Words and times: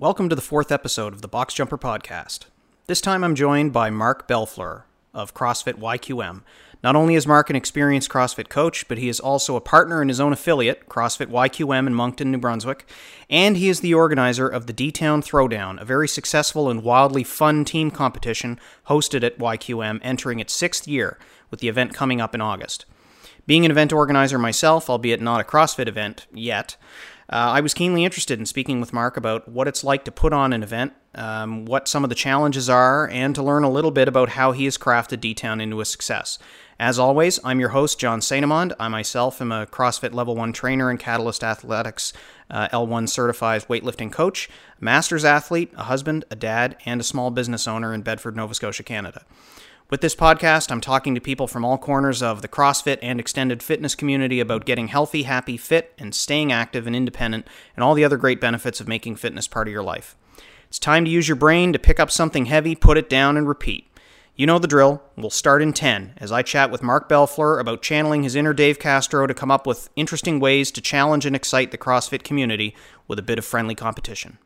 Welcome 0.00 0.28
to 0.28 0.36
the 0.36 0.40
fourth 0.40 0.70
episode 0.70 1.12
of 1.12 1.22
the 1.22 1.26
Box 1.26 1.54
Jumper 1.54 1.76
Podcast. 1.76 2.44
This 2.86 3.00
time 3.00 3.24
I'm 3.24 3.34
joined 3.34 3.72
by 3.72 3.90
Mark 3.90 4.28
Bellefleur 4.28 4.84
of 5.12 5.34
CrossFit 5.34 5.74
YQM. 5.74 6.42
Not 6.84 6.94
only 6.94 7.16
is 7.16 7.26
Mark 7.26 7.50
an 7.50 7.56
experienced 7.56 8.08
CrossFit 8.08 8.48
coach, 8.48 8.86
but 8.86 8.98
he 8.98 9.08
is 9.08 9.18
also 9.18 9.56
a 9.56 9.60
partner 9.60 10.00
in 10.00 10.06
his 10.06 10.20
own 10.20 10.32
affiliate, 10.32 10.88
CrossFit 10.88 11.32
YQM 11.32 11.88
in 11.88 11.94
Moncton, 11.96 12.30
New 12.30 12.38
Brunswick, 12.38 12.88
and 13.28 13.56
he 13.56 13.68
is 13.68 13.80
the 13.80 13.92
organizer 13.92 14.46
of 14.46 14.68
the 14.68 14.72
D 14.72 14.92
Town 14.92 15.20
Throwdown, 15.20 15.80
a 15.80 15.84
very 15.84 16.06
successful 16.06 16.70
and 16.70 16.84
wildly 16.84 17.24
fun 17.24 17.64
team 17.64 17.90
competition 17.90 18.60
hosted 18.86 19.24
at 19.24 19.40
YQM, 19.40 19.98
entering 20.04 20.38
its 20.38 20.52
sixth 20.52 20.86
year, 20.86 21.18
with 21.50 21.58
the 21.58 21.66
event 21.66 21.92
coming 21.92 22.20
up 22.20 22.36
in 22.36 22.40
August. 22.40 22.86
Being 23.48 23.64
an 23.64 23.72
event 23.72 23.92
organizer 23.92 24.38
myself, 24.38 24.88
albeit 24.88 25.20
not 25.20 25.40
a 25.40 25.44
CrossFit 25.44 25.88
event 25.88 26.28
yet, 26.32 26.76
uh, 27.30 27.52
I 27.56 27.60
was 27.60 27.74
keenly 27.74 28.04
interested 28.04 28.38
in 28.38 28.46
speaking 28.46 28.80
with 28.80 28.92
Mark 28.92 29.16
about 29.16 29.48
what 29.48 29.68
it's 29.68 29.84
like 29.84 30.04
to 30.04 30.12
put 30.12 30.32
on 30.32 30.52
an 30.54 30.62
event, 30.62 30.94
um, 31.14 31.66
what 31.66 31.86
some 31.86 32.02
of 32.02 32.08
the 32.08 32.14
challenges 32.14 32.70
are, 32.70 33.08
and 33.08 33.34
to 33.34 33.42
learn 33.42 33.64
a 33.64 33.70
little 33.70 33.90
bit 33.90 34.08
about 34.08 34.30
how 34.30 34.52
he 34.52 34.64
has 34.64 34.78
crafted 34.78 35.20
D 35.20 35.34
Town 35.34 35.60
into 35.60 35.80
a 35.80 35.84
success. 35.84 36.38
As 36.80 36.98
always, 36.98 37.38
I'm 37.44 37.60
your 37.60 37.70
host, 37.70 37.98
John 37.98 38.20
Sainamond. 38.20 38.72
I 38.78 38.88
myself 38.88 39.42
am 39.42 39.52
a 39.52 39.66
CrossFit 39.66 40.14
Level 40.14 40.36
1 40.36 40.52
trainer 40.52 40.88
and 40.90 40.98
Catalyst 40.98 41.42
Athletics 41.42 42.12
uh, 42.50 42.68
L1 42.68 43.08
certified 43.08 43.62
weightlifting 43.68 44.12
coach, 44.12 44.48
master's 44.80 45.24
athlete, 45.24 45.72
a 45.76 45.82
husband, 45.84 46.24
a 46.30 46.36
dad, 46.36 46.76
and 46.86 47.00
a 47.00 47.04
small 47.04 47.30
business 47.30 47.66
owner 47.68 47.92
in 47.92 48.02
Bedford, 48.02 48.36
Nova 48.36 48.54
Scotia, 48.54 48.84
Canada. 48.84 49.24
With 49.90 50.02
this 50.02 50.14
podcast, 50.14 50.70
I'm 50.70 50.82
talking 50.82 51.14
to 51.14 51.20
people 51.20 51.46
from 51.46 51.64
all 51.64 51.78
corners 51.78 52.22
of 52.22 52.42
the 52.42 52.48
CrossFit 52.48 52.98
and 53.00 53.18
extended 53.18 53.62
fitness 53.62 53.94
community 53.94 54.38
about 54.38 54.66
getting 54.66 54.88
healthy, 54.88 55.22
happy, 55.22 55.56
fit, 55.56 55.94
and 55.96 56.14
staying 56.14 56.52
active 56.52 56.86
and 56.86 56.94
independent, 56.94 57.46
and 57.74 57.82
all 57.82 57.94
the 57.94 58.04
other 58.04 58.18
great 58.18 58.38
benefits 58.38 58.82
of 58.82 58.86
making 58.88 59.16
fitness 59.16 59.48
part 59.48 59.66
of 59.66 59.72
your 59.72 59.82
life. 59.82 60.14
It's 60.68 60.78
time 60.78 61.06
to 61.06 61.10
use 61.10 61.26
your 61.26 61.36
brain 61.36 61.72
to 61.72 61.78
pick 61.78 61.98
up 61.98 62.10
something 62.10 62.44
heavy, 62.44 62.74
put 62.74 62.98
it 62.98 63.08
down, 63.08 63.38
and 63.38 63.48
repeat. 63.48 63.90
You 64.36 64.44
know 64.44 64.58
the 64.58 64.68
drill. 64.68 65.02
We'll 65.16 65.30
start 65.30 65.62
in 65.62 65.72
10 65.72 66.16
as 66.18 66.30
I 66.30 66.42
chat 66.42 66.70
with 66.70 66.82
Mark 66.82 67.08
Bellefleur 67.08 67.58
about 67.58 67.80
channeling 67.80 68.24
his 68.24 68.36
inner 68.36 68.52
Dave 68.52 68.78
Castro 68.78 69.26
to 69.26 69.32
come 69.32 69.50
up 69.50 69.66
with 69.66 69.88
interesting 69.96 70.38
ways 70.38 70.70
to 70.72 70.82
challenge 70.82 71.24
and 71.24 71.34
excite 71.34 71.70
the 71.70 71.78
CrossFit 71.78 72.24
community 72.24 72.76
with 73.06 73.18
a 73.18 73.22
bit 73.22 73.38
of 73.38 73.46
friendly 73.46 73.74
competition. 73.74 74.36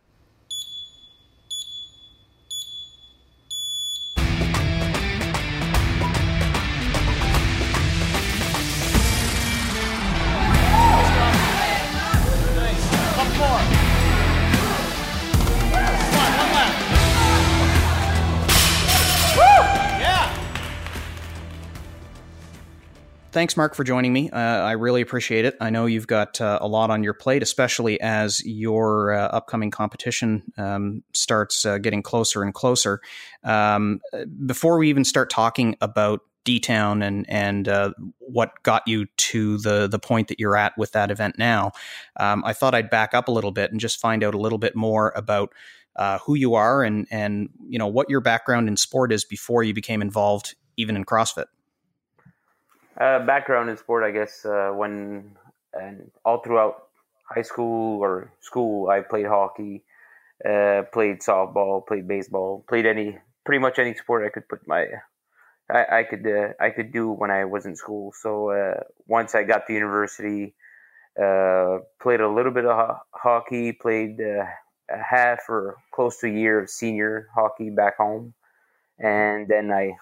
Thanks, 23.43 23.57
Mark, 23.57 23.75
for 23.75 23.83
joining 23.83 24.13
me. 24.13 24.31
Uh, 24.31 24.39
I 24.39 24.71
really 24.71 25.01
appreciate 25.01 25.45
it. 25.45 25.57
I 25.61 25.71
know 25.71 25.87
you've 25.87 26.07
got 26.07 26.41
uh, 26.41 26.61
a 26.61 26.69
lot 26.69 26.91
on 26.91 27.03
your 27.03 27.13
plate, 27.13 27.43
especially 27.43 28.01
as 28.01 28.41
your 28.47 29.13
uh, 29.13 29.27
upcoming 29.27 29.73
competition 29.73 30.45
um, 30.57 31.03
starts 31.13 31.65
uh, 31.65 31.79
getting 31.79 32.05
closer 32.05 32.45
and 32.45 32.55
closer. 32.55 33.01
Um, 33.43 34.01
before 34.47 34.79
we 34.79 34.89
even 34.91 35.05
start 35.05 35.29
talking 35.29 35.75
about 35.81 36.21
D 36.45 36.61
Town 36.61 37.03
and 37.03 37.29
and 37.29 37.67
uh, 37.67 37.95
what 38.21 38.53
got 38.63 38.87
you 38.87 39.07
to 39.07 39.59
the 39.59 39.89
the 39.89 39.99
point 39.99 40.29
that 40.29 40.39
you're 40.39 40.57
at 40.57 40.79
with 40.79 40.93
that 40.93 41.11
event 41.11 41.35
now, 41.37 41.73
um, 42.21 42.45
I 42.47 42.53
thought 42.53 42.77
I'd 42.77 42.91
back 42.91 43.13
up 43.13 43.27
a 43.27 43.33
little 43.33 43.51
bit 43.51 43.73
and 43.73 43.81
just 43.81 43.99
find 43.99 44.23
out 44.23 44.35
a 44.35 44.39
little 44.39 44.59
bit 44.59 44.77
more 44.77 45.13
about 45.17 45.53
uh, 45.97 46.19
who 46.19 46.37
you 46.37 46.55
are 46.55 46.85
and 46.85 47.09
and 47.11 47.49
you 47.67 47.81
know 47.81 47.89
what 47.89 48.09
your 48.09 48.21
background 48.21 48.69
in 48.69 48.77
sport 48.77 49.11
is 49.11 49.25
before 49.25 49.65
you 49.65 49.75
became 49.75 50.01
involved 50.01 50.55
even 50.77 50.95
in 50.95 51.05
CrossFit. 51.05 51.47
Uh, 53.03 53.19
background 53.27 53.69
in 53.69 53.77
sport, 53.77 54.05
I 54.05 54.13
guess, 54.13 54.45
uh, 54.45 54.71
when 54.71 55.35
and 55.73 56.09
all 56.25 56.39
throughout 56.39 56.87
high 57.25 57.43
school 57.43 58.01
or 58.01 58.31
school, 58.41 58.89
I 58.91 59.01
played 59.01 59.27
hockey, 59.27 59.83
uh, 60.49 60.83
played 60.93 61.19
softball, 61.19 61.85
played 61.85 62.07
baseball, 62.07 62.65
played 62.69 62.87
any 62.87 63.19
pretty 63.45 63.59
much 63.59 63.81
any 63.81 63.95
sport 63.95 64.25
I 64.25 64.29
could 64.29 64.49
put 64.49 64.69
my 64.69 64.87
I, 65.69 65.99
I 65.99 66.03
could 66.05 66.25
uh, 66.25 66.53
I 66.61 66.71
could 66.71 66.93
do 66.93 67.11
when 67.11 67.33
I 67.33 67.45
was 67.45 67.67
in 67.67 67.75
school. 67.75 68.13
So 68.23 68.51
uh, 68.51 68.81
once 69.09 69.35
I 69.35 69.43
got 69.43 69.67
to 69.67 69.73
university, 69.73 70.55
uh, 71.21 71.79
played 72.01 72.21
a 72.21 72.29
little 72.29 72.53
bit 72.53 72.67
of 72.67 72.77
ho- 72.77 73.01
hockey, 73.11 73.73
played 73.73 74.21
a 74.21 74.47
half 74.89 75.41
or 75.49 75.77
close 75.93 76.19
to 76.19 76.29
a 76.29 76.31
year 76.31 76.61
of 76.61 76.71
senior 76.71 77.27
hockey 77.35 77.71
back 77.71 77.97
home, 77.97 78.35
and 79.01 79.49
then 79.49 79.73
I 79.73 79.97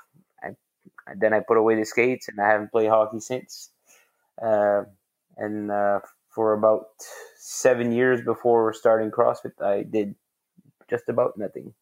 then 1.16 1.32
I 1.32 1.40
put 1.40 1.56
away 1.56 1.74
the 1.76 1.84
skates 1.84 2.28
and 2.28 2.40
I 2.40 2.48
haven't 2.48 2.72
played 2.72 2.88
hockey 2.88 3.20
since. 3.20 3.70
Uh, 4.40 4.82
and 5.36 5.70
uh, 5.70 6.00
for 6.28 6.52
about 6.52 6.86
seven 7.36 7.92
years 7.92 8.20
before 8.22 8.72
starting 8.72 9.10
CrossFit, 9.10 9.60
I 9.62 9.82
did 9.82 10.14
just 10.88 11.08
about 11.08 11.36
nothing. 11.36 11.74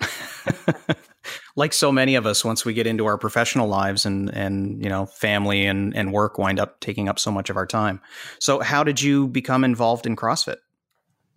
like 1.56 1.72
so 1.72 1.90
many 1.90 2.14
of 2.14 2.26
us, 2.26 2.44
once 2.44 2.64
we 2.64 2.72
get 2.72 2.86
into 2.86 3.06
our 3.06 3.18
professional 3.18 3.68
lives 3.68 4.06
and 4.06 4.32
and 4.34 4.82
you 4.82 4.88
know 4.88 5.06
family 5.06 5.66
and 5.66 5.94
and 5.96 6.12
work 6.12 6.38
wind 6.38 6.60
up 6.60 6.80
taking 6.80 7.08
up 7.08 7.18
so 7.18 7.30
much 7.30 7.50
of 7.50 7.56
our 7.56 7.66
time. 7.66 8.00
So, 8.38 8.60
how 8.60 8.84
did 8.84 9.00
you 9.00 9.26
become 9.28 9.64
involved 9.64 10.06
in 10.06 10.16
CrossFit? 10.16 10.58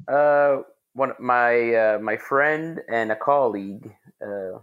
Uh, 0.07 0.63
one 0.94 1.13
my 1.19 1.74
uh, 1.74 2.00
my 2.00 2.18
friend 2.18 2.81
and 2.88 3.12
a 3.12 3.16
colleague. 3.16 3.94
Uh, 4.22 4.59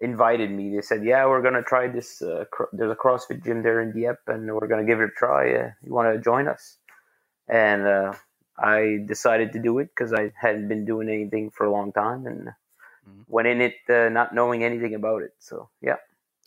invited 0.00 0.50
me. 0.50 0.74
They 0.74 0.80
said, 0.80 1.04
"Yeah, 1.04 1.26
we're 1.26 1.42
gonna 1.42 1.62
try 1.62 1.86
this. 1.88 2.22
Uh, 2.22 2.46
cr- 2.50 2.64
there's 2.72 2.90
a 2.90 2.96
CrossFit 2.96 3.44
gym 3.44 3.62
there 3.62 3.80
in 3.80 3.92
Dieppe, 3.92 4.20
and 4.26 4.52
we're 4.54 4.66
gonna 4.66 4.84
give 4.84 5.00
it 5.00 5.04
a 5.04 5.10
try. 5.10 5.54
Uh, 5.54 5.70
you 5.82 5.92
want 5.92 6.12
to 6.12 6.18
join 6.20 6.48
us?" 6.48 6.78
And 7.48 7.86
uh, 7.86 8.14
I 8.58 9.04
decided 9.06 9.52
to 9.52 9.58
do 9.58 9.78
it 9.78 9.90
because 9.94 10.12
I 10.12 10.32
hadn't 10.40 10.68
been 10.68 10.84
doing 10.84 11.08
anything 11.08 11.50
for 11.50 11.66
a 11.66 11.72
long 11.72 11.92
time, 11.92 12.26
and 12.26 12.48
mm-hmm. 12.48 13.22
went 13.28 13.48
in 13.48 13.60
it 13.60 13.76
uh, 13.88 14.08
not 14.08 14.34
knowing 14.34 14.64
anything 14.64 14.94
about 14.94 15.22
it. 15.22 15.34
So 15.38 15.68
yeah, 15.82 15.96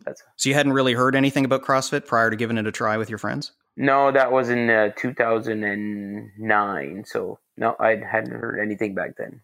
that's. 0.05 0.23
So 0.37 0.49
you 0.49 0.55
hadn't 0.55 0.73
really 0.73 0.93
heard 0.93 1.15
anything 1.15 1.45
about 1.45 1.63
CrossFit 1.63 2.07
prior 2.07 2.29
to 2.29 2.35
giving 2.35 2.57
it 2.57 2.67
a 2.67 2.71
try 2.71 2.97
with 2.97 3.09
your 3.09 3.19
friends? 3.19 3.51
No, 3.75 4.11
that 4.11 4.31
was 4.31 4.49
in 4.49 4.69
uh, 4.69 4.91
2009. 4.95 7.05
So 7.05 7.39
no, 7.57 7.75
I 7.79 7.95
hadn't 7.95 8.31
heard 8.31 8.59
anything 8.59 8.93
back 8.93 9.17
then 9.17 9.41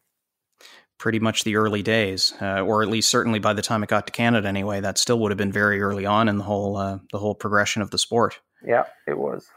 pretty 0.99 1.17
much 1.17 1.43
the 1.43 1.55
early 1.55 1.81
days, 1.81 2.33
uh, 2.41 2.61
or 2.61 2.83
at 2.83 2.89
least 2.89 3.09
certainly 3.09 3.39
by 3.39 3.53
the 3.53 3.61
time 3.63 3.81
it 3.81 3.89
got 3.89 4.05
to 4.05 4.13
Canada 4.13 4.47
anyway. 4.47 4.79
That 4.81 4.99
still 4.99 5.17
would 5.19 5.31
have 5.31 5.37
been 5.37 5.51
very 5.51 5.81
early 5.81 6.05
on 6.05 6.29
in 6.29 6.37
the 6.37 6.43
whole 6.43 6.77
uh, 6.77 6.99
the 7.11 7.17
whole 7.17 7.33
progression 7.33 7.81
of 7.81 7.89
the 7.89 7.97
sport. 7.97 8.39
Yeah, 8.63 8.83
it 9.07 9.17
was. 9.17 9.47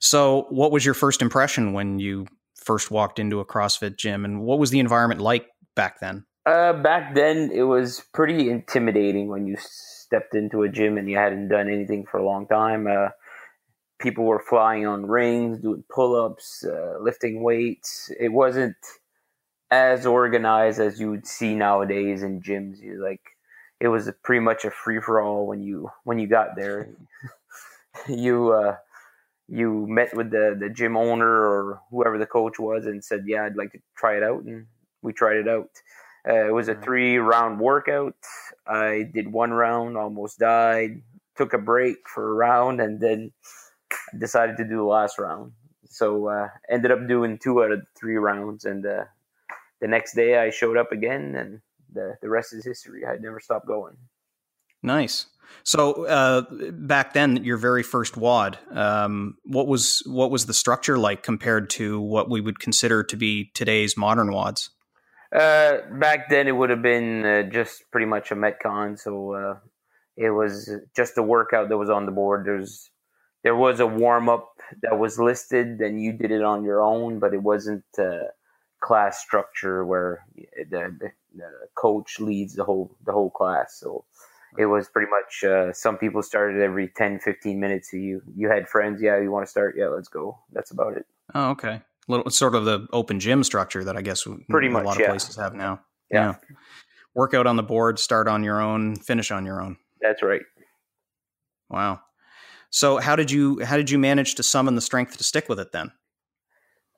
So, 0.00 0.46
what 0.50 0.72
was 0.72 0.84
your 0.84 0.94
first 0.94 1.22
impression 1.22 1.72
when 1.72 1.98
you 1.98 2.26
first 2.56 2.90
walked 2.90 3.18
into 3.18 3.40
a 3.40 3.44
CrossFit 3.44 3.96
gym, 3.96 4.24
and 4.24 4.42
what 4.42 4.58
was 4.58 4.70
the 4.70 4.80
environment 4.80 5.20
like 5.20 5.46
back 5.76 6.00
then? 6.00 6.24
Uh, 6.44 6.72
back 6.72 7.14
then, 7.14 7.50
it 7.52 7.62
was 7.62 8.02
pretty 8.14 8.48
intimidating 8.48 9.28
when 9.28 9.46
you 9.46 9.56
stepped 9.60 10.34
into 10.34 10.62
a 10.62 10.68
gym 10.68 10.96
and 10.96 11.08
you 11.08 11.16
hadn't 11.16 11.48
done 11.48 11.68
anything 11.68 12.06
for 12.10 12.18
a 12.18 12.24
long 12.24 12.46
time. 12.46 12.86
Uh, 12.86 13.08
people 13.98 14.24
were 14.24 14.42
flying 14.48 14.86
on 14.86 15.04
rings, 15.04 15.58
doing 15.58 15.84
pull-ups, 15.94 16.64
uh, 16.64 16.98
lifting 17.02 17.42
weights. 17.42 18.10
It 18.18 18.32
wasn't 18.32 18.76
as 19.70 20.06
organized 20.06 20.80
as 20.80 20.98
you 20.98 21.10
would 21.10 21.26
see 21.26 21.54
nowadays 21.54 22.22
in 22.22 22.40
gyms. 22.40 22.80
You 22.80 23.02
like 23.02 23.22
it 23.80 23.88
was 23.88 24.10
pretty 24.22 24.40
much 24.40 24.64
a 24.64 24.70
free 24.70 25.00
for 25.00 25.20
all 25.20 25.46
when 25.46 25.62
you 25.62 25.90
when 26.04 26.18
you 26.18 26.26
got 26.26 26.56
there. 26.56 26.90
you 28.08 28.52
uh, 28.52 28.76
you 29.48 29.86
met 29.88 30.14
with 30.14 30.30
the 30.30 30.56
the 30.58 30.70
gym 30.70 30.96
owner 30.96 31.28
or 31.28 31.80
whoever 31.90 32.18
the 32.18 32.26
coach 32.26 32.58
was 32.58 32.86
and 32.86 33.04
said, 33.04 33.24
"Yeah, 33.26 33.44
I'd 33.44 33.56
like 33.56 33.72
to 33.72 33.78
try 33.96 34.16
it 34.16 34.22
out," 34.22 34.42
and 34.44 34.66
we 35.02 35.12
tried 35.12 35.36
it 35.36 35.48
out. 35.48 35.70
Uh, 36.28 36.46
it 36.48 36.52
was 36.52 36.68
a 36.68 36.74
three 36.74 37.18
round 37.18 37.60
workout. 37.60 38.16
I 38.66 39.08
did 39.14 39.32
one 39.32 39.52
round, 39.52 39.96
almost 39.96 40.38
died. 40.38 41.02
Took 41.36 41.52
a 41.52 41.58
break 41.58 42.08
for 42.08 42.28
a 42.30 42.34
round, 42.34 42.80
and 42.80 43.00
then 43.00 43.32
decided 44.18 44.56
to 44.58 44.64
do 44.64 44.76
the 44.76 44.82
last 44.82 45.18
round. 45.18 45.52
So 45.88 46.28
uh, 46.28 46.48
ended 46.68 46.90
up 46.90 47.06
doing 47.08 47.38
two 47.38 47.62
out 47.62 47.72
of 47.72 47.82
three 47.98 48.16
rounds, 48.16 48.64
and 48.64 48.84
uh, 48.84 49.04
the 49.80 49.88
next 49.88 50.14
day 50.14 50.38
I 50.38 50.50
showed 50.50 50.76
up 50.76 50.92
again, 50.92 51.34
and 51.34 51.60
the 51.92 52.16
the 52.22 52.28
rest 52.28 52.52
is 52.52 52.64
history. 52.64 53.04
I 53.06 53.16
never 53.16 53.40
stopped 53.40 53.66
going. 53.66 53.96
Nice. 54.82 55.26
So 55.62 56.06
uh, 56.06 56.42
back 56.72 57.14
then, 57.14 57.42
your 57.44 57.56
very 57.56 57.82
first 57.82 58.16
WOD, 58.16 58.58
um, 58.70 59.36
what 59.44 59.66
was 59.66 60.02
what 60.06 60.30
was 60.30 60.46
the 60.46 60.54
structure 60.54 60.98
like 60.98 61.22
compared 61.22 61.70
to 61.70 62.00
what 62.00 62.30
we 62.30 62.40
would 62.40 62.60
consider 62.60 63.02
to 63.04 63.16
be 63.16 63.50
today's 63.54 63.96
modern 63.96 64.28
WODs? 64.28 64.70
Uh, 65.34 65.78
back 65.98 66.30
then, 66.30 66.48
it 66.48 66.52
would 66.52 66.70
have 66.70 66.82
been 66.82 67.24
uh, 67.24 67.42
just 67.44 67.82
pretty 67.90 68.06
much 68.06 68.30
a 68.30 68.34
metcon. 68.34 68.98
So 68.98 69.32
uh, 69.34 69.54
it 70.16 70.30
was 70.30 70.70
just 70.96 71.18
a 71.18 71.22
workout 71.22 71.68
that 71.68 71.76
was 71.76 71.90
on 71.90 72.06
the 72.06 72.12
board. 72.12 72.46
There's 72.46 72.90
there 73.44 73.56
was 73.56 73.80
a 73.80 73.86
warm 73.86 74.28
up 74.28 74.48
that 74.82 74.98
was 74.98 75.18
listed, 75.18 75.80
and 75.80 76.02
you 76.02 76.12
did 76.12 76.30
it 76.30 76.42
on 76.42 76.64
your 76.64 76.82
own, 76.82 77.18
but 77.18 77.34
it 77.34 77.42
wasn't 77.42 77.84
uh, 77.98 78.28
class 78.80 79.20
structure 79.20 79.84
where 79.84 80.24
the, 80.70 80.96
the, 81.00 81.10
coach 81.74 82.18
leads 82.18 82.54
the 82.54 82.64
whole 82.64 82.96
the 83.04 83.12
whole 83.12 83.30
class. 83.30 83.78
So 83.78 84.04
it 84.56 84.66
was 84.66 84.88
pretty 84.88 85.10
much 85.10 85.44
uh, 85.44 85.72
some 85.72 85.98
people 85.98 86.22
started 86.22 86.60
every 86.60 86.88
10, 86.88 87.20
15 87.20 87.60
minutes. 87.60 87.92
You 87.92 88.22
you 88.34 88.48
had 88.48 88.68
friends, 88.68 89.00
yeah, 89.00 89.20
you 89.20 89.30
want 89.30 89.46
to 89.46 89.50
start, 89.50 89.74
yeah, 89.76 89.88
let's 89.88 90.08
go. 90.08 90.38
That's 90.52 90.70
about 90.70 90.96
it. 90.96 91.06
Oh, 91.34 91.50
okay. 91.50 91.82
Little 92.08 92.30
sort 92.30 92.54
of 92.54 92.64
the 92.64 92.86
open 92.92 93.20
gym 93.20 93.44
structure 93.44 93.84
that 93.84 93.96
I 93.96 94.02
guess 94.02 94.26
pretty 94.48 94.68
much 94.68 94.82
a 94.82 94.86
lot 94.86 94.96
of 94.96 95.00
yeah. 95.00 95.08
places 95.08 95.36
have 95.36 95.54
now. 95.54 95.80
Yeah. 96.10 96.34
yeah. 96.50 96.56
Work 97.14 97.34
out 97.34 97.46
on 97.46 97.56
the 97.56 97.62
board, 97.62 97.98
start 97.98 98.28
on 98.28 98.42
your 98.42 98.60
own, 98.60 98.96
finish 98.96 99.30
on 99.30 99.44
your 99.44 99.60
own. 99.60 99.76
That's 100.00 100.22
right. 100.22 100.42
Wow. 101.68 102.00
So 102.70 102.98
how 102.98 103.16
did 103.16 103.30
you 103.30 103.62
how 103.64 103.76
did 103.76 103.90
you 103.90 103.98
manage 103.98 104.34
to 104.36 104.42
summon 104.42 104.74
the 104.74 104.80
strength 104.80 105.16
to 105.18 105.24
stick 105.24 105.48
with 105.48 105.60
it 105.60 105.72
then? 105.72 105.92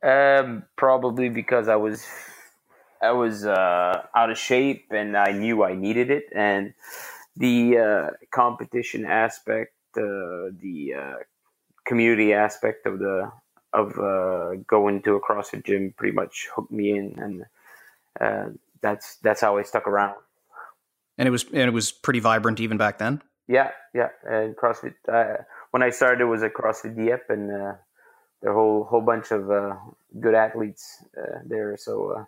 Um, 0.02 0.64
probably 0.76 1.28
because 1.28 1.68
I 1.68 1.76
was 1.76 2.06
I 3.02 3.12
was 3.12 3.44
uh, 3.44 4.06
out 4.14 4.30
of 4.30 4.38
shape 4.38 4.86
and 4.90 5.16
I 5.16 5.32
knew 5.32 5.62
I 5.62 5.74
needed 5.74 6.10
it, 6.10 6.24
and 6.34 6.72
the 7.36 7.78
uh, 7.78 8.10
competition 8.30 9.04
aspect, 9.04 9.74
uh, 9.96 10.52
the 10.60 10.94
uh, 10.98 11.16
community 11.86 12.32
aspect 12.32 12.86
of 12.86 12.98
the 12.98 13.30
of 13.72 13.98
uh, 13.98 14.56
going 14.66 15.02
to 15.02 15.14
a 15.14 15.20
CrossFit 15.20 15.64
gym 15.64 15.94
pretty 15.96 16.14
much 16.14 16.48
hooked 16.54 16.72
me 16.72 16.90
in, 16.90 17.14
and 17.18 17.44
uh, 18.20 18.50
that's 18.80 19.16
that's 19.16 19.40
how 19.40 19.58
I 19.58 19.62
stuck 19.62 19.86
around. 19.86 20.16
And 21.18 21.28
it 21.28 21.30
was 21.30 21.44
and 21.44 21.62
it 21.62 21.72
was 21.72 21.92
pretty 21.92 22.20
vibrant 22.20 22.60
even 22.60 22.76
back 22.76 22.98
then. 22.98 23.22
Yeah, 23.48 23.70
yeah, 23.94 24.08
and 24.28 24.56
CrossFit. 24.56 24.94
when 25.72 25.82
I 25.82 25.90
started, 25.90 26.22
it 26.22 26.26
was 26.26 26.42
a 26.42 26.48
CrossFit 26.48 26.96
Dieppe, 26.96 27.24
and 27.28 27.76
there 28.42 28.52
a 28.52 28.54
whole 28.54 28.84
whole 28.84 29.00
bunch 29.00 29.30
of 29.30 29.50
uh, 29.50 29.76
good 30.18 30.34
athletes 30.34 31.04
uh, 31.16 31.40
there. 31.44 31.76
So 31.76 32.14
uh, 32.18 32.24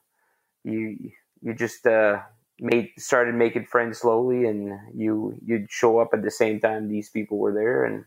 you 0.65 1.13
you 1.41 1.55
just 1.55 1.87
uh, 1.87 2.21
made 2.61 2.91
started 2.99 3.35
making 3.35 3.67
friends 3.67 3.99
slowly, 3.99 4.47
and 4.47 4.79
you 4.95 5.39
you'd 5.45 5.71
show 5.71 5.99
up 5.99 6.11
at 6.13 6.23
the 6.23 6.31
same 6.31 6.61
time 6.61 6.89
these 6.89 7.11
people 7.11 7.39
were 7.39 7.53
there, 7.53 7.85
and 7.85 8.05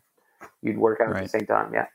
you'd 0.61 0.77
work 0.77 1.01
out 1.01 1.09
right. 1.09 1.17
at 1.17 1.23
the 1.23 1.29
same 1.29 1.47
time. 1.47 1.73
Yeah. 1.73 1.87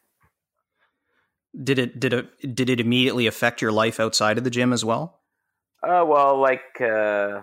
Did 1.62 1.78
it 1.78 2.00
did 2.00 2.12
it 2.12 2.54
did 2.54 2.70
it 2.70 2.80
immediately 2.80 3.26
affect 3.26 3.60
your 3.60 3.72
life 3.72 3.98
outside 3.98 4.38
of 4.38 4.44
the 4.44 4.50
gym 4.50 4.72
as 4.72 4.84
well? 4.84 5.20
Uh, 5.82 6.04
well, 6.06 6.38
like 6.38 6.80
uh, 6.80 7.40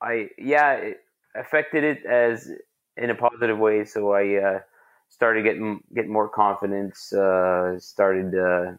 I 0.00 0.30
yeah, 0.38 0.72
it 0.72 1.00
affected 1.34 1.84
it 1.84 2.04
as 2.06 2.50
in 2.96 3.10
a 3.10 3.14
positive 3.14 3.58
way. 3.58 3.84
So 3.84 4.12
I 4.12 4.36
uh, 4.36 4.60
started 5.08 5.44
getting 5.44 5.80
getting 5.94 6.12
more 6.12 6.28
confidence. 6.28 7.12
Uh, 7.12 7.78
started 7.78 8.34
uh, 8.34 8.72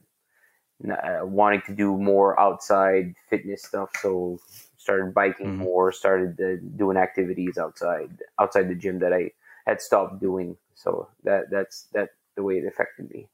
uh, 0.91 1.25
wanting 1.25 1.61
to 1.65 1.73
do 1.73 1.97
more 1.97 2.39
outside 2.39 3.13
fitness 3.29 3.63
stuff. 3.63 3.89
So 4.01 4.39
started 4.77 5.13
biking 5.13 5.47
mm-hmm. 5.47 5.63
more. 5.63 5.91
Started 5.91 6.39
uh, 6.39 6.61
doing 6.75 6.97
activities 6.97 7.57
outside 7.57 8.11
outside 8.39 8.69
the 8.69 8.75
gym 8.75 8.99
that 8.99 9.13
I 9.13 9.31
had 9.65 9.81
stopped 9.81 10.19
doing. 10.19 10.57
So 10.75 11.09
that 11.23 11.49
that's 11.51 11.87
that 11.93 12.09
the 12.35 12.43
way 12.43 12.55
it 12.55 12.65
affected 12.65 13.09
me. 13.09 13.27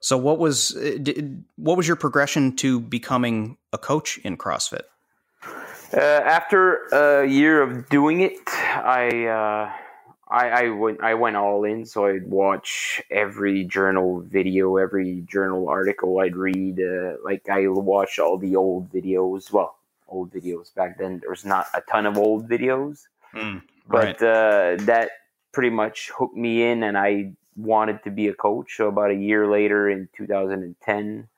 So 0.00 0.16
what 0.16 0.38
was 0.38 0.76
uh, 0.76 0.98
what 1.56 1.76
was 1.76 1.86
your 1.88 1.96
progression 1.96 2.54
to 2.56 2.80
becoming 2.80 3.56
a 3.72 3.78
coach 3.78 4.18
in 4.18 4.36
CrossFit? 4.36 4.82
Uh, 5.94 6.00
after 6.00 6.86
a 6.92 7.26
year 7.26 7.62
of 7.62 7.88
doing 7.88 8.20
it, 8.20 8.38
I 8.46 9.26
uh, 9.26 9.85
I, 10.28 10.48
I 10.48 10.68
went 10.70 11.00
I 11.02 11.14
went 11.14 11.36
all 11.36 11.64
in, 11.64 11.86
so 11.86 12.06
I'd 12.06 12.26
watch 12.26 13.00
every 13.10 13.64
journal 13.64 14.20
video, 14.20 14.76
every 14.76 15.22
journal 15.28 15.68
article 15.68 16.18
I'd 16.18 16.34
read. 16.34 16.80
Uh, 16.80 17.16
like 17.24 17.48
I 17.48 17.68
watched 17.68 18.18
all 18.18 18.36
the 18.36 18.56
old 18.56 18.92
videos. 18.92 19.52
Well, 19.52 19.76
old 20.08 20.32
videos 20.32 20.74
back 20.74 20.98
then. 20.98 21.20
There 21.20 21.30
was 21.30 21.44
not 21.44 21.66
a 21.74 21.80
ton 21.82 22.06
of 22.06 22.18
old 22.18 22.48
videos, 22.48 23.06
mm, 23.32 23.62
but 23.88 24.20
right. 24.20 24.22
uh, 24.22 24.76
that 24.84 25.10
pretty 25.52 25.70
much 25.70 26.10
hooked 26.16 26.36
me 26.36 26.64
in, 26.64 26.82
and 26.82 26.98
I 26.98 27.32
wanted 27.56 28.02
to 28.04 28.10
be 28.10 28.26
a 28.26 28.34
coach. 28.34 28.76
So 28.76 28.88
about 28.88 29.12
a 29.12 29.14
year 29.14 29.46
later, 29.48 29.88
in 29.88 30.08
2010, 30.16 31.28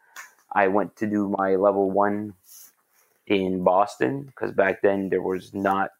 I 0.52 0.69
went 0.69 0.96
to 0.96 1.06
do 1.06 1.29
my 1.37 1.56
level 1.56 1.90
one 1.90 2.32
in 3.26 3.62
Boston 3.62 4.23
because 4.23 4.52
back 4.52 4.81
then 4.81 5.11
there 5.11 5.20
was 5.20 5.52
not 5.52 5.90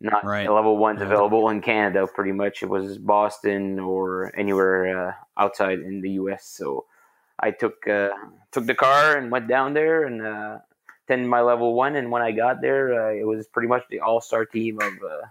not 0.00 0.24
right. 0.24 0.50
level 0.50 0.76
ones 0.76 1.00
available 1.02 1.48
in 1.50 1.60
Canada. 1.60 2.06
Pretty 2.06 2.32
much, 2.32 2.62
it 2.62 2.68
was 2.68 2.98
Boston 2.98 3.78
or 3.78 4.32
anywhere 4.36 5.08
uh, 5.08 5.12
outside 5.36 5.80
in 5.80 6.00
the 6.00 6.10
U.S. 6.12 6.46
So 6.46 6.86
I 7.38 7.50
took 7.50 7.86
uh, 7.86 8.10
took 8.52 8.66
the 8.66 8.74
car 8.74 9.16
and 9.16 9.30
went 9.30 9.48
down 9.48 9.74
there 9.74 10.04
and 10.04 10.22
uh, 10.22 10.58
attended 11.04 11.28
my 11.28 11.42
level 11.42 11.74
one. 11.74 11.96
And 11.96 12.10
when 12.10 12.22
I 12.22 12.32
got 12.32 12.60
there, 12.60 13.08
uh, 13.08 13.12
it 13.12 13.26
was 13.26 13.46
pretty 13.48 13.68
much 13.68 13.84
the 13.90 14.00
all 14.00 14.20
star 14.20 14.46
team 14.46 14.78
of 14.80 14.92
uh, 14.92 15.26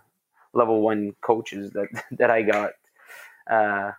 level 0.53 0.81
one 0.81 1.15
coaches 1.21 1.71
that 1.71 1.87
that 2.11 2.29
I 2.29 2.43
got. 2.43 2.71
Uh, 3.49 3.91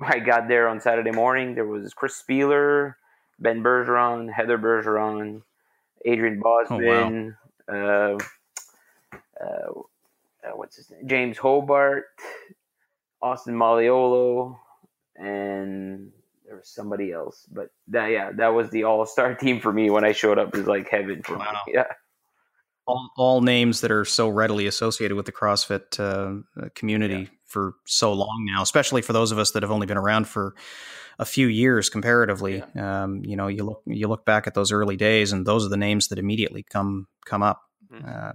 I 0.00 0.18
got 0.18 0.48
there 0.48 0.68
on 0.68 0.80
Saturday 0.80 1.10
morning. 1.10 1.54
There 1.54 1.66
was 1.66 1.92
Chris 1.92 2.22
Spealler, 2.22 2.94
Ben 3.38 3.62
Bergeron, 3.62 4.32
Heather 4.32 4.56
Bergeron, 4.56 5.42
Adrian 6.06 6.40
Bozman. 6.40 7.36
Oh, 7.68 8.16
wow. 8.16 8.18
Uh, 9.42 9.80
uh, 10.44 10.50
what's 10.54 10.76
his 10.76 10.90
name? 10.90 11.06
James 11.06 11.38
Hobart, 11.38 12.04
Austin 13.22 13.54
Malleolo, 13.54 14.56
and 15.16 16.10
there 16.46 16.56
was 16.56 16.68
somebody 16.68 17.12
else. 17.12 17.46
But 17.50 17.68
that 17.88 18.06
yeah, 18.06 18.30
that 18.36 18.48
was 18.48 18.70
the 18.70 18.84
all 18.84 19.04
star 19.06 19.34
team 19.40 19.60
for 19.60 19.72
me 19.72 19.90
when 19.90 20.04
I 20.04 20.12
showed 20.12 20.38
up. 20.38 20.54
Is 20.54 20.66
like 20.66 20.88
heaven 20.88 21.22
for 21.22 21.36
wow. 21.36 21.62
me. 21.66 21.74
Yeah. 21.74 21.84
All, 22.86 23.10
all 23.16 23.40
names 23.40 23.82
that 23.82 23.92
are 23.92 24.04
so 24.04 24.28
readily 24.28 24.66
associated 24.66 25.14
with 25.14 25.26
the 25.26 25.32
CrossFit 25.32 26.00
uh, 26.00 26.70
community 26.74 27.14
yeah. 27.14 27.28
for 27.44 27.74
so 27.86 28.12
long 28.12 28.48
now, 28.50 28.62
especially 28.62 29.00
for 29.00 29.12
those 29.12 29.30
of 29.30 29.38
us 29.38 29.52
that 29.52 29.62
have 29.62 29.70
only 29.70 29.86
been 29.86 29.98
around 29.98 30.26
for 30.26 30.56
a 31.20 31.24
few 31.24 31.46
years 31.46 31.88
comparatively. 31.88 32.64
Yeah. 32.74 33.02
Um, 33.04 33.22
you 33.22 33.36
know, 33.36 33.46
you 33.46 33.62
look 33.62 33.82
you 33.86 34.08
look 34.08 34.24
back 34.24 34.46
at 34.46 34.54
those 34.54 34.72
early 34.72 34.96
days, 34.96 35.32
and 35.32 35.46
those 35.46 35.64
are 35.64 35.68
the 35.68 35.76
names 35.76 36.08
that 36.08 36.18
immediately 36.18 36.64
come 36.64 37.06
come 37.24 37.42
up. 37.42 37.60
Mm-hmm. 37.92 38.08
Uh, 38.08 38.32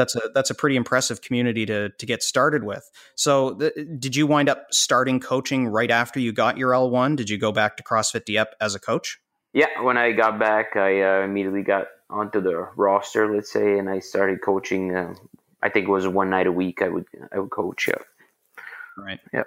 that's 0.00 0.16
a 0.16 0.22
that's 0.34 0.48
a 0.48 0.54
pretty 0.54 0.76
impressive 0.76 1.20
community 1.20 1.66
to 1.66 1.90
to 1.90 2.06
get 2.06 2.22
started 2.22 2.64
with. 2.64 2.90
So, 3.14 3.54
th- 3.54 3.72
did 3.98 4.16
you 4.16 4.26
wind 4.26 4.48
up 4.48 4.66
starting 4.72 5.20
coaching 5.20 5.68
right 5.68 5.90
after 5.90 6.18
you 6.18 6.32
got 6.32 6.56
your 6.56 6.74
L 6.74 6.90
one? 6.90 7.16
Did 7.16 7.28
you 7.28 7.36
go 7.36 7.52
back 7.52 7.76
to 7.76 7.82
CrossFit 7.82 8.24
Dieppe 8.24 8.52
as 8.60 8.74
a 8.74 8.80
coach? 8.80 9.20
Yeah, 9.52 9.82
when 9.82 9.98
I 9.98 10.12
got 10.12 10.38
back, 10.38 10.76
I 10.76 11.02
uh, 11.02 11.24
immediately 11.24 11.62
got 11.62 11.88
onto 12.08 12.40
the 12.40 12.68
roster, 12.76 13.32
let's 13.34 13.52
say, 13.52 13.78
and 13.78 13.90
I 13.90 13.98
started 13.98 14.40
coaching. 14.42 14.94
Uh, 14.94 15.14
I 15.62 15.68
think 15.68 15.86
it 15.86 15.90
was 15.90 16.08
one 16.08 16.30
night 16.30 16.46
a 16.46 16.52
week. 16.52 16.80
I 16.80 16.88
would 16.88 17.04
I 17.30 17.38
would 17.38 17.50
coach. 17.50 17.88
Yeah. 17.88 18.02
Right. 18.96 19.20
Yeah. 19.34 19.44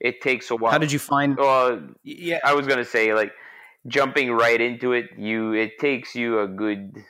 It 0.00 0.20
takes 0.20 0.50
a 0.50 0.56
while. 0.56 0.70
How 0.70 0.78
did 0.78 0.92
you 0.92 0.98
find? 0.98 1.40
Uh, 1.40 1.78
yeah, 2.02 2.40
I 2.44 2.52
was 2.54 2.66
gonna 2.66 2.84
say 2.84 3.14
like 3.14 3.32
jumping 3.86 4.32
right 4.32 4.60
into 4.60 4.92
it. 4.92 5.10
You 5.16 5.52
it 5.52 5.78
takes 5.78 6.14
you 6.14 6.40
a 6.40 6.48
good 6.48 7.02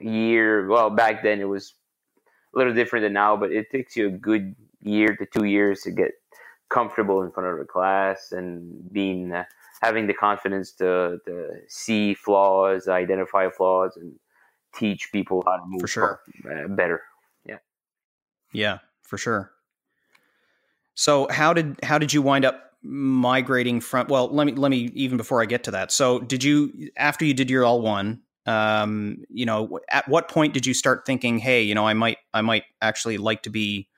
year. 0.00 0.68
Well, 0.68 0.90
back 0.90 1.22
then 1.22 1.40
it 1.40 1.48
was 1.48 1.74
a 2.54 2.58
little 2.58 2.74
different 2.74 3.04
than 3.04 3.12
now, 3.12 3.36
but 3.36 3.52
it 3.52 3.70
takes 3.70 3.96
you 3.96 4.08
a 4.08 4.10
good 4.10 4.54
year 4.82 5.14
to 5.16 5.26
two 5.26 5.44
years 5.44 5.82
to 5.82 5.90
get 5.90 6.12
comfortable 6.68 7.22
in 7.22 7.30
front 7.30 7.52
of 7.52 7.58
a 7.60 7.64
class 7.64 8.32
and 8.32 8.92
being 8.92 9.32
uh, 9.32 9.44
having 9.82 10.06
the 10.06 10.14
confidence 10.14 10.72
to, 10.72 11.18
to 11.26 11.48
see 11.68 12.14
flaws, 12.14 12.88
identify 12.88 13.48
flaws, 13.50 13.96
and 13.96 14.14
teach 14.74 15.10
people 15.12 15.42
how 15.46 15.56
to 15.56 15.62
move 15.66 15.80
for 15.80 15.88
sure 15.88 16.20
uh, 16.50 16.68
better. 16.68 17.02
Yeah, 17.44 17.58
yeah, 18.52 18.78
for 19.02 19.18
sure. 19.18 19.52
So 20.94 21.28
how 21.30 21.52
did 21.52 21.78
how 21.82 21.98
did 21.98 22.12
you 22.12 22.22
wind 22.22 22.44
up 22.44 22.72
migrating 22.82 23.80
from? 23.80 24.06
Well, 24.08 24.28
let 24.28 24.46
me 24.46 24.52
let 24.52 24.70
me 24.70 24.90
even 24.94 25.16
before 25.16 25.42
I 25.42 25.46
get 25.46 25.64
to 25.64 25.70
that. 25.72 25.92
So 25.92 26.20
did 26.20 26.44
you 26.44 26.90
after 26.96 27.24
you 27.24 27.34
did 27.34 27.50
your 27.50 27.64
L 27.64 27.80
one? 27.80 28.22
Um, 28.46 29.18
you 29.28 29.46
know, 29.46 29.80
at 29.90 30.08
what 30.08 30.28
point 30.28 30.54
did 30.54 30.66
you 30.66 30.74
start 30.74 31.04
thinking, 31.04 31.38
hey, 31.38 31.62
you 31.62 31.74
know, 31.74 31.86
I 31.86 31.94
might, 31.94 32.18
I 32.32 32.40
might 32.40 32.64
actually 32.80 33.18
like 33.18 33.42
to 33.42 33.50
be 33.50 33.88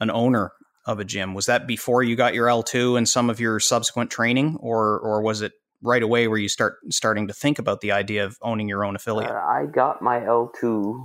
an 0.00 0.10
owner 0.10 0.52
of 0.86 1.00
a 1.00 1.04
gym? 1.04 1.34
Was 1.34 1.46
that 1.46 1.66
before 1.66 2.02
you 2.02 2.16
got 2.16 2.32
your 2.32 2.48
L 2.48 2.62
two 2.62 2.96
and 2.96 3.08
some 3.08 3.28
of 3.28 3.40
your 3.40 3.60
subsequent 3.60 4.10
training, 4.10 4.56
or 4.60 4.98
or 5.00 5.20
was 5.20 5.42
it 5.42 5.52
right 5.82 6.02
away 6.02 6.28
where 6.28 6.38
you 6.38 6.48
start 6.48 6.76
starting 6.90 7.28
to 7.28 7.34
think 7.34 7.58
about 7.58 7.80
the 7.80 7.92
idea 7.92 8.24
of 8.24 8.38
owning 8.40 8.68
your 8.68 8.84
own 8.84 8.96
affiliate? 8.96 9.30
Uh, 9.30 9.34
I 9.34 9.66
got 9.66 10.00
my 10.00 10.24
L 10.24 10.50
two 10.58 11.04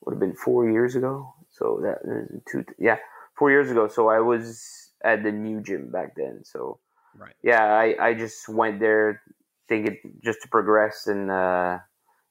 would 0.00 0.12
have 0.14 0.20
been 0.20 0.34
four 0.34 0.68
years 0.68 0.96
ago. 0.96 1.34
So 1.50 1.80
that 1.82 1.98
two, 2.50 2.64
yeah, 2.78 2.96
four 3.38 3.50
years 3.50 3.70
ago. 3.70 3.86
So 3.88 4.08
I 4.08 4.20
was 4.20 4.90
at 5.04 5.22
the 5.22 5.32
new 5.32 5.60
gym 5.60 5.90
back 5.92 6.14
then. 6.16 6.40
So 6.44 6.80
right, 7.16 7.34
yeah, 7.42 7.62
I 7.62 7.94
I 8.00 8.14
just 8.14 8.48
went 8.48 8.80
there 8.80 9.22
thinking 9.68 9.98
just 10.24 10.42
to 10.42 10.48
progress 10.48 11.06
and. 11.06 11.30
uh 11.30 11.78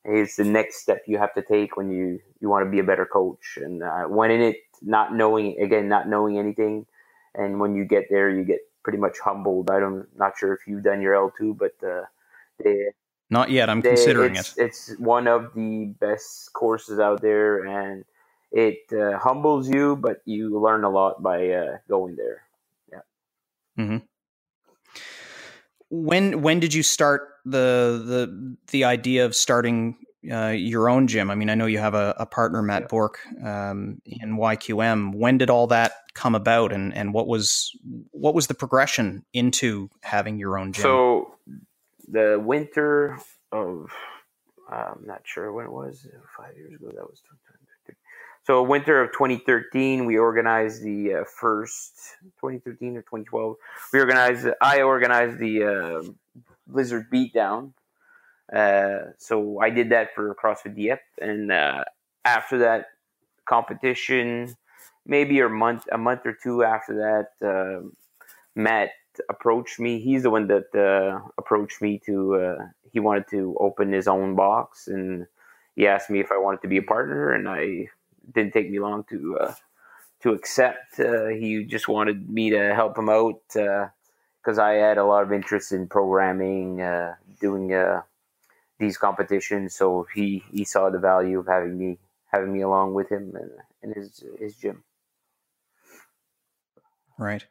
is 0.10 0.36
the 0.38 0.46
next 0.46 0.78
step 0.82 1.04
you 1.08 1.18
have 1.20 1.34
to 1.36 1.44
take 1.44 1.78
when 1.78 1.92
you 1.92 2.20
you 2.42 2.50
want 2.50 2.66
to 2.66 2.72
be 2.72 2.80
a 2.80 2.84
better 2.86 3.06
coach. 3.08 3.58
And 3.58 3.84
uh, 3.84 4.06
went 4.10 4.34
in 4.34 4.42
it 4.42 4.58
not 4.82 5.14
knowing 5.16 5.60
again, 5.62 5.90
not 5.90 6.10
knowing 6.10 6.40
anything, 6.40 6.86
and 7.36 7.60
when 7.60 7.76
you 7.76 7.86
get 7.86 8.06
there, 8.10 8.30
you 8.30 8.44
get 8.46 8.60
pretty 8.84 9.00
much 9.00 9.20
humbled. 9.20 9.72
I 9.72 9.80
don't 9.80 10.08
not 10.18 10.34
sure 10.38 10.54
if 10.54 10.62
you've 10.68 10.84
done 10.84 11.02
your 11.02 11.16
L 11.16 11.34
two, 11.38 11.54
but 11.56 11.74
uh, 11.88 12.04
They, 12.64 12.88
Not 13.30 13.52
yet. 13.52 13.70
I'm 13.70 13.82
they- 13.84 13.90
considering 13.90 14.36
it's, 14.36 14.58
it. 14.58 14.66
It's 14.66 14.96
one 15.00 15.28
of 15.28 15.54
the 15.56 15.94
best 16.00 16.54
courses 16.54 17.00
out 17.00 17.22
there, 17.22 17.66
and 17.66 18.06
it 18.52 18.80
uh, 18.94 19.20
humbles 19.20 19.70
you, 19.70 19.98
but 19.98 20.22
you 20.26 20.60
learn 20.60 20.84
a 20.86 20.90
lot 20.90 21.24
by 21.24 21.50
uh, 21.52 21.78
going 21.90 22.16
there. 22.18 22.44
When 25.89 26.42
when 26.42 26.60
did 26.60 26.74
you 26.74 26.84
start 26.84 27.30
the 27.46 28.01
the 28.06 28.58
the 28.72 28.84
idea 28.86 29.25
of 29.25 29.36
starting 29.36 29.98
uh, 30.32 30.50
your 30.50 30.89
own 30.89 31.08
gym? 31.08 31.30
I 31.30 31.36
mean, 31.36 31.50
I 31.50 31.56
know 31.56 31.65
you 31.65 31.80
have 31.80 31.94
a, 31.94 32.15
a 32.18 32.25
partner, 32.25 32.62
Matt 32.62 32.84
Yeah. 32.84 32.88
Bork, 32.88 33.20
um, 33.44 34.01
in 34.06 34.38
YQM. 34.38 35.13
When 35.15 35.38
did 35.38 35.50
all 35.50 35.68
that 35.68 35.94
come 36.13 36.36
about, 36.36 36.72
and 36.72 36.94
and 36.94 37.13
what 37.13 37.27
was 37.27 37.72
what 38.12 38.34
was 38.34 38.48
the 38.48 38.56
progression 38.56 39.25
into 39.34 39.89
having 40.01 40.39
your 40.39 40.58
own 40.58 40.74
gym? 40.74 40.84
So 40.84 41.36
the 42.08 42.42
winter 42.44 43.18
of 43.51 43.92
I'm 44.70 45.04
not 45.06 45.22
sure 45.25 45.51
when 45.54 45.65
it 45.65 45.72
was 45.72 46.08
five 46.38 46.56
years 46.58 46.74
ago. 46.74 46.88
That 46.88 47.10
was 47.10 47.22
2013. 47.22 47.55
So 48.46 48.62
winter 48.62 49.02
of 49.02 49.12
2013. 49.12 50.06
We 50.06 50.18
organized 50.18 50.84
the 50.84 51.14
uh, 51.16 51.24
first 51.24 52.18
2013 52.42 52.98
or 52.98 53.02
2012. 53.02 53.56
We 53.92 54.00
organized. 54.00 54.48
I 54.62 54.82
organized 54.82 55.40
the 55.40 55.64
uh, 55.64 56.12
Blizzard 56.68 57.10
Beatdown. 57.12 57.74
Uh, 58.54 59.12
so 59.18 59.60
I 59.60 59.72
did 59.72 59.90
that 59.90 60.14
for 60.14 60.36
CrossFit 60.36 60.75
Dieppe, 60.75 61.02
and 61.20 61.52
uh, 61.52 61.84
after 62.25 62.60
that 62.60 62.90
competition, 63.46 64.56
maybe 65.08 65.40
a 65.40 65.50
month, 65.50 65.86
a 65.92 65.98
month 65.98 66.22
or 66.25 66.34
two 66.34 66.64
after 66.64 66.94
that, 66.96 67.48
uh, 67.48 67.88
Matt 68.54 68.92
approached 69.30 69.80
me. 69.80 70.00
He's 70.00 70.24
the 70.24 70.30
one 70.30 70.48
that 70.48 70.75
uh, 70.75 71.28
approached 71.40 71.82
me 71.82 72.00
to. 72.06 72.36
Uh, 72.36 72.66
he 72.92 73.00
wanted 73.00 73.28
to 73.32 73.58
open 73.60 73.92
his 73.92 74.08
own 74.08 74.36
box, 74.36 74.88
and 74.88 75.25
he 75.75 75.88
asked 75.88 76.12
me 76.12 76.20
if 76.20 76.32
I 76.32 76.38
wanted 76.38 76.62
to 76.62 76.68
be 76.68 76.78
a 76.78 76.84
partner, 76.84 77.32
and 77.32 77.50
I 77.50 77.88
didn't 78.34 78.53
take 78.53 78.70
me 78.70 78.79
long 78.79 79.03
to 79.05 79.38
uh, 79.39 79.53
to 80.22 80.32
accept. 80.32 81.00
Uh, 81.00 81.27
he 81.27 81.63
just 81.63 81.88
wanted 81.88 82.29
me 82.29 82.50
to 82.51 82.74
help 82.74 82.98
him 82.98 83.10
out 83.10 83.41
because 83.48 84.60
I 84.60 84.74
had 84.74 84.98
a 84.98 85.05
lot 85.05 85.24
of 85.24 85.34
interest 85.34 85.72
in 85.72 85.88
programming, 85.88 86.82
uh, 86.82 87.15
doing 87.39 87.74
uh, 87.74 88.01
these 88.79 88.98
competitions. 88.98 89.75
So 89.75 90.08
he 90.13 90.44
he 90.51 90.65
saw 90.65 90.89
the 90.89 91.00
value 91.00 91.39
of 91.39 91.48
having 91.48 91.77
me 91.77 91.98
having 92.27 92.53
me 92.53 92.62
along 92.62 92.94
with 92.94 93.12
him 93.12 93.34
in, 93.36 93.89
in 93.89 93.96
his 93.96 94.24
his 94.39 94.55
gym. 94.55 94.84
Right. 97.17 97.46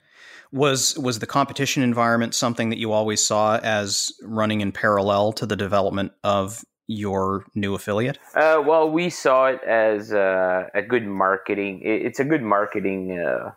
Was 0.53 0.97
was 0.99 1.19
the 1.19 1.27
competition 1.27 1.83
environment 1.83 2.35
something 2.35 2.71
that 2.71 2.79
you 2.79 2.93
always 2.93 3.25
saw 3.25 3.59
as 3.63 4.13
running 4.23 4.61
in 4.61 4.73
parallel 4.73 5.33
to 5.33 5.47
the 5.47 5.57
development 5.57 6.13
of 6.23 6.65
your 6.87 7.45
new 7.55 7.75
affiliate? 7.75 8.19
Uh, 8.35 8.63
well, 8.65 8.91
we 8.91 9.11
saw 9.11 9.47
it 9.47 9.63
as 9.65 10.13
uh, 10.13 10.69
a 10.75 10.83
good 10.83 11.07
marketing. 11.07 11.81
It's 11.83 12.21
a 12.21 12.25
good 12.25 12.43
marketing 12.43 13.19
uh, 13.19 13.53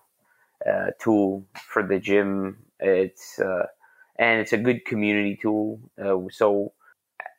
uh, 0.67 0.87
tool 0.99 1.45
for 1.67 1.83
the 1.83 1.99
gym. 1.99 2.57
It's 2.79 3.39
uh, 3.39 3.65
and 4.17 4.39
it's 4.39 4.53
a 4.53 4.57
good 4.57 4.85
community 4.85 5.37
tool. 5.41 5.79
So 6.31 6.73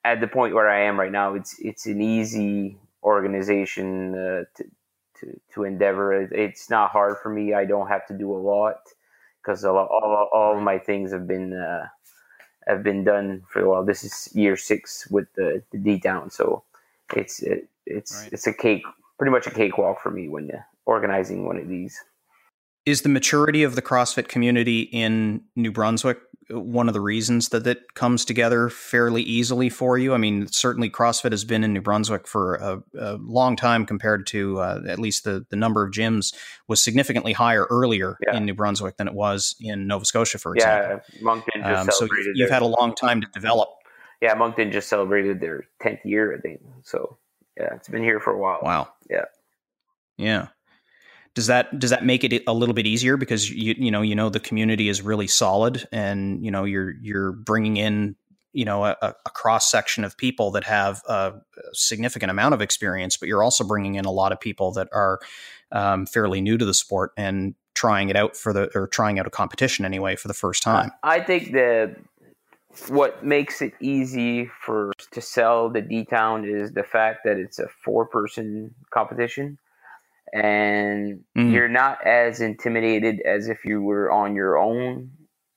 at 0.05 0.21
the 0.21 0.29
point 0.29 0.55
where 0.55 0.69
I 0.69 0.83
am 0.83 0.99
right 0.99 1.13
now, 1.13 1.35
it's 1.35 1.57
it's 1.59 1.87
an 1.87 2.01
easy 2.01 2.79
organization 3.03 4.13
to, 4.13 4.65
to 5.21 5.41
to 5.55 5.65
endeavor. 5.65 6.23
It's 6.23 6.69
not 6.71 6.91
hard 6.91 7.17
for 7.23 7.31
me. 7.31 7.55
I 7.55 7.65
don't 7.65 7.89
have 7.89 8.07
to 8.09 8.15
do 8.15 8.31
a 8.33 8.39
lot 8.39 8.77
because 9.43 9.65
all 9.65 9.77
all, 9.79 10.29
all 10.33 10.61
my 10.61 10.79
things 10.79 11.13
have 11.13 11.27
been. 11.27 11.53
Have 12.69 12.83
been 12.83 13.03
done 13.03 13.43
for 13.49 13.61
a 13.61 13.69
while. 13.69 13.85
This 13.85 14.05
is 14.05 14.29
year 14.35 14.57
six 14.57 15.09
with 15.11 15.27
the, 15.35 15.63
the 15.73 15.79
D 15.79 15.99
Town, 15.99 16.31
so 16.31 16.63
it's 17.17 17.43
it, 17.43 17.69
it's 17.87 18.15
Right. 18.23 18.33
it's 18.33 18.47
a 18.47 18.53
cake, 18.53 18.83
pretty 19.19 19.31
much 19.31 19.47
a 19.47 19.51
cakewalk 19.51 20.03
for 20.03 20.11
me 20.11 20.29
when 20.29 20.51
uh, 20.51 20.59
organizing 20.85 21.47
one 21.47 21.57
of 21.57 21.69
these. 21.69 21.99
Is 22.85 23.03
the 23.03 23.09
maturity 23.09 23.63
of 23.63 23.75
the 23.75 23.83
CrossFit 23.83 24.29
community 24.29 24.83
in 24.83 25.43
New 25.57 25.73
Brunswick 25.73 26.19
one 26.51 26.89
of 26.89 26.95
the 26.95 27.01
reasons 27.01 27.51
that 27.51 27.67
it 27.67 27.95
comes 27.95 28.25
together 28.25 28.69
fairly 28.71 29.23
easily 29.23 29.69
for 29.69 29.99
you? 29.99 30.15
I 30.15 30.17
mean, 30.17 30.47
certainly 30.49 30.89
CrossFit 30.91 31.33
has 31.33 31.45
been 31.45 31.63
in 31.65 31.73
New 31.73 31.81
Brunswick 31.81 32.27
for 32.27 32.55
a, 32.57 32.83
a 32.99 33.17
long 33.21 33.55
time 33.57 33.85
compared 33.85 34.27
to 34.29 34.59
uh, 34.61 34.81
at 34.89 34.99
least 34.99 35.25
the, 35.25 35.45
the 35.51 35.57
number 35.57 35.85
of 35.85 35.93
gyms 35.93 36.35
was 36.69 36.83
significantly 36.83 37.33
higher 37.33 37.67
earlier 37.71 38.17
Yeah. 38.27 38.37
in 38.37 38.45
New 38.47 38.55
Brunswick 38.55 38.97
than 38.97 39.09
it 39.09 39.15
was 39.15 39.55
in 39.61 39.87
Nova 39.87 40.05
Scotia, 40.05 40.39
for 40.39 40.55
example. 40.55 41.01
Yeah, 41.15 41.23
Moncton 41.23 41.63
just 41.63 41.81
Um, 41.81 41.87
so 41.87 41.91
celebrated. 41.99 42.33
you've 42.37 42.49
their, 42.49 42.55
had 42.57 42.63
a 42.63 42.67
long 42.67 42.95
time 42.95 43.21
to 43.21 43.27
develop. 43.35 43.69
yeah, 44.23 44.35
Moncton 44.35 44.73
just 44.73 44.89
celebrated 44.89 45.41
their 45.41 45.65
tenth 45.83 46.01
year, 46.05 46.35
I 46.37 46.41
think. 46.41 46.61
So 46.83 47.19
yeah, 47.57 47.75
it's 47.75 47.89
been 47.89 48.03
here 48.03 48.21
for 48.21 48.33
a 48.33 48.39
while. 48.39 48.61
Wow. 48.63 48.89
Yeah. 49.11 49.25
Yeah. 50.17 50.49
Does 51.35 51.47
that 51.47 51.79
does 51.79 51.91
that 51.91 52.05
make 52.05 52.25
it 52.25 52.43
a 52.47 52.53
little 52.53 52.75
bit 52.75 52.87
easier 52.87 53.17
because 53.17 53.51
you 53.51 53.75
you 53.79 53.91
know 53.91 54.03
you 54.03 54.15
know 54.15 54.29
the 54.29 54.41
community 54.41 54.89
is 54.89 55.03
really 55.03 55.27
solid 55.27 55.87
and 55.93 56.45
you 56.45 56.51
know 56.51 56.65
you're 56.65 56.95
you're 57.01 57.33
bringing 57.33 57.77
in 57.77 58.17
you 58.53 58.65
know 58.65 58.85
a, 58.85 58.97
a 59.01 59.31
cross 59.31 59.71
section 59.71 60.05
of 60.05 60.17
people 60.17 60.51
that 60.53 60.65
have 60.65 61.03
a 61.09 61.35
significant 61.73 62.31
amount 62.31 62.55
of 62.55 62.61
experience, 62.61 63.17
but 63.17 63.29
you're 63.29 63.43
also 63.43 63.65
bringing 63.65 63.95
in 63.95 64.05
a 64.05 64.11
lot 64.11 64.33
of 64.33 64.41
people 64.41 64.73
that 64.73 64.89
are 64.93 65.21
um, 65.73 66.07
fairly 66.07 66.41
new 66.41 66.59
to 66.59 66.65
the 66.65 66.75
sport 66.75 67.13
and 67.17 67.55
trying 67.75 68.09
it 68.09 68.17
out 68.17 68.37
for 68.37 68.53
the 68.53 68.69
or 68.75 68.89
trying 68.89 69.19
out 69.19 69.27
a 69.27 69.31
competition 69.31 69.85
anyway 69.85 70.17
for 70.17 70.29
the 70.29 70.35
first 70.35 70.63
time. 70.63 70.91
I 71.03 71.21
think 71.21 71.53
that 71.53 71.97
what 72.89 73.25
makes 73.25 73.61
it 73.63 73.73
easy 73.81 74.47
for 74.47 74.93
to 75.13 75.21
sell 75.21 75.69
the 75.69 75.81
D 75.81 76.05
Town 76.05 76.45
is 76.45 76.73
the 76.73 76.83
fact 76.83 77.21
that 77.25 77.37
it's 77.37 77.59
a 77.59 77.69
four 77.69 78.07
person 78.07 78.75
competition, 78.91 79.59
and 80.33 81.25
Mm. 81.37 81.53
you're 81.53 81.69
not 81.69 82.07
as 82.07 82.41
intimidated 82.41 83.21
as 83.23 83.49
if 83.49 83.65
you 83.65 83.83
were 83.83 84.11
on 84.13 84.35
your 84.37 84.59
own 84.59 85.11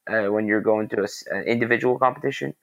uh, 0.08 0.28
when 0.32 0.48
you're 0.48 0.62
going 0.62 0.90
to 0.90 1.08
an 1.32 1.44
individual 1.46 2.00
competition. 2.00 2.54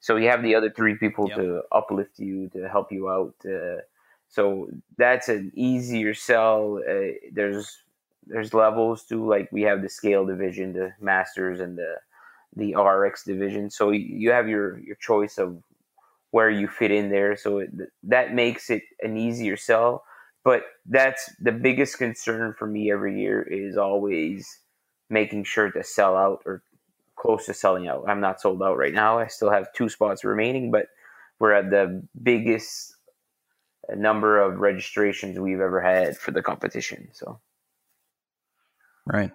So 0.00 0.16
you 0.16 0.28
have 0.28 0.42
the 0.42 0.54
other 0.56 0.70
three 0.70 0.96
people 0.96 1.28
Yep. 1.28 1.36
to 1.38 1.62
uplift 1.72 2.18
you 2.18 2.48
to 2.50 2.68
help 2.68 2.92
you 2.92 3.10
out. 3.10 3.34
Uh, 3.44 3.82
so 4.28 4.68
that's 4.98 5.28
an 5.28 5.52
easier 5.54 6.14
sell. 6.14 6.80
Uh, 6.88 7.12
there's 7.32 7.78
there's 8.26 8.54
levels 8.54 9.04
to 9.06 9.26
like 9.26 9.50
we 9.52 9.62
have 9.62 9.82
the 9.82 9.88
scale 9.88 10.26
division, 10.26 10.72
the 10.72 10.92
masters, 11.00 11.60
and 11.60 11.78
the 11.78 11.96
the 12.56 12.74
RX 12.76 13.24
division. 13.24 13.70
So 13.70 13.90
you- 13.90 14.00
you 14.22 14.30
have 14.32 14.48
your 14.48 14.78
your 14.80 14.96
choice 14.96 15.38
of 15.38 15.62
where 16.32 16.50
you 16.50 16.68
fit 16.68 16.92
in 16.92 17.10
there. 17.10 17.36
So 17.36 17.60
it, 17.60 17.70
that 18.04 18.34
makes 18.34 18.70
it 18.70 18.84
an 19.02 19.18
easier 19.18 19.56
sell. 19.56 20.04
But 20.44 20.62
that's 20.86 21.30
the 21.40 21.52
biggest 21.52 21.98
concern 21.98 22.54
for 22.58 22.66
me 22.66 22.90
every 22.90 23.20
year 23.20 23.42
is 23.42 23.76
always 23.76 24.60
making 25.10 25.44
sure 25.44 25.70
to 25.70 25.84
sell 25.84 26.16
out 26.16 26.42
or 26.46 26.62
close 27.16 27.46
to 27.46 27.54
selling 27.54 27.88
out. 27.88 28.04
I'm 28.08 28.20
not 28.20 28.40
sold 28.40 28.62
out 28.62 28.78
right 28.78 28.94
now. 28.94 29.18
I 29.18 29.26
still 29.26 29.50
have 29.50 29.72
two 29.74 29.88
spots 29.88 30.24
remaining, 30.24 30.70
but 30.70 30.86
we're 31.38 31.52
at 31.52 31.70
the 31.70 32.02
biggest 32.22 32.94
number 33.94 34.40
of 34.40 34.58
registrations 34.58 35.38
we've 35.38 35.60
ever 35.60 35.80
had 35.80 36.16
for 36.16 36.30
the 36.30 36.42
competition. 36.42 37.08
So 37.12 37.40
Right. 39.06 39.32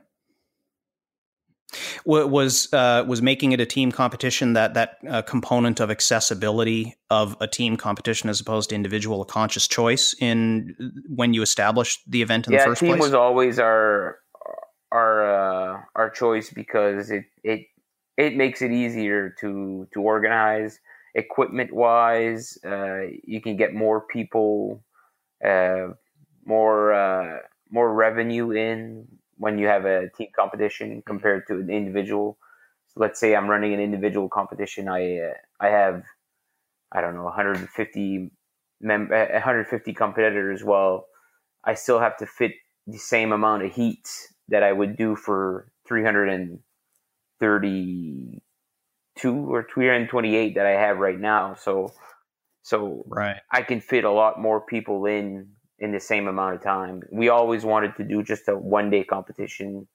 Wa- 2.06 2.26
Was 2.26 2.72
uh, 2.72 3.04
was 3.08 3.22
making 3.22 3.52
it 3.52 3.60
a 3.60 3.66
team 3.66 3.92
competition 3.92 4.54
that 4.54 4.74
that 4.76 4.98
uh, 5.10 5.22
component 5.24 5.80
of 5.80 5.90
accessibility 5.90 6.96
of 7.10 7.36
a 7.42 7.48
team 7.48 7.78
competition 7.78 8.30
as 8.30 8.40
opposed 8.40 8.70
to 8.70 8.76
individual 8.76 9.22
a 9.22 9.26
conscious 9.26 9.68
choice 9.68 10.16
in 10.20 10.76
when 11.08 11.34
you 11.34 11.42
established 11.42 12.00
the 12.08 12.22
event 12.22 12.48
in 12.48 12.54
yeah, 12.54 12.60
the 12.60 12.66
first 12.66 12.82
team 12.82 12.92
place? 12.92 13.02
was 13.02 13.14
always 13.14 13.60
our 13.60 14.20
our 14.92 15.74
uh, 15.76 15.82
our 15.96 16.10
choice 16.10 16.52
because 16.52 17.10
it 17.10 17.26
it 17.44 17.68
it 18.18 18.36
makes 18.36 18.62
it 18.62 18.72
easier 18.72 19.34
to 19.42 19.88
to 19.94 20.02
organize 20.02 20.80
equipment 21.16 21.74
wise. 21.74 22.58
Uh, 22.64 23.08
you 23.24 23.42
can 23.42 23.58
get 23.58 23.74
more 23.74 24.02
people, 24.02 24.84
uh, 25.44 25.88
more 26.46 26.94
uh, 26.94 27.40
more 27.70 27.94
revenue 27.94 28.52
in 28.52 29.08
when 29.38 29.58
you 29.58 29.68
have 29.68 29.86
a 29.86 30.10
team 30.10 30.30
competition 30.36 31.04
compared 31.06 31.48
to 31.48 31.56
an 31.56 31.70
individual. 31.70 32.38
So 32.88 33.02
let's 33.02 33.20
say 33.20 33.36
I'm 33.36 33.48
running 33.48 33.74
an 33.74 33.80
individual 33.80 34.30
competition. 34.30 34.88
I 34.88 35.20
uh, 35.20 35.34
I 35.60 35.68
have 35.68 36.04
I 36.92 37.02
don't 37.02 37.16
know 37.16 37.24
150 37.24 38.32
mem- 38.82 39.12
uh, 39.12 39.26
150 39.34 39.94
competitors. 39.94 40.64
Well, 40.64 41.08
I 41.64 41.74
still 41.74 42.00
have 42.00 42.18
to 42.18 42.26
fit 42.26 42.54
the 42.88 42.98
same 42.98 43.32
amount 43.32 43.64
of 43.64 43.74
heat 43.74 44.08
that 44.48 44.64
I 44.64 44.72
would 44.72 44.96
do 44.96 45.16
for 45.16 45.72
332 45.88 48.42
or 49.26 49.68
328 49.74 50.56
that 50.56 50.66
I 50.66 50.72
have 50.72 51.00
right 51.00 51.20
now. 51.20 51.56
So, 51.56 51.94
so 52.62 53.04
right. 53.08 53.38
I 53.52 53.64
can 53.64 53.82
fit 53.82 54.04
a 54.04 54.12
lot 54.12 54.40
more 54.40 54.62
people 54.62 55.06
in 55.06 55.55
in 55.80 55.92
the 55.92 56.00
same 56.00 56.28
amount 56.28 56.56
of 56.56 56.64
time. 56.64 57.04
We 57.12 57.30
always 57.30 57.66
wanted 57.66 57.96
to 57.98 58.04
do 58.04 58.24
just 58.24 58.48
a 58.48 58.58
one 58.58 58.90
day 58.90 59.04
competition 59.04 59.88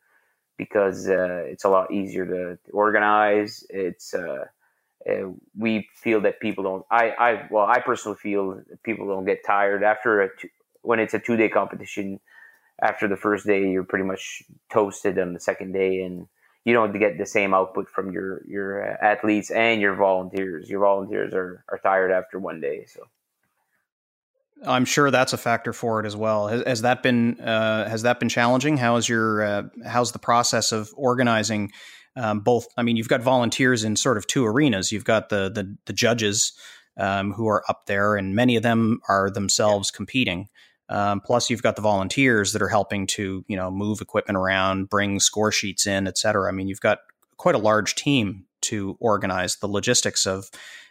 because 0.57 1.09
uh, 1.09 1.45
it's 1.47 1.65
a 1.65 1.69
lot 1.71 1.91
easier 1.91 2.27
to, 2.27 2.59
organize. 2.73 3.65
It's 3.71 4.13
uh, 4.13 4.45
uh, 5.09 5.31
we 5.57 5.89
feel 5.95 6.21
that 6.21 6.39
people 6.41 6.65
don't. 6.65 6.85
I, 6.91 7.11
I 7.11 7.47
well, 7.51 7.65
I 7.65 7.81
personally 7.81 8.19
feel 8.19 8.63
people 8.83 9.07
don't 9.07 9.25
get 9.25 9.45
tired 9.45 9.83
after 9.83 10.21
a 10.21 10.29
two, 10.37 10.49
when 10.83 11.01
it's 11.01 11.15
a 11.15 11.19
two 11.19 11.37
day 11.37 11.49
competition. 11.49 12.21
After 12.83 13.09
the 13.09 13.17
first 13.17 13.47
day, 13.47 13.71
you're 13.71 13.85
pretty 13.85 14.07
much 14.07 14.43
toasted 14.73 15.19
on 15.19 15.35
the 15.35 15.41
second 15.41 15.73
day, 15.73 16.03
and 16.03 16.27
you 16.65 16.73
don't 16.73 16.99
get 16.99 17.19
the 17.19 17.27
same 17.27 17.55
output 17.55 17.89
from 17.89 18.11
your 18.11 18.43
your 18.47 18.83
athletes 19.03 19.51
and 19.51 19.81
your 19.81 19.95
volunteers. 19.95 20.69
Your 20.69 20.81
volunteers 20.81 21.33
are 21.33 21.65
are 21.71 21.79
tired 21.79 22.11
after 22.11 22.39
one 22.39 22.61
day, 22.61 22.85
so. 22.87 23.07
I'm 24.67 24.85
sure 24.85 25.11
that's 25.11 25.33
a 25.33 25.39
factor 25.39 25.73
for 25.73 26.01
it 26.01 26.07
as 26.07 26.17
well. 26.17 26.49
Has, 26.49 26.63
has 26.67 26.83
that 26.83 27.03
been 27.03 27.41
uh, 27.41 27.89
has 27.89 28.03
that 28.03 28.21
been 28.21 28.29
challenging? 28.29 28.77
How 28.77 28.97
is 28.97 29.09
your 29.09 29.43
uh, 29.43 29.63
how's 29.85 30.13
the 30.13 30.19
process 30.19 30.73
of 30.73 30.91
organizing 30.97 31.71
um, 32.17 32.41
both? 32.41 32.67
I 32.77 32.83
mean, 32.83 32.97
you've 32.97 33.09
got 33.09 33.23
volunteers 33.23 33.85
in 33.85 33.97
sort 33.97 34.17
of 34.17 34.27
two 34.27 34.45
arenas. 34.45 34.93
You've 34.93 35.05
got 35.05 35.29
the 35.29 35.51
the, 35.51 35.77
the 35.87 35.93
judges 35.93 36.53
um, 36.97 37.33
who 37.33 37.49
are 37.49 37.65
up 37.69 37.87
there, 37.87 38.17
and 38.17 38.35
many 38.35 38.57
of 38.57 38.63
them 38.63 39.01
are 39.09 39.31
themselves 39.31 39.91
competing. 39.91 40.49
Um, 40.89 41.21
plus, 41.21 41.49
you've 41.49 41.63
got 41.63 41.77
the 41.77 41.83
volunteers 41.83 42.53
that 42.53 42.63
are 42.63 42.69
helping 42.69 43.07
to 43.09 43.45
you 43.49 43.57
know 43.57 43.71
move 43.71 44.01
equipment 44.01 44.37
around, 44.37 44.91
bring 44.91 45.21
score 45.21 45.53
sheets 45.53 45.87
in, 45.87 46.07
et 46.07 46.19
cetera. 46.19 46.49
I 46.49 46.53
mean, 46.53 46.69
you've 46.69 46.81
got 46.81 46.99
quite 47.37 47.55
a 47.55 47.59
large 47.59 47.95
team 47.95 48.45
to 48.63 48.97
organize 49.01 49.57
the 49.57 49.69
logistics 49.69 50.27
of 50.27 50.51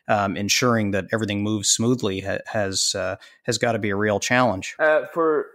um, 0.10 0.36
ensuring 0.36 0.92
that 0.92 1.06
everything 1.14 1.44
moves 1.44 1.70
smoothly 1.70 2.22
ha- 2.22 2.40
has 2.48 2.96
uh, 2.96 3.16
has 3.44 3.58
got 3.58 3.74
to 3.74 3.80
be 3.80 3.92
a 3.92 3.96
real 3.96 4.20
challenge. 4.20 4.76
Uh, 4.80 5.06
for 5.14 5.46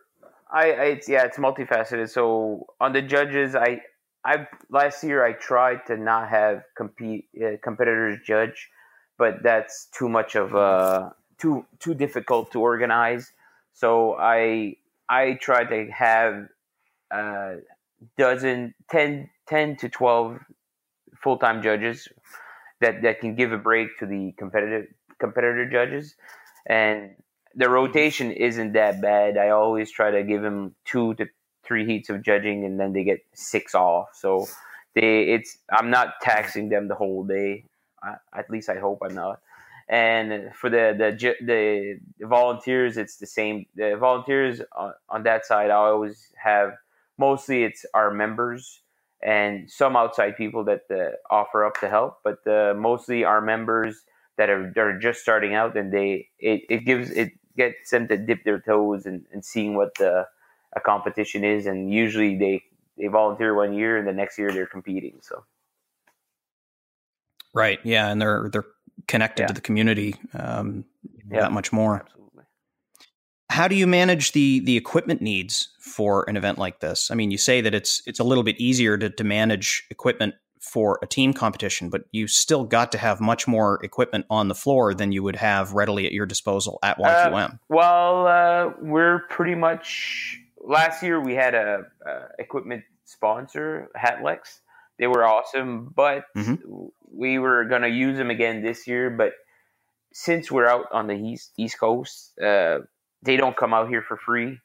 I, 0.51 0.71
I 0.71 0.85
it's, 0.85 1.09
yeah, 1.09 1.25
it's 1.25 1.37
multifaceted. 1.37 2.09
So 2.09 2.67
on 2.81 2.93
the 2.93 3.03
judges, 3.03 3.55
I 3.55 3.81
I 4.25 4.47
last 4.71 5.03
year 5.03 5.25
I 5.25 5.33
tried 5.33 5.85
to 5.89 5.97
not 5.97 6.29
have 6.29 6.63
compete 6.77 7.27
uh, 7.45 7.57
competitors 7.63 8.21
judge, 8.25 8.71
but 9.19 9.43
that's 9.43 9.87
too 9.87 10.09
much 10.09 10.37
of 10.37 10.55
a 10.55 11.13
too 11.39 11.67
too 11.81 11.95
difficult 11.95 12.53
to 12.53 12.61
organize. 12.61 13.33
So 13.73 14.15
I 14.15 14.77
I 15.09 15.35
tried 15.35 15.69
to 15.71 15.91
have 15.91 16.47
a 17.13 17.17
uh, 17.17 17.57
dozen 18.17 18.75
10, 18.91 19.31
10 19.49 19.77
to 19.77 19.89
twelve 19.89 20.39
full 21.23 21.39
time 21.39 21.63
judges 21.63 22.09
that 22.81 23.03
that 23.03 23.21
can 23.21 23.35
give 23.35 23.53
a 23.53 23.59
break 23.59 23.99
to 23.99 24.07
the 24.07 24.33
competitive 24.37 24.87
competitor 25.19 25.69
judges, 25.69 26.15
and 26.67 27.11
the 27.55 27.69
rotation 27.69 28.33
isn't 28.33 28.73
that 28.73 29.01
bad. 29.01 29.39
I 29.39 29.51
always 29.51 29.91
try 29.91 30.11
to 30.11 30.23
give 30.23 30.43
them 30.43 30.75
two 30.85 31.15
to 31.15 31.27
three 31.65 31.87
heats 31.87 32.11
of 32.11 32.23
judging, 32.23 32.65
and 32.65 32.79
then 32.79 32.93
they 32.93 33.05
get 33.05 33.21
six 33.35 33.75
off. 33.75 34.09
So 34.15 34.47
they 34.95 35.25
it's 35.25 35.59
I'm 35.71 35.91
not 35.91 36.15
taxing 36.21 36.69
them 36.69 36.89
the 36.89 36.95
whole 36.95 37.25
day. 37.25 37.65
I, 38.03 38.17
at 38.37 38.51
least 38.51 38.69
I 38.69 38.79
hope 38.79 39.01
I'm 39.03 39.15
not. 39.15 39.41
And 39.89 40.55
for 40.55 40.71
the 40.71 40.95
the 40.97 41.35
the, 41.45 42.27
volunteers, 42.27 42.97
it's 42.97 43.17
the 43.17 43.27
same. 43.27 43.67
The 43.77 43.97
volunteers 43.99 44.61
on, 44.77 44.95
on 45.09 45.23
that 45.25 45.47
side, 45.47 45.71
I 45.71 45.75
always 45.75 46.33
have 46.43 46.75
mostly 47.19 47.65
it's 47.65 47.85
our 47.95 48.11
members 48.11 48.81
and 49.23 49.71
some 49.71 49.97
outside 49.97 50.37
people 50.37 50.65
that 50.65 50.83
uh, 50.91 51.35
offer 51.35 51.65
up 51.65 51.81
to 51.81 51.89
help, 51.89 52.19
but 52.23 52.47
uh, 52.47 52.75
mostly 52.77 53.25
our 53.25 53.41
members 53.41 54.03
that 54.37 54.51
are, 54.51 54.73
are 54.77 54.99
just 54.99 55.21
starting 55.21 55.55
out, 55.55 55.77
and 55.77 55.93
they 55.93 56.29
it, 56.39 56.63
it 56.69 56.85
gives 56.85 57.11
it 57.11 57.33
gets 57.57 57.91
them 57.91 58.09
to 58.09 58.17
dip 58.17 58.45
their 58.45 58.61
toes 58.61 59.07
and, 59.07 59.25
and 59.33 59.45
seeing 59.45 59.75
what 59.75 59.95
the 59.97 60.27
a 60.77 60.81
competition 60.81 61.45
is, 61.45 61.67
and 61.67 61.93
usually 61.93 62.37
they 62.37 62.63
they 62.99 63.07
volunteer 63.07 63.55
one 63.55 63.73
year, 63.73 63.97
and 63.97 64.07
the 64.07 64.13
next 64.13 64.39
year 64.39 64.53
they're 64.53 64.67
competing. 64.67 65.19
So, 65.23 65.45
right, 67.55 67.79
yeah, 67.85 68.11
and 68.11 68.21
they're 68.21 68.49
they're 68.51 68.67
connected 69.07 69.45
yeah. 69.45 69.47
to 69.49 69.55
the 69.55 69.61
community 69.61 70.17
um, 70.35 70.85
yeah. 71.31 71.43
that 71.43 71.53
much 71.53 71.73
more. 71.73 71.97
Absolutely 71.97 72.24
how 73.55 73.69
do 73.69 73.77
you 73.77 73.87
manage 73.87 74.33
the 74.33 74.61
the 74.61 74.77
equipment 74.77 75.23
needs 75.23 75.69
for 75.79 76.29
an 76.29 76.37
event 76.37 76.59
like 76.59 76.81
this? 76.81 77.11
I 77.11 77.15
mean, 77.15 77.31
you 77.31 77.39
say 77.39 77.61
that 77.61 77.73
it's 77.73 78.03
it's 78.05 78.19
a 78.19 78.25
little 78.25 78.43
bit 78.43 78.61
easier 78.61 78.99
to, 78.99 79.09
to 79.09 79.25
manage 79.25 79.87
equipment 79.91 80.35
for 80.61 80.99
a 81.03 81.07
team 81.07 81.33
competition, 81.33 81.89
but 81.89 82.03
you 82.11 82.27
still 82.27 82.65
got 82.65 82.91
to 82.93 82.99
have 82.99 83.21
much 83.21 83.47
more 83.47 83.79
equipment 83.85 84.27
on 84.29 84.49
the 84.49 84.57
floor 84.57 84.93
than 84.93 85.13
you 85.13 85.23
would 85.23 85.37
have 85.37 85.73
readily 85.73 86.05
at 86.05 86.13
your 86.13 86.27
disposal 86.27 86.81
at 86.83 86.99
YQM. 86.99 87.55
Uh, 87.55 87.57
well, 87.69 88.27
uh, 88.27 88.73
we're 88.81 89.21
pretty 89.29 89.55
much 89.55 90.37
last 90.61 91.03
year 91.03 91.21
we 91.21 91.35
had 91.35 91.55
a, 91.55 91.85
a 92.05 92.21
equipment 92.41 92.83
sponsor, 93.05 93.89
Hatlex. 93.97 94.61
They 94.99 95.07
were 95.07 95.25
awesome, 95.25 95.93
but 95.95 96.25
mm-hmm. 96.37 96.87
we 97.13 97.39
were 97.39 97.67
gonna 97.67 97.89
use 97.89 98.19
them 98.19 98.31
again 98.31 98.63
this 98.63 98.89
year. 98.89 99.11
But 99.11 99.35
since 100.13 100.51
we're 100.51 100.67
out 100.67 100.87
on 100.91 101.07
the 101.07 101.15
east 101.15 101.53
East 101.57 101.79
Coast, 101.79 102.37
uh, 102.41 102.79
they 103.25 103.37
don't 103.37 103.57
come 103.57 103.75
out 103.75 103.89
here 103.89 104.03
for 104.03 104.17
free, 104.17 104.59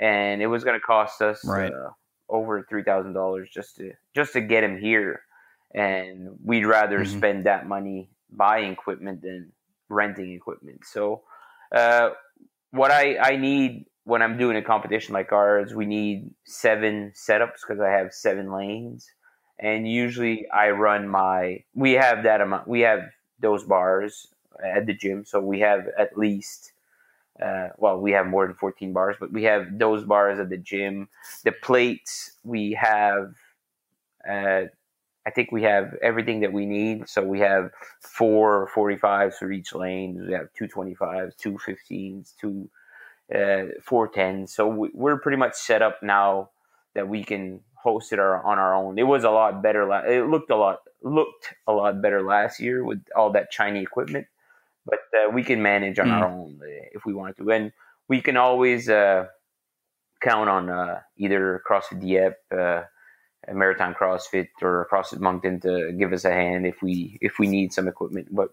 and 0.00 0.40
it 0.40 0.46
was 0.46 0.64
going 0.64 0.78
to 0.78 0.84
cost 0.84 1.20
us 1.20 1.44
right. 1.44 1.72
uh, 1.72 1.90
over 2.28 2.64
three 2.68 2.82
thousand 2.82 3.12
dollars 3.12 3.48
just 3.52 3.76
to 3.76 3.92
just 4.14 4.32
to 4.34 4.40
get 4.40 4.64
him 4.64 4.78
here, 4.78 5.22
and 5.74 6.28
we'd 6.42 6.64
rather 6.64 7.00
mm-hmm. 7.00 7.18
spend 7.18 7.46
that 7.46 7.66
money 7.66 8.10
buying 8.30 8.72
equipment 8.72 9.22
than 9.22 9.52
renting 9.88 10.32
equipment. 10.32 10.84
So, 10.84 11.22
uh, 11.74 12.10
what 12.70 12.90
I 12.90 13.18
I 13.18 13.36
need 13.36 13.86
when 14.04 14.22
I'm 14.22 14.38
doing 14.38 14.56
a 14.56 14.62
competition 14.62 15.14
like 15.14 15.32
ours, 15.32 15.74
we 15.74 15.86
need 15.86 16.30
seven 16.44 17.12
setups 17.14 17.60
because 17.66 17.80
I 17.80 17.90
have 17.90 18.12
seven 18.12 18.52
lanes, 18.52 19.10
and 19.58 19.90
usually 19.90 20.46
I 20.50 20.70
run 20.70 21.08
my 21.08 21.64
we 21.74 21.92
have 21.92 22.22
that 22.22 22.40
amount 22.40 22.68
we 22.68 22.80
have 22.80 23.00
those 23.40 23.64
bars 23.64 24.28
at 24.64 24.86
the 24.86 24.94
gym, 24.94 25.24
so 25.24 25.40
we 25.40 25.60
have 25.60 25.88
at 25.98 26.16
least 26.16 26.72
uh, 27.42 27.68
well, 27.76 27.98
we 27.98 28.12
have 28.12 28.26
more 28.26 28.46
than 28.46 28.56
14 28.56 28.92
bars, 28.92 29.16
but 29.18 29.32
we 29.32 29.44
have 29.44 29.78
those 29.78 30.04
bars 30.04 30.38
at 30.38 30.48
the 30.48 30.56
gym. 30.56 31.08
The 31.44 31.52
plates, 31.52 32.32
we 32.44 32.72
have, 32.72 33.34
uh, 34.28 34.62
I 35.26 35.30
think 35.34 35.52
we 35.52 35.62
have 35.64 35.94
everything 36.02 36.40
that 36.40 36.52
we 36.52 36.66
need. 36.66 37.08
So 37.08 37.22
we 37.22 37.40
have 37.40 37.72
four 38.00 38.70
45s 38.74 39.34
for 39.34 39.50
each 39.52 39.74
lane. 39.74 40.26
We 40.26 40.32
have 40.32 40.48
two 40.56 40.66
25s, 40.66 41.36
two 41.36 41.58
15s, 41.58 42.32
two 42.40 42.70
uh, 43.34 43.74
410s. 43.88 44.50
So 44.50 44.68
we, 44.68 44.90
are 45.10 45.18
pretty 45.18 45.38
much 45.38 45.54
set 45.54 45.82
up 45.82 46.02
now 46.02 46.50
that 46.94 47.08
we 47.08 47.22
can 47.24 47.60
host 47.74 48.12
it 48.12 48.18
our, 48.18 48.42
on 48.44 48.58
our 48.58 48.74
own. 48.74 48.98
It 48.98 49.02
was 49.02 49.24
a 49.24 49.30
lot 49.30 49.62
better. 49.62 49.84
La- 49.84 50.00
it 50.06 50.26
looked 50.28 50.50
a 50.50 50.56
lot 50.56 50.78
looked 51.02 51.54
a 51.68 51.72
lot 51.72 52.00
better 52.02 52.22
last 52.22 52.58
year 52.58 52.82
with 52.82 53.00
all 53.14 53.30
that 53.30 53.50
Chinese 53.50 53.84
equipment 53.84 54.26
but 54.86 55.00
uh, 55.14 55.30
we 55.30 55.42
can 55.42 55.60
manage 55.60 55.98
on 55.98 56.06
mm. 56.06 56.12
our 56.12 56.26
own 56.26 56.60
uh, 56.62 56.86
if 56.92 57.04
we 57.04 57.12
want 57.12 57.36
to, 57.36 57.50
and 57.50 57.72
we 58.08 58.20
can 58.22 58.36
always 58.36 58.88
uh, 58.88 59.26
count 60.22 60.48
on 60.48 60.70
uh, 60.70 61.00
either 61.18 61.62
CrossFit 61.68 62.00
Dieppe, 62.00 62.36
uh, 62.56 62.82
Maritime 63.52 63.94
CrossFit, 63.94 64.48
or 64.62 64.88
CrossFit 64.90 65.20
Moncton 65.20 65.60
to 65.60 65.92
give 65.92 66.12
us 66.12 66.24
a 66.24 66.32
hand 66.32 66.66
if 66.66 66.80
we 66.82 67.18
if 67.20 67.38
we 67.38 67.48
need 67.48 67.72
some 67.72 67.88
equipment. 67.88 68.28
But 68.30 68.50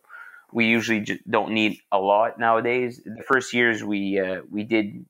we 0.51 0.65
usually 0.65 1.05
don't 1.29 1.53
need 1.53 1.79
a 1.91 1.99
lot 1.99 2.39
nowadays. 2.39 3.01
The 3.05 3.23
first 3.23 3.53
years 3.53 3.83
we 3.83 4.19
uh, 4.19 4.41
we 4.49 4.63
did 4.63 5.05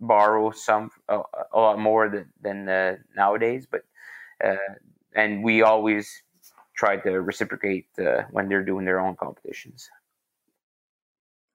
borrow 0.00 0.52
some 0.52 0.90
a 1.08 1.22
lot 1.52 1.78
more 1.78 2.08
than, 2.08 2.26
than 2.40 2.98
nowadays, 3.16 3.66
but 3.68 3.82
and 5.14 5.42
we 5.42 5.62
always 5.62 6.22
try 6.76 6.96
to 6.96 7.20
reciprocate 7.20 7.88
when 8.30 8.48
they're 8.48 8.64
doing 8.64 8.84
their 8.84 9.00
own 9.00 9.16
competitions. 9.16 9.90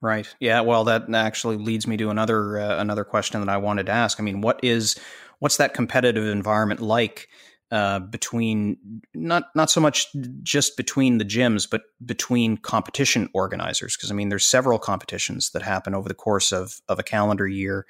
Right. 0.04 0.28
Yeah. 0.42 0.60
Well, 0.60 0.84
that 0.84 1.04
actually 1.16 1.56
leads 1.56 1.88
me 1.88 1.96
to 1.96 2.10
another 2.10 2.60
uh, 2.60 2.78
another 2.78 3.06
question 3.06 3.39
that 3.39 3.48
I 3.48 3.56
wanted 3.56 3.86
to 3.86 3.94
ask. 3.94 4.20
I 4.20 4.24
mean, 4.24 4.42
what 4.42 4.60
is 4.62 5.00
what's 5.39 5.56
that 5.58 5.74
competitive 5.74 6.26
environment 6.28 6.82
like 6.82 7.30
uh, 7.72 8.00
between 8.00 9.02
not 9.13 9.46
not 9.56 9.72
so 9.72 9.80
much 9.80 10.08
just 10.44 10.76
between 10.76 11.20
the 11.20 11.26
gyms, 11.26 11.70
but 11.72 11.84
between 12.06 12.58
competition 12.58 13.30
organizers? 13.34 13.96
Because 13.96 14.12
I 14.12 14.13
mean, 14.13 14.28
there's 14.28 14.46
several 14.46 14.78
competitions 14.78 15.52
that 15.52 15.62
happen 15.62 15.96
over 15.96 16.10
the 16.10 16.16
course 16.16 16.52
of 16.52 16.82
of 16.89 17.00
a 17.00 17.04
calendar 17.04 17.48
year. 17.48 17.86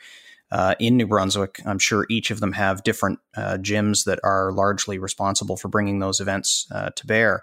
Uh, 0.51 0.75
in 0.79 0.97
New 0.97 1.07
Brunswick, 1.07 1.61
I'm 1.65 1.79
sure 1.79 2.05
each 2.11 2.29
of 2.29 2.39
them 2.39 2.51
have 2.51 2.83
different 2.83 3.17
uh, 3.35 3.57
gyms 3.59 4.05
that 4.05 4.19
are 4.23 4.51
largely 4.51 4.99
responsible 4.99 5.57
for 5.57 5.67
bringing 5.67 5.97
those 5.97 6.19
events 6.19 6.67
uh, 6.71 6.91
to 6.91 7.07
bear 7.07 7.41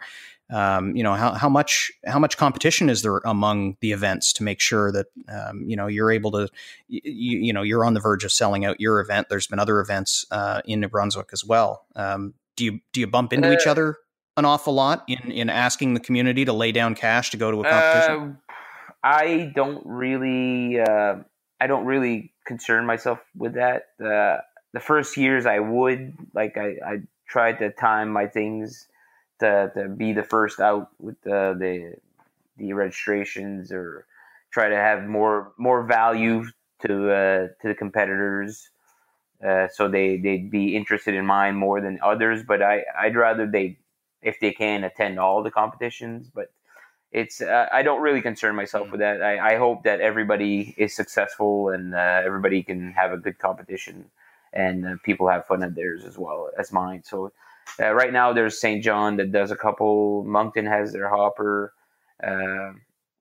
um, 0.53 0.97
you 0.97 1.03
know 1.03 1.15
how, 1.15 1.33
how 1.33 1.49
much 1.49 1.93
how 2.07 2.19
much 2.19 2.37
competition 2.37 2.91
is 2.91 3.03
there 3.03 3.19
among 3.19 3.77
the 3.81 3.93
events 3.93 4.33
to 4.35 4.43
make 4.43 4.61
sure 4.61 4.91
that 4.93 5.07
um, 5.29 5.63
you 5.67 5.77
know 5.77 5.87
you're 5.87 6.11
able 6.11 6.31
to 6.33 6.49
you, 6.89 7.39
you, 7.39 7.53
know 7.53 7.63
you're 7.63 7.85
on 7.85 7.95
the 7.95 8.01
verge 8.01 8.25
of 8.25 8.33
selling 8.33 8.65
out 8.65 8.81
your 8.81 9.01
event. 9.01 9.29
There's 9.29 9.47
been 9.47 9.59
other 9.59 9.81
events 9.81 10.27
uh, 10.31 10.61
in 10.65 10.81
New 10.81 10.89
Brunswick 10.89 11.31
as 11.33 11.45
well. 11.45 11.87
Um, 11.95 12.35
do 12.57 12.65
you 12.65 12.81
do 12.93 13.01
you 13.01 13.07
bump 13.07 13.33
into 13.33 13.49
uh, 13.49 13.53
each 13.53 13.67
other 13.67 13.97
an 14.37 14.45
awful 14.45 14.75
lot 14.75 15.05
in 15.07 15.31
in 15.31 15.49
asking 15.49 15.95
the 15.95 16.01
community 16.01 16.45
to 16.45 16.53
lay 16.53 16.73
down 16.73 16.95
cash 16.95 17.31
to 17.31 17.37
go 17.37 17.51
to 17.51 17.61
a 17.61 17.65
competition? 17.65 18.39
Uh, 18.49 18.53
I 19.03 19.53
don't 19.55 19.83
really 19.87 20.81
uh, 20.81 21.17
I 21.61 21.67
don't 21.67 21.85
really 21.85 22.33
concern 22.47 22.87
myself 22.87 23.21
with 23.37 23.55
that. 23.55 23.85
Uh, 24.05 24.39
the 24.73 24.81
first 24.81 25.17
years 25.17 25.47
I 25.47 25.61
would 25.61 26.15
like 26.35 26.57
I, 26.57 26.77
I 26.85 26.97
tried 27.29 27.59
to 27.61 27.71
time 27.71 28.11
my 28.11 28.27
things 28.27 28.89
to, 29.41 29.71
to 29.75 29.89
be 29.89 30.13
the 30.13 30.23
first 30.23 30.61
out 30.61 30.91
with 30.99 31.21
the, 31.23 31.57
the 31.59 31.95
the 32.57 32.73
registrations 32.75 33.73
or 33.73 34.07
try 34.51 34.69
to 34.69 34.77
have 34.77 35.05
more 35.05 35.53
more 35.59 35.83
value 35.83 36.45
to 36.87 37.11
uh, 37.11 37.49
to 37.63 37.69
the 37.69 37.75
competitors. 37.75 38.71
Uh, 39.47 39.69
so 39.73 39.89
they 39.89 40.19
they'd 40.19 40.51
be 40.51 40.77
interested 40.77 41.15
in 41.15 41.25
mine 41.27 41.55
more 41.55 41.81
than 41.81 41.99
others, 42.03 42.43
but 42.47 42.63
I 42.63 42.85
I'd 42.99 43.17
rather 43.17 43.47
they 43.47 43.79
if 44.23 44.39
they 44.41 44.53
can 44.53 44.85
attend 44.85 45.19
all 45.19 45.43
the 45.43 45.51
competitions. 45.51 46.31
But 46.35 46.53
it's 47.13 47.41
uh, 47.41 47.67
I 47.73 47.83
don't 47.83 48.03
really 48.03 48.23
concern 48.23 48.55
myself 48.55 48.89
mm. 48.89 48.93
with 48.93 49.01
that. 49.01 49.23
I, 49.23 49.55
I 49.55 49.57
hope 49.57 49.85
that 49.85 50.01
everybody 50.01 50.75
is 50.77 50.95
successful 50.95 51.71
and 51.71 51.95
uh, 51.95 52.23
everybody 52.25 52.63
can 52.63 52.93
have 52.93 53.13
a 53.13 53.17
good 53.17 53.39
competition 53.39 54.11
and 54.53 54.87
uh, 54.87 54.95
people 55.05 55.29
have 55.29 55.47
fun 55.47 55.63
at 55.63 55.75
theirs 55.75 56.05
as 56.05 56.19
well 56.19 56.51
as 56.59 56.73
mine. 56.73 57.03
So 57.05 57.33
uh, 57.79 57.93
right 57.93 58.13
now 58.13 58.33
there's 58.33 58.61
St. 58.61 58.83
John 58.83 59.17
that 59.17 59.33
does 59.33 59.51
a 59.51 59.57
couple. 59.57 60.25
Moncton 60.25 60.67
has 60.67 60.93
their 60.93 61.09
hopper. 61.09 61.73
Uh, 62.23 62.73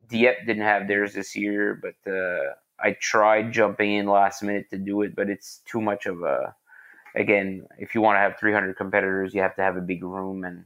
Dieppe 0.10 0.46
didn't 0.46 0.64
have 0.64 0.88
theirs 0.88 1.14
this 1.14 1.36
year, 1.36 1.80
but 1.82 2.12
uh, 2.12 2.54
I 2.80 2.94
tried 2.94 3.52
jumping 3.52 3.94
in 3.94 4.08
last 4.08 4.42
minute 4.42 4.70
to 4.72 4.78
do 4.78 5.02
it, 5.02 5.16
but 5.16 5.30
it's 5.30 5.62
too 5.66 5.82
much 5.82 6.06
of 6.06 6.24
a. 6.24 6.56
Again, 7.16 7.68
if 7.80 7.96
you 7.96 8.02
want 8.02 8.18
to 8.18 8.20
have 8.20 8.38
300 8.40 8.76
competitors, 8.76 9.34
you 9.34 9.42
have 9.42 9.56
to 9.56 9.62
have 9.62 9.78
a 9.78 9.82
big 9.82 10.04
room, 10.04 10.44
and 10.44 10.66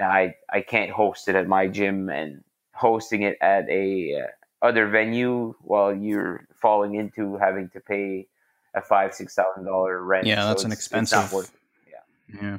I 0.00 0.34
I 0.50 0.60
can't 0.60 0.90
host 0.90 1.28
it 1.28 1.34
at 1.34 1.48
my 1.48 1.66
gym 1.66 2.08
and 2.08 2.42
hosting 2.72 3.22
it 3.22 3.36
at 3.40 3.68
a 3.68 4.22
uh, 4.22 4.66
other 4.66 4.88
venue 4.88 5.54
while 5.60 5.94
you're 5.94 6.46
falling 6.54 6.94
into 6.94 7.36
having 7.36 7.68
to 7.70 7.80
pay 7.80 8.26
a 8.74 8.80
five 8.80 9.14
six 9.14 9.34
thousand 9.34 9.64
dollar 9.64 10.02
rent. 10.02 10.26
Yeah, 10.26 10.44
that's 10.46 10.62
so 10.62 10.66
an 10.66 10.72
expensive. 10.72 11.50
Yeah. 11.90 12.40
Yeah. 12.40 12.58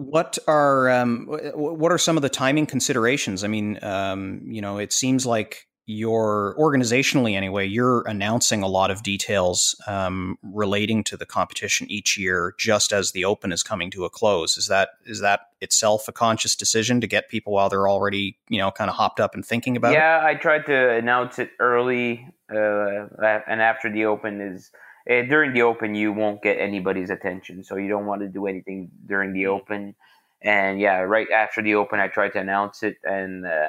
What 0.00 0.38
are 0.46 0.88
um, 0.88 1.26
what 1.54 1.92
are 1.92 1.98
some 1.98 2.16
of 2.16 2.22
the 2.22 2.30
timing 2.30 2.66
considerations? 2.66 3.44
I 3.44 3.48
mean, 3.48 3.78
um, 3.82 4.40
you 4.44 4.62
know, 4.62 4.78
it 4.78 4.92
seems 4.92 5.26
like 5.26 5.66
you're 5.86 6.54
organizationally 6.56 7.34
anyway 7.34 7.66
you're 7.66 8.02
announcing 8.06 8.62
a 8.62 8.68
lot 8.68 8.92
of 8.92 9.02
details 9.02 9.74
um, 9.88 10.38
relating 10.42 11.02
to 11.02 11.16
the 11.16 11.26
competition 11.26 11.90
each 11.90 12.16
year 12.16 12.54
just 12.58 12.92
as 12.92 13.10
the 13.10 13.24
open 13.24 13.50
is 13.50 13.64
coming 13.64 13.90
to 13.90 14.04
a 14.04 14.10
close 14.10 14.56
is 14.56 14.68
that 14.68 14.90
is 15.04 15.20
that 15.20 15.40
itself 15.60 16.06
a 16.06 16.12
conscious 16.12 16.54
decision 16.54 17.00
to 17.00 17.08
get 17.08 17.28
people 17.28 17.52
while 17.52 17.68
they're 17.68 17.88
already 17.88 18.38
you 18.48 18.58
know 18.58 18.70
kind 18.70 18.88
of 18.88 18.94
hopped 18.94 19.18
up 19.18 19.34
and 19.34 19.44
thinking 19.44 19.76
about 19.76 19.92
yeah, 19.92 20.18
it 20.18 20.22
yeah 20.22 20.28
i 20.28 20.34
tried 20.34 20.64
to 20.64 20.90
announce 20.90 21.40
it 21.40 21.50
early 21.58 22.24
uh, 22.54 23.06
and 23.48 23.60
after 23.60 23.90
the 23.90 24.04
open 24.04 24.40
is 24.40 24.70
uh, 25.08 25.22
during 25.22 25.52
the 25.52 25.62
open 25.62 25.94
you 25.94 26.12
won't 26.12 26.42
get 26.42 26.58
anybody's 26.58 27.10
attention 27.10 27.62
so 27.62 27.76
you 27.76 27.88
don't 27.88 28.06
want 28.06 28.20
to 28.20 28.28
do 28.28 28.46
anything 28.46 28.90
during 29.06 29.32
the 29.32 29.44
mm. 29.44 29.48
open 29.48 29.94
and 30.42 30.80
yeah 30.80 30.98
right 30.98 31.30
after 31.30 31.62
the 31.62 31.74
open 31.74 32.00
i 32.00 32.08
tried 32.08 32.32
to 32.32 32.40
announce 32.40 32.82
it 32.82 32.96
and 33.04 33.46
uh, 33.46 33.68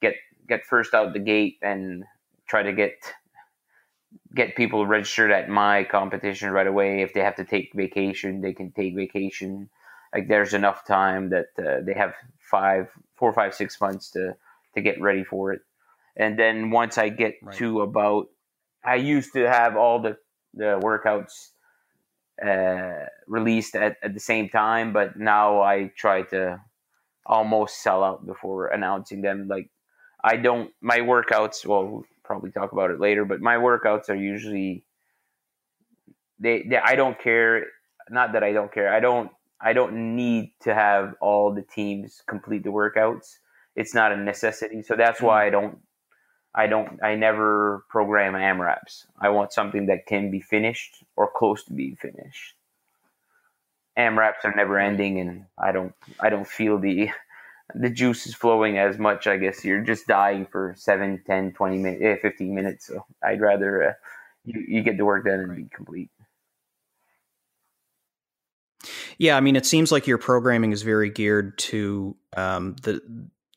get 0.00 0.14
get 0.48 0.64
first 0.64 0.94
out 0.94 1.12
the 1.12 1.18
gate 1.18 1.58
and 1.62 2.04
try 2.46 2.62
to 2.62 2.72
get 2.72 2.94
get 4.34 4.56
people 4.56 4.86
registered 4.86 5.30
at 5.30 5.48
my 5.48 5.84
competition 5.84 6.50
right 6.50 6.66
away. 6.66 7.02
If 7.02 7.12
they 7.12 7.20
have 7.20 7.36
to 7.36 7.44
take 7.44 7.72
vacation, 7.74 8.40
they 8.40 8.52
can 8.52 8.70
take 8.72 8.94
vacation. 8.94 9.70
Like 10.14 10.28
there's 10.28 10.54
enough 10.54 10.86
time 10.86 11.30
that 11.30 11.46
uh, 11.58 11.80
they 11.84 11.94
have 11.94 12.14
five, 12.38 12.88
four, 13.14 13.32
five, 13.32 13.54
six 13.54 13.80
months 13.80 14.10
to 14.12 14.36
to 14.74 14.80
get 14.80 15.00
ready 15.00 15.24
for 15.24 15.52
it. 15.52 15.60
And 16.16 16.38
then 16.38 16.70
once 16.70 16.98
I 16.98 17.08
get 17.08 17.34
right. 17.42 17.56
to 17.56 17.82
about, 17.82 18.28
I 18.84 18.96
used 18.96 19.32
to 19.34 19.48
have 19.48 19.76
all 19.76 20.00
the 20.00 20.16
the 20.54 20.80
workouts 20.82 21.50
uh, 22.44 23.06
released 23.26 23.76
at, 23.76 23.96
at 24.02 24.14
the 24.14 24.20
same 24.20 24.48
time, 24.48 24.92
but 24.92 25.18
now 25.18 25.60
I 25.60 25.92
try 25.96 26.22
to 26.22 26.60
almost 27.26 27.82
sell 27.82 28.02
out 28.02 28.26
before 28.26 28.68
announcing 28.68 29.22
them. 29.22 29.48
Like 29.48 29.70
I 30.24 30.36
don't 30.36 30.70
my 30.80 30.98
workouts. 30.98 31.66
Well, 31.66 31.86
we'll 31.86 32.04
probably 32.24 32.50
talk 32.50 32.72
about 32.72 32.90
it 32.90 33.00
later, 33.00 33.24
but 33.24 33.40
my 33.40 33.56
workouts 33.56 34.08
are 34.08 34.16
usually 34.16 34.84
they, 36.38 36.64
they. 36.68 36.76
I 36.76 36.96
don't 36.96 37.18
care. 37.18 37.66
Not 38.10 38.32
that 38.32 38.42
I 38.42 38.52
don't 38.52 38.72
care. 38.72 38.92
I 38.92 39.00
don't. 39.00 39.30
I 39.60 39.72
don't 39.72 40.16
need 40.16 40.52
to 40.62 40.74
have 40.74 41.14
all 41.20 41.54
the 41.54 41.62
teams 41.62 42.20
complete 42.26 42.64
the 42.64 42.70
workouts. 42.70 43.36
It's 43.76 43.94
not 43.94 44.12
a 44.12 44.16
necessity. 44.16 44.82
So 44.82 44.96
that's 44.96 45.20
why 45.20 45.46
I 45.46 45.50
don't. 45.50 45.78
I 46.54 46.66
don't. 46.66 47.02
I 47.02 47.14
never 47.14 47.84
program 47.88 48.34
AMRAPs. 48.34 49.06
I 49.18 49.30
want 49.30 49.52
something 49.52 49.86
that 49.86 50.06
can 50.06 50.30
be 50.30 50.40
finished 50.40 51.02
or 51.16 51.30
close 51.34 51.64
to 51.64 51.72
being 51.72 51.96
finished. 51.96 52.54
AMRAPs 53.98 54.44
are 54.44 54.54
never 54.54 54.78
ending, 54.78 55.18
and 55.18 55.46
I 55.58 55.72
don't. 55.72 55.94
I 56.20 56.28
don't 56.28 56.46
feel 56.46 56.78
the 56.78 57.10
the 57.74 57.90
juice 57.90 58.26
is 58.26 58.34
flowing 58.34 58.78
as 58.78 58.98
much. 58.98 59.26
I 59.26 59.38
guess 59.38 59.64
you're 59.64 59.82
just 59.82 60.06
dying 60.06 60.46
for 60.46 60.74
7, 60.76 61.22
10, 61.26 61.52
20 61.52 61.78
minutes, 61.78 62.02
eh, 62.02 62.16
15 62.20 62.54
minutes. 62.54 62.86
So 62.86 63.06
I'd 63.22 63.40
rather 63.40 63.90
uh, 63.90 63.92
you, 64.44 64.64
you 64.68 64.82
get 64.82 64.98
the 64.98 65.04
work 65.04 65.24
done 65.24 65.40
and 65.40 65.56
be 65.56 65.68
complete. 65.74 66.10
Yeah, 69.18 69.36
I 69.36 69.40
mean, 69.40 69.56
it 69.56 69.66
seems 69.66 69.92
like 69.92 70.06
your 70.06 70.18
programming 70.18 70.72
is 70.72 70.82
very 70.82 71.10
geared 71.10 71.56
to 71.58 72.16
um, 72.36 72.76
the 72.82 73.00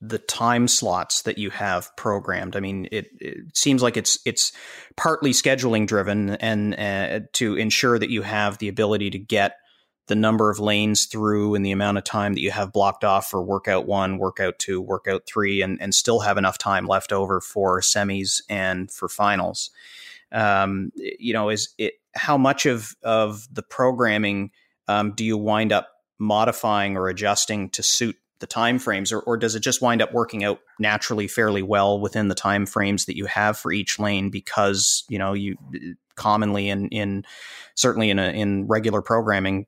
the 0.07 0.19
time 0.19 0.67
slots 0.67 1.23
that 1.23 1.37
you 1.37 1.49
have 1.49 1.95
programmed. 1.95 2.55
I 2.55 2.59
mean, 2.59 2.87
it, 2.91 3.07
it 3.19 3.57
seems 3.57 3.81
like 3.81 3.97
it's 3.97 4.19
it's 4.25 4.51
partly 4.95 5.31
scheduling 5.31 5.87
driven, 5.87 6.31
and 6.35 6.75
uh, 6.75 7.27
to 7.33 7.55
ensure 7.55 7.97
that 7.97 8.09
you 8.09 8.21
have 8.21 8.57
the 8.57 8.67
ability 8.67 9.09
to 9.11 9.19
get 9.19 9.57
the 10.07 10.15
number 10.15 10.51
of 10.51 10.59
lanes 10.59 11.07
through 11.07 11.55
and 11.55 11.65
the 11.65 11.71
amount 11.71 11.97
of 11.97 12.03
time 12.03 12.33
that 12.33 12.41
you 12.41 12.51
have 12.51 12.71
blocked 12.71 13.03
off 13.03 13.29
for 13.29 13.41
workout 13.41 13.87
one, 13.87 14.17
workout 14.19 14.59
two, 14.59 14.79
workout 14.79 15.23
three, 15.25 15.61
and, 15.61 15.81
and 15.81 15.95
still 15.95 16.19
have 16.19 16.37
enough 16.37 16.59
time 16.59 16.85
left 16.85 17.11
over 17.11 17.41
for 17.41 17.81
semis 17.81 18.41
and 18.47 18.91
for 18.91 19.09
finals. 19.09 19.71
Um, 20.31 20.91
you 20.95 21.33
know, 21.33 21.49
is 21.49 21.69
it 21.77 21.93
how 22.13 22.37
much 22.37 22.65
of 22.65 22.95
of 23.01 23.47
the 23.51 23.63
programming 23.63 24.51
um, 24.87 25.13
do 25.13 25.25
you 25.25 25.37
wind 25.37 25.71
up 25.71 25.89
modifying 26.19 26.97
or 26.97 27.07
adjusting 27.07 27.69
to 27.71 27.83
suit 27.83 28.15
the 28.39 28.47
time 28.47 28.79
frames, 28.79 29.11
or, 29.11 29.19
or 29.21 29.37
does 29.37 29.55
it 29.55 29.61
just 29.61 29.81
wind 29.81 30.01
up 30.01 30.13
working 30.13 30.43
out 30.43 30.59
naturally 30.79 31.27
fairly 31.27 31.61
well 31.61 31.99
within 31.99 32.27
the 32.27 32.35
time 32.35 32.65
frames 32.65 33.05
that 33.05 33.15
you 33.15 33.25
have 33.25 33.57
for 33.57 33.71
each 33.71 33.99
lane 33.99 34.29
because 34.29 35.03
you 35.09 35.17
know 35.17 35.33
you 35.33 35.55
commonly 36.15 36.69
in 36.69 36.87
in 36.89 37.23
certainly 37.75 38.09
in 38.09 38.19
a, 38.19 38.29
in 38.29 38.67
regular 38.67 39.01
programming 39.01 39.65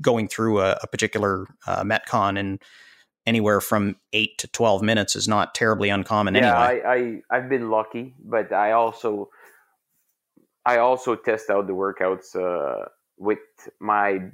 going 0.00 0.28
through 0.28 0.60
a, 0.60 0.78
a 0.82 0.86
particular 0.86 1.46
uh, 1.66 1.82
metcon 1.82 2.38
and 2.38 2.62
anywhere 3.28 3.60
from 3.60 3.94
eight 4.14 4.38
to 4.38 4.48
12 4.48 4.82
minutes 4.82 5.14
is 5.14 5.28
not 5.28 5.54
terribly 5.54 5.90
uncommon 5.90 6.34
yeah, 6.34 6.68
anyway. 6.68 6.82
I, 6.82 6.94
I, 6.94 7.36
I've 7.36 7.48
been 7.50 7.70
lucky, 7.70 8.14
but 8.18 8.52
I 8.52 8.72
also, 8.72 9.28
I 10.64 10.78
also 10.78 11.14
test 11.14 11.50
out 11.50 11.66
the 11.66 11.74
workouts 11.74 12.34
uh, 12.34 12.86
with 13.18 13.38
my 13.80 14.30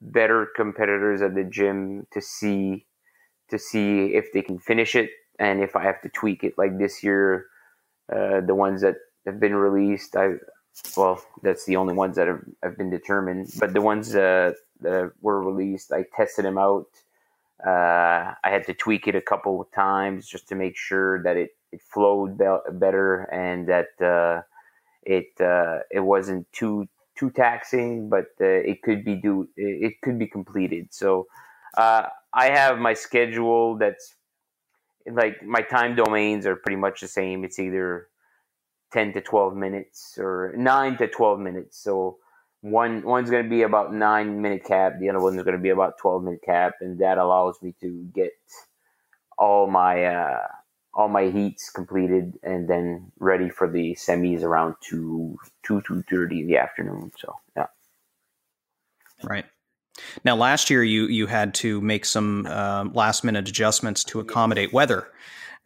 better 0.00 0.48
competitors 0.56 1.20
at 1.20 1.34
the 1.34 1.44
gym 1.44 2.06
to 2.12 2.22
see, 2.22 2.86
to 3.50 3.58
see 3.58 4.14
if 4.14 4.32
they 4.32 4.42
can 4.42 4.58
finish 4.58 4.94
it 4.94 5.10
and 5.38 5.62
if 5.62 5.76
I 5.76 5.82
have 5.82 6.00
to 6.02 6.08
tweak 6.08 6.44
it. 6.44 6.54
Like 6.58 6.78
this 6.78 7.02
year, 7.02 7.46
uh, 8.12 8.40
the 8.40 8.54
ones 8.54 8.82
that 8.82 8.96
have 9.26 9.40
been 9.40 9.54
released, 9.54 10.16
I, 10.16 10.34
well, 10.96 11.22
that's 11.42 11.64
the 11.64 11.76
only 11.76 11.94
ones 11.94 12.16
that 12.16 12.28
have, 12.28 12.42
have 12.62 12.76
been 12.76 12.90
determined. 12.90 13.50
But 13.58 13.72
the 13.72 13.80
ones 13.80 14.14
uh, 14.14 14.52
that 14.80 15.12
were 15.20 15.42
released, 15.42 15.92
I 15.92 16.04
tested 16.14 16.44
them 16.44 16.58
out. 16.58 16.86
Uh, 17.64 18.34
I 18.44 18.50
had 18.50 18.66
to 18.66 18.74
tweak 18.74 19.08
it 19.08 19.16
a 19.16 19.20
couple 19.20 19.60
of 19.60 19.70
times 19.72 20.28
just 20.28 20.48
to 20.48 20.54
make 20.54 20.76
sure 20.76 21.22
that 21.24 21.36
it, 21.36 21.50
it 21.72 21.82
flowed 21.82 22.38
be- 22.38 22.72
better 22.72 23.22
and 23.32 23.68
that 23.68 23.88
uh, 24.00 24.42
it 25.02 25.40
uh, 25.40 25.80
it 25.90 26.00
wasn't 26.00 26.46
too 26.52 26.86
too 27.16 27.30
taxing, 27.30 28.08
but 28.08 28.26
uh, 28.40 28.44
it 28.44 28.82
could 28.82 29.04
be 29.04 29.16
do 29.16 29.48
it 29.56 30.00
could 30.02 30.18
be 30.18 30.28
completed. 30.28 30.88
So 30.90 31.26
uh, 31.76 32.08
I 32.32 32.50
have 32.50 32.78
my 32.78 32.94
schedule 32.94 33.76
that's 33.76 34.14
like 35.10 35.42
my 35.42 35.62
time 35.62 35.94
domains 35.94 36.46
are 36.46 36.56
pretty 36.56 36.76
much 36.76 37.00
the 37.00 37.08
same. 37.08 37.44
It's 37.44 37.58
either 37.58 38.08
10 38.92 39.14
to 39.14 39.20
12 39.20 39.56
minutes 39.56 40.18
or 40.18 40.54
9 40.56 40.96
to 40.98 41.08
12 41.08 41.40
minutes. 41.40 41.78
So 41.78 42.18
one 42.60 43.02
one's 43.02 43.30
going 43.30 43.44
to 43.44 43.48
be 43.50 43.62
about 43.62 43.94
9 43.94 44.42
minute 44.42 44.64
cap, 44.64 44.94
the 44.98 45.08
other 45.08 45.20
one's 45.20 45.42
going 45.42 45.56
to 45.56 45.62
be 45.62 45.70
about 45.70 45.98
12 45.98 46.24
minute 46.24 46.42
cap 46.42 46.74
and 46.80 46.98
that 47.00 47.18
allows 47.18 47.62
me 47.62 47.74
to 47.80 48.08
get 48.14 48.32
all 49.36 49.68
my 49.68 50.04
uh, 50.04 50.46
all 50.94 51.08
my 51.08 51.30
heats 51.30 51.70
completed 51.70 52.34
and 52.42 52.68
then 52.68 53.12
ready 53.20 53.48
for 53.48 53.70
the 53.70 53.94
semis 53.94 54.42
around 54.42 54.74
2 54.80 55.36
2 55.62 55.80
2:30 55.82 56.40
in 56.40 56.46
the 56.48 56.56
afternoon. 56.56 57.12
So, 57.16 57.36
yeah. 57.56 57.66
Right. 59.22 59.46
Now, 60.24 60.36
last 60.36 60.70
year 60.70 60.82
you 60.82 61.06
you 61.06 61.26
had 61.26 61.54
to 61.54 61.80
make 61.80 62.04
some 62.04 62.46
um, 62.46 62.92
last 62.92 63.24
minute 63.24 63.48
adjustments 63.48 64.04
to 64.04 64.20
accommodate 64.20 64.72
weather. 64.72 65.08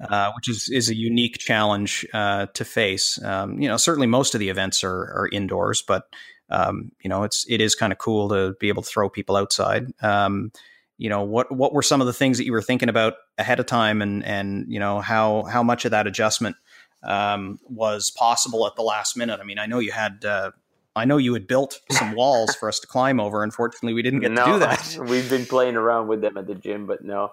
Uh, 0.00 0.32
which 0.32 0.48
is 0.48 0.68
is 0.68 0.88
a 0.88 0.96
unique 0.96 1.38
challenge 1.38 2.04
uh, 2.12 2.46
to 2.54 2.64
face. 2.64 3.22
Um, 3.22 3.60
you 3.60 3.68
know, 3.68 3.76
certainly 3.76 4.08
most 4.08 4.34
of 4.34 4.40
the 4.40 4.48
events 4.48 4.82
are 4.82 4.90
are 4.90 5.28
indoors, 5.30 5.80
but 5.86 6.08
um, 6.48 6.90
you 7.04 7.08
know, 7.08 7.22
it's 7.22 7.46
it 7.48 7.60
is 7.60 7.76
kind 7.76 7.92
of 7.92 7.98
cool 7.98 8.28
to 8.30 8.54
be 8.58 8.68
able 8.68 8.82
to 8.82 8.88
throw 8.88 9.08
people 9.08 9.36
outside. 9.36 9.92
Um, 10.02 10.50
you 10.98 11.08
know 11.08 11.22
what 11.22 11.50
what 11.50 11.72
were 11.72 11.82
some 11.82 12.00
of 12.00 12.06
the 12.06 12.12
things 12.12 12.38
that 12.38 12.44
you 12.44 12.52
were 12.52 12.62
thinking 12.62 12.88
about 12.88 13.14
ahead 13.36 13.58
of 13.58 13.66
time 13.66 14.00
and 14.02 14.24
and 14.24 14.66
you 14.68 14.78
know 14.78 15.00
how 15.00 15.42
how 15.44 15.62
much 15.62 15.84
of 15.84 15.90
that 15.90 16.06
adjustment 16.06 16.54
um, 17.02 17.58
was 17.64 18.10
possible 18.12 18.68
at 18.68 18.76
the 18.76 18.82
last 18.82 19.16
minute 19.16 19.40
i 19.40 19.42
mean 19.42 19.58
i 19.58 19.66
know 19.66 19.80
you 19.80 19.90
had 19.90 20.24
uh, 20.24 20.52
I 20.94 21.04
know 21.04 21.16
you 21.16 21.32
had 21.32 21.46
built 21.46 21.80
some 21.90 22.14
walls 22.14 22.54
for 22.54 22.68
us 22.68 22.78
to 22.80 22.86
climb 22.86 23.18
over. 23.18 23.42
Unfortunately, 23.42 23.94
we 23.94 24.02
didn't 24.02 24.20
get 24.20 24.32
no, 24.32 24.44
to 24.44 24.52
do 24.52 24.58
that. 24.58 24.98
We've 25.08 25.28
been 25.28 25.46
playing 25.46 25.76
around 25.76 26.08
with 26.08 26.20
them 26.20 26.36
at 26.36 26.46
the 26.46 26.54
gym, 26.54 26.86
but 26.86 27.02
no. 27.04 27.32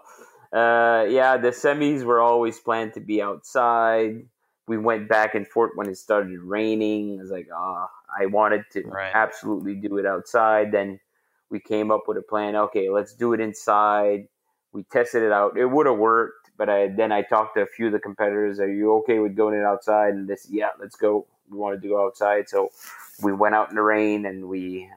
Uh, 0.51 1.05
yeah, 1.09 1.37
the 1.37 1.49
semis 1.49 2.03
were 2.03 2.21
always 2.21 2.59
planned 2.59 2.93
to 2.93 2.99
be 2.99 3.21
outside. 3.21 4.23
We 4.67 4.77
went 4.77 5.09
back 5.09 5.35
and 5.35 5.47
forth 5.47 5.71
when 5.75 5.87
it 5.89 5.97
started 5.97 6.39
raining. 6.39 7.17
I 7.17 7.21
was 7.21 7.31
like, 7.31 7.47
ah, 7.53 7.87
oh, 7.87 8.23
I 8.23 8.27
wanted 8.27 8.63
to 8.71 8.81
right. 8.83 9.11
absolutely 9.13 9.75
do 9.75 9.97
it 9.97 10.05
outside. 10.05 10.71
Then 10.71 10.99
we 11.49 11.59
came 11.59 11.91
up 11.91 12.03
with 12.07 12.17
a 12.17 12.21
plan. 12.21 12.55
Okay, 12.55 12.89
let's 12.89 13.13
do 13.13 13.33
it 13.33 13.39
inside. 13.39 14.27
We 14.71 14.83
tested 14.83 15.23
it 15.23 15.31
out. 15.31 15.57
It 15.57 15.65
would 15.65 15.85
have 15.87 15.97
worked, 15.97 16.51
but 16.57 16.69
I, 16.69 16.87
then 16.87 17.11
I 17.11 17.23
talked 17.23 17.55
to 17.55 17.61
a 17.61 17.65
few 17.65 17.87
of 17.87 17.91
the 17.91 17.99
competitors. 17.99 18.59
Are 18.59 18.71
you 18.71 18.93
okay 18.97 19.19
with 19.19 19.35
going 19.35 19.55
it 19.55 19.65
outside? 19.65 20.13
And 20.13 20.27
this, 20.27 20.47
yeah, 20.49 20.69
let's 20.79 20.95
go. 20.95 21.25
We 21.49 21.57
wanted 21.57 21.81
to 21.81 21.87
go 21.89 22.05
outside, 22.05 22.49
so 22.49 22.69
we 23.21 23.33
went 23.33 23.55
out 23.55 23.69
in 23.69 23.75
the 23.75 23.81
rain 23.81 24.25
and 24.25 24.47
we 24.47 24.89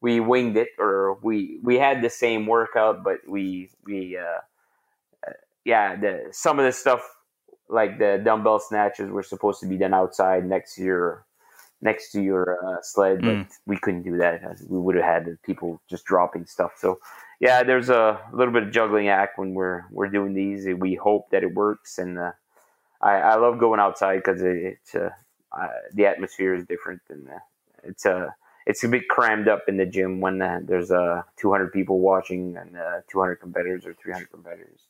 we 0.00 0.20
winged 0.20 0.56
it, 0.56 0.68
or 0.78 1.18
we 1.22 1.58
we 1.62 1.76
had 1.76 2.02
the 2.02 2.10
same 2.10 2.46
workout, 2.46 3.02
but 3.02 3.18
we 3.28 3.70
we 3.84 4.16
uh, 4.16 4.40
uh 5.26 5.32
yeah, 5.64 5.96
the 5.96 6.28
some 6.30 6.58
of 6.58 6.64
the 6.64 6.72
stuff 6.72 7.02
like 7.68 7.98
the 7.98 8.20
dumbbell 8.24 8.58
snatches 8.58 9.10
were 9.10 9.22
supposed 9.22 9.60
to 9.60 9.66
be 9.66 9.76
done 9.76 9.94
outside 9.94 10.46
next 10.46 10.74
to 10.76 10.82
your 10.82 11.26
next 11.80 12.10
to 12.12 12.22
your 12.22 12.58
uh, 12.66 12.82
sled, 12.82 13.20
but 13.20 13.28
mm. 13.28 13.48
we 13.66 13.76
couldn't 13.76 14.02
do 14.02 14.16
that. 14.16 14.40
We 14.68 14.78
would 14.78 14.96
have 14.96 15.04
had 15.04 15.42
people 15.44 15.80
just 15.88 16.04
dropping 16.04 16.46
stuff. 16.46 16.72
So 16.76 16.98
yeah, 17.40 17.62
there's 17.62 17.88
a 17.88 18.20
little 18.32 18.52
bit 18.52 18.64
of 18.64 18.72
juggling 18.72 19.08
act 19.08 19.38
when 19.38 19.54
we're 19.54 19.84
we're 19.90 20.08
doing 20.08 20.34
these. 20.34 20.66
We 20.78 20.94
hope 20.94 21.30
that 21.30 21.42
it 21.42 21.54
works, 21.54 21.98
and 21.98 22.18
uh, 22.18 22.32
I, 23.00 23.14
I 23.16 23.34
love 23.36 23.58
going 23.58 23.80
outside 23.80 24.16
because 24.16 24.42
it, 24.42 24.56
it's 24.56 24.94
uh, 24.94 25.10
uh, 25.58 25.68
the 25.92 26.06
atmosphere 26.06 26.54
is 26.54 26.64
different, 26.64 27.00
uh, 27.10 27.38
it's 27.82 28.04
a 28.04 28.16
uh, 28.16 28.30
it's 28.68 28.84
a 28.84 28.88
bit 28.88 29.08
crammed 29.08 29.48
up 29.48 29.62
in 29.66 29.78
the 29.78 29.86
gym 29.86 30.20
when 30.20 30.42
uh, 30.42 30.60
there's 30.62 30.90
uh, 30.90 31.22
200 31.38 31.72
people 31.72 32.00
watching 32.00 32.54
and 32.58 32.76
uh, 32.76 33.00
200 33.10 33.36
competitors 33.36 33.86
or 33.86 33.94
300 33.94 34.30
competitors. 34.30 34.80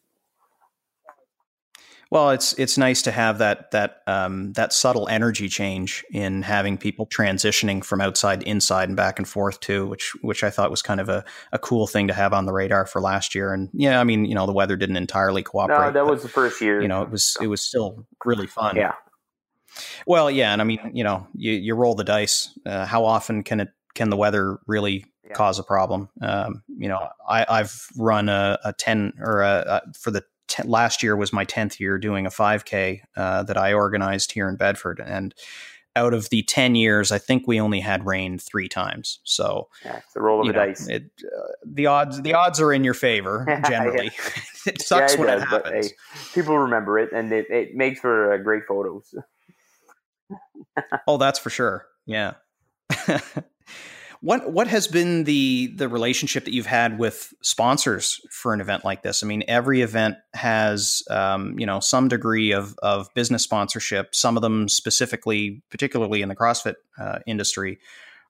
Well, 2.10 2.30
it's 2.30 2.54
it's 2.54 2.78
nice 2.78 3.02
to 3.02 3.12
have 3.12 3.38
that 3.38 3.70
that 3.72 4.02
um, 4.06 4.54
that 4.54 4.72
subtle 4.72 5.08
energy 5.08 5.46
change 5.48 6.04
in 6.10 6.40
having 6.40 6.78
people 6.78 7.06
transitioning 7.06 7.84
from 7.84 8.00
outside 8.00 8.40
to 8.40 8.48
inside 8.48 8.88
and 8.88 8.96
back 8.96 9.18
and 9.18 9.28
forth 9.28 9.60
too, 9.60 9.86
which 9.86 10.14
which 10.22 10.42
I 10.42 10.48
thought 10.48 10.70
was 10.70 10.80
kind 10.80 11.00
of 11.00 11.10
a, 11.10 11.22
a 11.52 11.58
cool 11.58 11.86
thing 11.86 12.08
to 12.08 12.14
have 12.14 12.32
on 12.32 12.46
the 12.46 12.52
radar 12.52 12.86
for 12.86 13.02
last 13.02 13.34
year. 13.34 13.52
And 13.52 13.68
yeah, 13.74 14.00
I 14.00 14.04
mean, 14.04 14.24
you 14.24 14.34
know, 14.34 14.46
the 14.46 14.54
weather 14.54 14.74
didn't 14.74 14.96
entirely 14.96 15.42
cooperate. 15.42 15.76
No, 15.76 15.84
that 15.84 16.04
but, 16.04 16.10
was 16.10 16.22
the 16.22 16.30
first 16.30 16.62
year. 16.62 16.80
You 16.80 16.88
know, 16.88 17.02
it 17.02 17.10
was 17.10 17.36
it 17.42 17.48
was 17.48 17.60
still 17.60 18.06
really 18.24 18.46
fun. 18.46 18.76
Yeah. 18.76 18.94
Well, 20.06 20.30
yeah, 20.30 20.52
and 20.52 20.60
I 20.60 20.64
mean, 20.64 20.90
you 20.92 21.04
know, 21.04 21.26
you 21.34 21.52
you 21.52 21.74
roll 21.74 21.94
the 21.94 22.04
dice. 22.04 22.56
Uh, 22.66 22.86
how 22.86 23.04
often 23.04 23.42
can 23.42 23.60
it 23.60 23.68
can 23.94 24.10
the 24.10 24.16
weather 24.16 24.58
really 24.66 25.04
yeah. 25.26 25.34
cause 25.34 25.58
a 25.58 25.64
problem? 25.64 26.08
Um, 26.20 26.62
you 26.68 26.88
know, 26.88 27.08
I, 27.28 27.46
I've 27.48 27.88
run 27.96 28.28
a, 28.28 28.58
a 28.64 28.72
ten 28.72 29.12
or 29.20 29.42
a, 29.42 29.82
a 29.86 29.92
for 29.92 30.10
the 30.10 30.24
ten, 30.48 30.68
last 30.68 31.02
year 31.02 31.16
was 31.16 31.32
my 31.32 31.44
10th 31.44 31.78
year 31.78 31.98
doing 31.98 32.26
a 32.26 32.30
5K 32.30 33.00
uh, 33.16 33.42
that 33.44 33.56
I 33.56 33.72
organized 33.74 34.32
here 34.32 34.48
in 34.48 34.56
Bedford. 34.56 35.00
And 35.04 35.34
out 35.94 36.14
of 36.14 36.30
the 36.30 36.42
10 36.42 36.74
years, 36.74 37.12
I 37.12 37.18
think 37.18 37.46
we 37.46 37.60
only 37.60 37.80
had 37.80 38.06
rain 38.06 38.38
three 38.38 38.68
times. 38.68 39.20
So 39.24 39.68
yeah, 39.84 39.98
it's 39.98 40.16
a 40.16 40.20
roll 40.20 40.40
of 40.40 40.46
the 40.46 40.52
know, 40.52 40.66
dice. 40.66 40.88
It, 40.88 41.10
uh, 41.24 41.52
the 41.64 41.86
odds, 41.86 42.22
the 42.22 42.34
odds 42.34 42.60
are 42.60 42.72
in 42.72 42.84
your 42.84 42.94
favor 42.94 43.44
generally. 43.68 44.10
it 44.66 44.80
sucks 44.82 45.12
yeah, 45.12 45.18
it 45.18 45.20
when 45.20 45.28
does, 45.28 45.42
it 45.42 45.48
happens. 45.48 45.88
But, 45.88 46.16
hey, 46.16 46.30
people 46.34 46.58
remember 46.58 46.98
it 46.98 47.12
and 47.12 47.32
it, 47.32 47.50
it 47.50 47.74
makes 47.74 48.00
for 48.00 48.32
uh, 48.32 48.38
great 48.38 48.64
photos. 48.66 49.14
Oh, 51.06 51.16
that's 51.16 51.38
for 51.38 51.50
sure. 51.50 51.86
Yeah. 52.06 52.34
What 54.20 54.50
what 54.52 54.66
has 54.66 54.88
been 54.88 55.24
the 55.24 55.72
the 55.76 55.88
relationship 55.88 56.44
that 56.44 56.52
you've 56.52 56.66
had 56.66 56.98
with 56.98 57.32
sponsors 57.40 58.20
for 58.32 58.52
an 58.52 58.60
event 58.60 58.84
like 58.84 59.02
this? 59.02 59.22
I 59.22 59.26
mean, 59.26 59.44
every 59.46 59.80
event 59.80 60.16
has 60.34 61.02
um, 61.08 61.56
you 61.56 61.66
know 61.66 61.78
some 61.78 62.08
degree 62.08 62.50
of 62.50 62.76
of 62.82 63.12
business 63.14 63.44
sponsorship. 63.44 64.16
Some 64.16 64.36
of 64.36 64.42
them 64.42 64.68
specifically, 64.68 65.62
particularly 65.70 66.22
in 66.22 66.28
the 66.28 66.34
CrossFit 66.34 66.74
uh, 66.98 67.20
industry, 67.28 67.78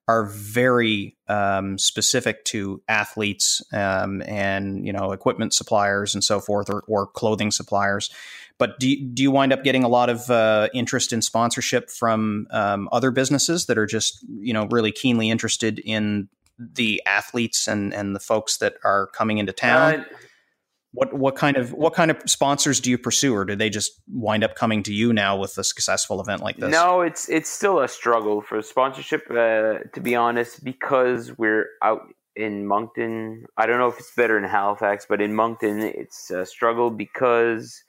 are 0.07 0.27
very 0.27 1.17
um, 1.27 1.79
specific 1.79 2.45
to 2.47 2.83
athletes 2.87 3.63
um, 3.73 4.23
and 4.27 4.87
you 4.87 4.93
know 4.93 5.13
equipment 5.13 5.55
suppliers 5.55 6.15
and 6.15 6.23
so 6.23 6.39
forth, 6.39 6.69
or, 6.69 6.85
or 6.87 7.07
clothing 7.07 7.51
suppliers. 7.51 8.11
But 8.59 8.79
do 8.81 8.89
you, 8.91 9.07
do 9.07 9.23
you 9.23 9.31
wind 9.31 9.53
up 9.53 9.63
getting 9.63 9.85
a 9.85 9.89
lot 9.89 10.11
of 10.11 10.29
uh, 10.31 10.69
interest 10.75 11.13
in 11.13 11.23
sponsorship 11.23 11.91
from 11.91 12.49
um, 12.51 12.89
other 12.91 13.11
businesses 13.11 13.67
that 13.67 13.79
are 13.79 13.87
just 13.87 14.25
you 14.29 14.53
know 14.53 14.67
really 14.67 14.93
keenly 14.93 15.31
interested 15.31 15.79
in 15.79 16.29
the 16.59 17.01
athletes 17.07 17.69
and 17.69 17.95
and 17.95 18.15
the 18.15 18.21
folks 18.21 18.59
that 18.59 18.75
are 18.85 19.07
coming 19.09 19.39
into 19.39 19.53
town? 19.53 20.01
Uh, 20.01 20.05
what 20.93 21.13
what 21.13 21.37
kind 21.37 21.57
of 21.57 21.73
what 21.73 21.95
kind 21.95 22.11
of 22.11 22.19
sponsors 22.27 22.81
do 22.81 22.91
you 22.91 22.99
pursue, 22.99 23.35
or 23.35 23.45
do 23.45 23.55
they 23.55 23.71
just 23.71 23.93
wind 24.09 24.43
up 24.43 24.55
coming 24.55 24.83
to 24.85 24.93
you 24.93 25.13
now 25.13 25.37
with 25.37 25.57
a 25.59 25.65
successful 25.65 26.21
event 26.21 26.43
like 26.43 26.57
this? 26.57 26.73
No, 26.73 27.03
it's 27.03 27.29
it's 27.29 27.49
still 27.49 27.81
a 27.81 27.89
struggle 27.89 28.41
for 28.41 28.61
sponsorship, 28.63 29.31
uh, 29.31 29.81
to 29.93 30.01
be 30.03 30.17
honest, 30.17 30.65
because 30.65 31.37
we're 31.37 31.67
out 31.83 32.03
in 32.35 32.67
Moncton. 32.67 33.45
I 33.57 33.67
don't 33.67 33.79
know 33.79 33.89
if 33.89 33.99
it's 33.99 34.15
better 34.15 34.39
in 34.39 34.45
Halifax, 34.45 35.07
but 35.09 35.21
in 35.21 35.35
Moncton, 35.35 35.81
it's 35.83 36.31
a 36.31 36.47
struggle 36.47 36.91
because 36.91 37.83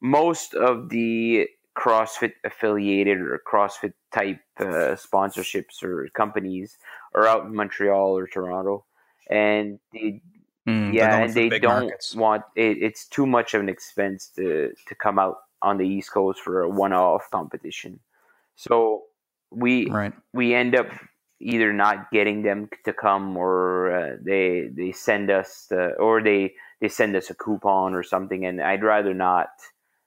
most 0.00 0.54
of 0.54 0.88
the 0.88 1.48
CrossFit 1.76 2.32
affiliated 2.44 3.18
or 3.20 3.40
CrossFit 3.46 3.92
type 4.12 4.40
uh, 4.58 4.96
sponsorships 4.96 5.82
or 5.82 6.08
companies 6.14 6.78
are 7.14 7.26
out 7.26 7.44
in 7.44 7.54
Montreal 7.54 8.16
or 8.16 8.26
Toronto, 8.26 8.84
and 9.30 9.78
they, 9.92 10.22
mm, 10.66 10.92
yeah, 10.92 11.18
and 11.18 11.34
they 11.34 11.48
don't 11.48 11.82
markets. 11.82 12.14
want 12.14 12.44
it, 12.56 12.78
it's 12.78 13.06
too 13.06 13.26
much 13.26 13.54
of 13.54 13.60
an 13.60 13.68
expense 13.68 14.28
to 14.36 14.72
to 14.86 14.94
come 14.94 15.18
out 15.18 15.36
on 15.60 15.76
the 15.76 15.86
East 15.86 16.12
Coast 16.12 16.40
for 16.40 16.62
a 16.62 16.68
one 16.68 16.92
off 16.92 17.28
competition. 17.30 18.00
So 18.54 19.04
we 19.50 19.86
right. 19.90 20.14
we 20.32 20.54
end 20.54 20.74
up 20.74 20.88
either 21.40 21.72
not 21.72 22.10
getting 22.10 22.42
them 22.42 22.68
to 22.84 22.92
come 22.92 23.36
or 23.36 23.94
uh, 23.94 24.16
they 24.22 24.68
they 24.74 24.92
send 24.92 25.30
us 25.30 25.66
the, 25.68 25.92
or 25.94 26.22
they 26.22 26.54
they 26.80 26.88
send 26.88 27.14
us 27.16 27.28
a 27.28 27.34
coupon 27.34 27.94
or 27.94 28.02
something, 28.02 28.46
and 28.46 28.62
I'd 28.62 28.82
rather 28.82 29.12
not 29.12 29.48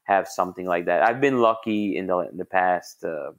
have 0.09 0.27
something 0.27 0.65
like 0.65 0.85
that. 0.85 1.03
I've 1.03 1.21
been 1.21 1.37
lucky 1.37 1.95
in 1.95 2.07
the 2.07 2.17
in 2.31 2.37
the 2.37 2.45
past 2.45 3.05
uh, 3.05 3.31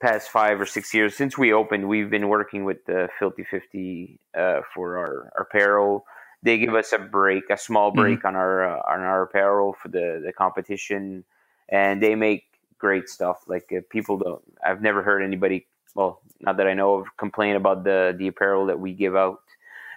past 0.00 0.28
five 0.28 0.60
or 0.60 0.66
six 0.66 0.92
years 0.92 1.16
since 1.16 1.36
we 1.38 1.52
opened. 1.52 1.88
We've 1.88 2.10
been 2.10 2.28
working 2.28 2.64
with 2.64 2.84
the 2.84 3.08
Filthy 3.18 3.44
Fifty 3.44 4.20
uh, 4.36 4.60
for 4.74 4.98
our, 4.98 5.32
our 5.34 5.46
apparel. 5.50 6.04
They 6.42 6.58
give 6.58 6.74
us 6.74 6.92
a 6.92 6.98
break, 6.98 7.44
a 7.50 7.56
small 7.56 7.90
mm-hmm. 7.90 8.00
break 8.00 8.18
mm-hmm. 8.18 8.28
on 8.28 8.36
our 8.36 8.56
uh, 8.68 8.92
on 8.92 9.00
our 9.00 9.22
apparel 9.22 9.74
for 9.80 9.88
the 9.88 10.22
the 10.24 10.32
competition, 10.32 11.24
and 11.70 12.02
they 12.02 12.14
make 12.14 12.44
great 12.78 13.08
stuff. 13.08 13.38
Like 13.48 13.72
uh, 13.76 13.80
people 13.88 14.18
don't. 14.18 14.42
I've 14.64 14.82
never 14.82 15.02
heard 15.02 15.22
anybody. 15.22 15.66
Well, 15.94 16.20
not 16.40 16.58
that 16.58 16.66
I 16.68 16.74
know 16.74 16.96
of, 16.96 17.16
complain 17.16 17.56
about 17.56 17.82
the 17.82 18.14
the 18.16 18.28
apparel 18.28 18.66
that 18.66 18.78
we 18.78 18.92
give 18.92 19.16
out 19.16 19.40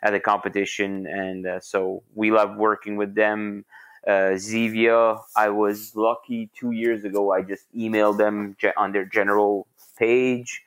at 0.04 0.12
the 0.12 0.22
competition, 0.22 1.06
and 1.06 1.46
uh, 1.46 1.60
so 1.60 2.02
we 2.16 2.32
love 2.32 2.56
working 2.56 2.96
with 2.96 3.14
them 3.14 3.66
uh, 4.08 4.34
Zevia, 4.34 5.22
I 5.36 5.50
was 5.50 5.96
lucky 5.96 6.50
two 6.58 6.72
years 6.72 7.04
ago. 7.04 7.32
I 7.32 7.42
just 7.42 7.66
emailed 7.76 8.18
them 8.18 8.56
on 8.76 8.92
their 8.94 9.06
general 9.06 9.68
page, 9.98 10.64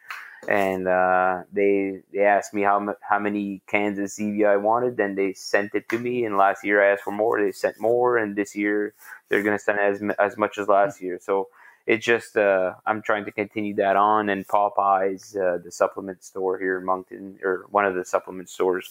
and 0.48 0.86
uh, 0.86 1.42
they 1.52 2.02
they 2.12 2.24
asked 2.24 2.54
me 2.54 2.62
how 2.62 2.94
how 3.00 3.18
many 3.18 3.60
cans 3.66 3.98
of 3.98 4.04
Zevia 4.04 4.48
I 4.48 4.56
wanted. 4.56 4.96
Then 4.96 5.16
they 5.16 5.32
sent 5.32 5.74
it 5.74 5.88
to 5.88 5.98
me. 5.98 6.24
And 6.24 6.36
last 6.36 6.64
year 6.64 6.82
I 6.82 6.92
asked 6.92 7.02
for 7.02 7.10
more. 7.10 7.42
They 7.42 7.50
sent 7.50 7.80
more, 7.80 8.18
and 8.18 8.36
this 8.36 8.54
year 8.54 8.94
they're 9.28 9.42
gonna 9.42 9.58
send 9.58 9.80
as 9.80 10.00
as 10.18 10.36
much 10.36 10.56
as 10.56 10.68
last 10.68 11.02
year. 11.02 11.18
So 11.20 11.48
it's 11.86 12.04
just 12.04 12.36
uh, 12.36 12.74
I'm 12.86 13.02
trying 13.02 13.24
to 13.24 13.32
continue 13.32 13.74
that 13.76 13.96
on. 13.96 14.28
And 14.28 14.46
Popeyes, 14.46 15.36
uh, 15.36 15.58
the 15.58 15.72
supplement 15.72 16.22
store 16.22 16.58
here 16.58 16.78
in 16.78 16.84
Moncton, 16.84 17.38
or 17.42 17.66
one 17.70 17.84
of 17.84 17.96
the 17.96 18.04
supplement 18.04 18.48
stores, 18.48 18.90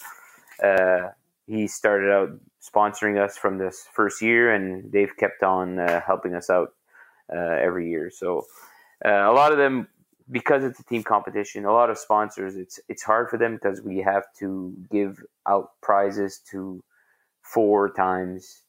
uh, 0.62 1.10
he 1.48 1.68
started 1.68 2.12
out 2.12 2.32
sponsoring 2.64 3.22
us 3.24 3.38
from 3.38 3.58
this 3.58 3.88
first 3.94 4.22
year, 4.22 4.54
and 4.54 4.92
they've 4.92 5.16
kept 5.18 5.44
on 5.44 5.80
uh, 5.80 6.02
helping 6.02 6.34
us 6.34 6.50
out 6.50 6.70
uh, 7.34 7.58
every 7.62 7.90
year. 7.90 8.10
So 8.10 8.46
uh, 9.06 9.10
a 9.10 9.34
lot 9.34 9.52
of 9.52 9.58
them, 9.58 9.88
because 10.32 10.64
it's 10.64 10.80
a 10.80 10.84
team 10.84 11.04
competition, 11.04 11.66
a 11.66 11.74
lot 11.74 11.90
of 11.90 11.98
sponsors, 11.98 12.56
it's 12.56 12.80
it's 12.88 13.04
hard 13.04 13.30
for 13.30 13.38
them 13.38 13.56
because 13.56 13.82
we 13.82 13.98
have 13.98 14.24
to 14.40 14.74
give 14.90 15.22
out 15.46 15.72
prizes 15.82 16.40
to 16.52 16.84
four 17.42 17.92
times 17.92 18.62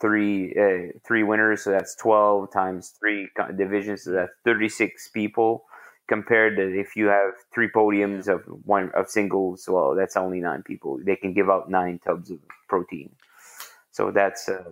three 0.00 0.54
uh, 0.54 0.92
three 1.04 1.24
winners, 1.24 1.64
so 1.64 1.70
that's 1.70 1.96
twelve 1.96 2.52
times 2.52 2.94
three 3.00 3.28
divisions, 3.56 4.04
so 4.04 4.12
that's 4.12 4.32
thirty 4.44 4.68
six 4.68 5.08
people 5.08 5.64
compared 6.08 6.56
to 6.56 6.62
if 6.78 6.96
you 6.96 7.06
have 7.06 7.34
three 7.54 7.68
podiums 7.68 8.28
of 8.28 8.42
one 8.64 8.90
of 8.94 9.08
singles, 9.08 9.68
well, 9.68 9.94
that's 9.94 10.16
only 10.16 10.40
nine 10.40 10.62
people. 10.62 10.98
They 11.04 11.16
can 11.16 11.32
give 11.34 11.48
out 11.50 11.70
nine 11.70 12.00
tubs 12.04 12.30
of 12.30 12.38
protein. 12.68 13.10
So 13.90 14.10
that's 14.10 14.48
uh, 14.48 14.64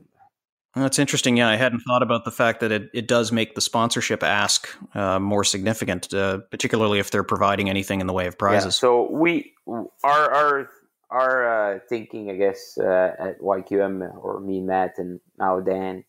that's 0.74 0.98
interesting. 0.98 1.38
Yeah, 1.38 1.48
I 1.48 1.56
hadn't 1.56 1.80
thought 1.80 2.02
about 2.02 2.24
the 2.24 2.30
fact 2.30 2.60
that 2.60 2.70
it, 2.70 2.90
it 2.92 3.08
does 3.08 3.32
make 3.32 3.54
the 3.54 3.60
sponsorship 3.60 4.22
ask 4.22 4.68
uh, 4.94 5.18
more 5.18 5.42
significant, 5.42 6.12
uh, 6.12 6.38
particularly 6.50 6.98
if 6.98 7.10
they're 7.10 7.24
providing 7.24 7.70
anything 7.70 8.00
in 8.00 8.06
the 8.06 8.12
way 8.12 8.26
of 8.26 8.36
prizes. 8.36 8.76
Yeah, 8.76 8.80
so 8.80 9.10
we 9.10 9.54
our 10.04 10.32
our 10.32 10.70
our 11.10 11.74
uh, 11.76 11.78
thinking, 11.88 12.30
I 12.30 12.36
guess, 12.36 12.78
uh, 12.78 13.12
at 13.18 13.40
YQM 13.40 14.22
or 14.22 14.40
me, 14.40 14.60
Matt, 14.60 14.98
and 14.98 15.20
now 15.38 15.60
Dan, 15.60 16.04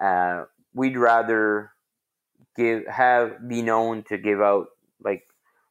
uh, 0.00 0.44
we'd 0.74 0.96
rather 0.96 1.71
give 2.56 2.86
have 2.86 3.48
be 3.48 3.62
known 3.62 4.02
to 4.04 4.18
give 4.18 4.40
out 4.40 4.68
like 5.02 5.26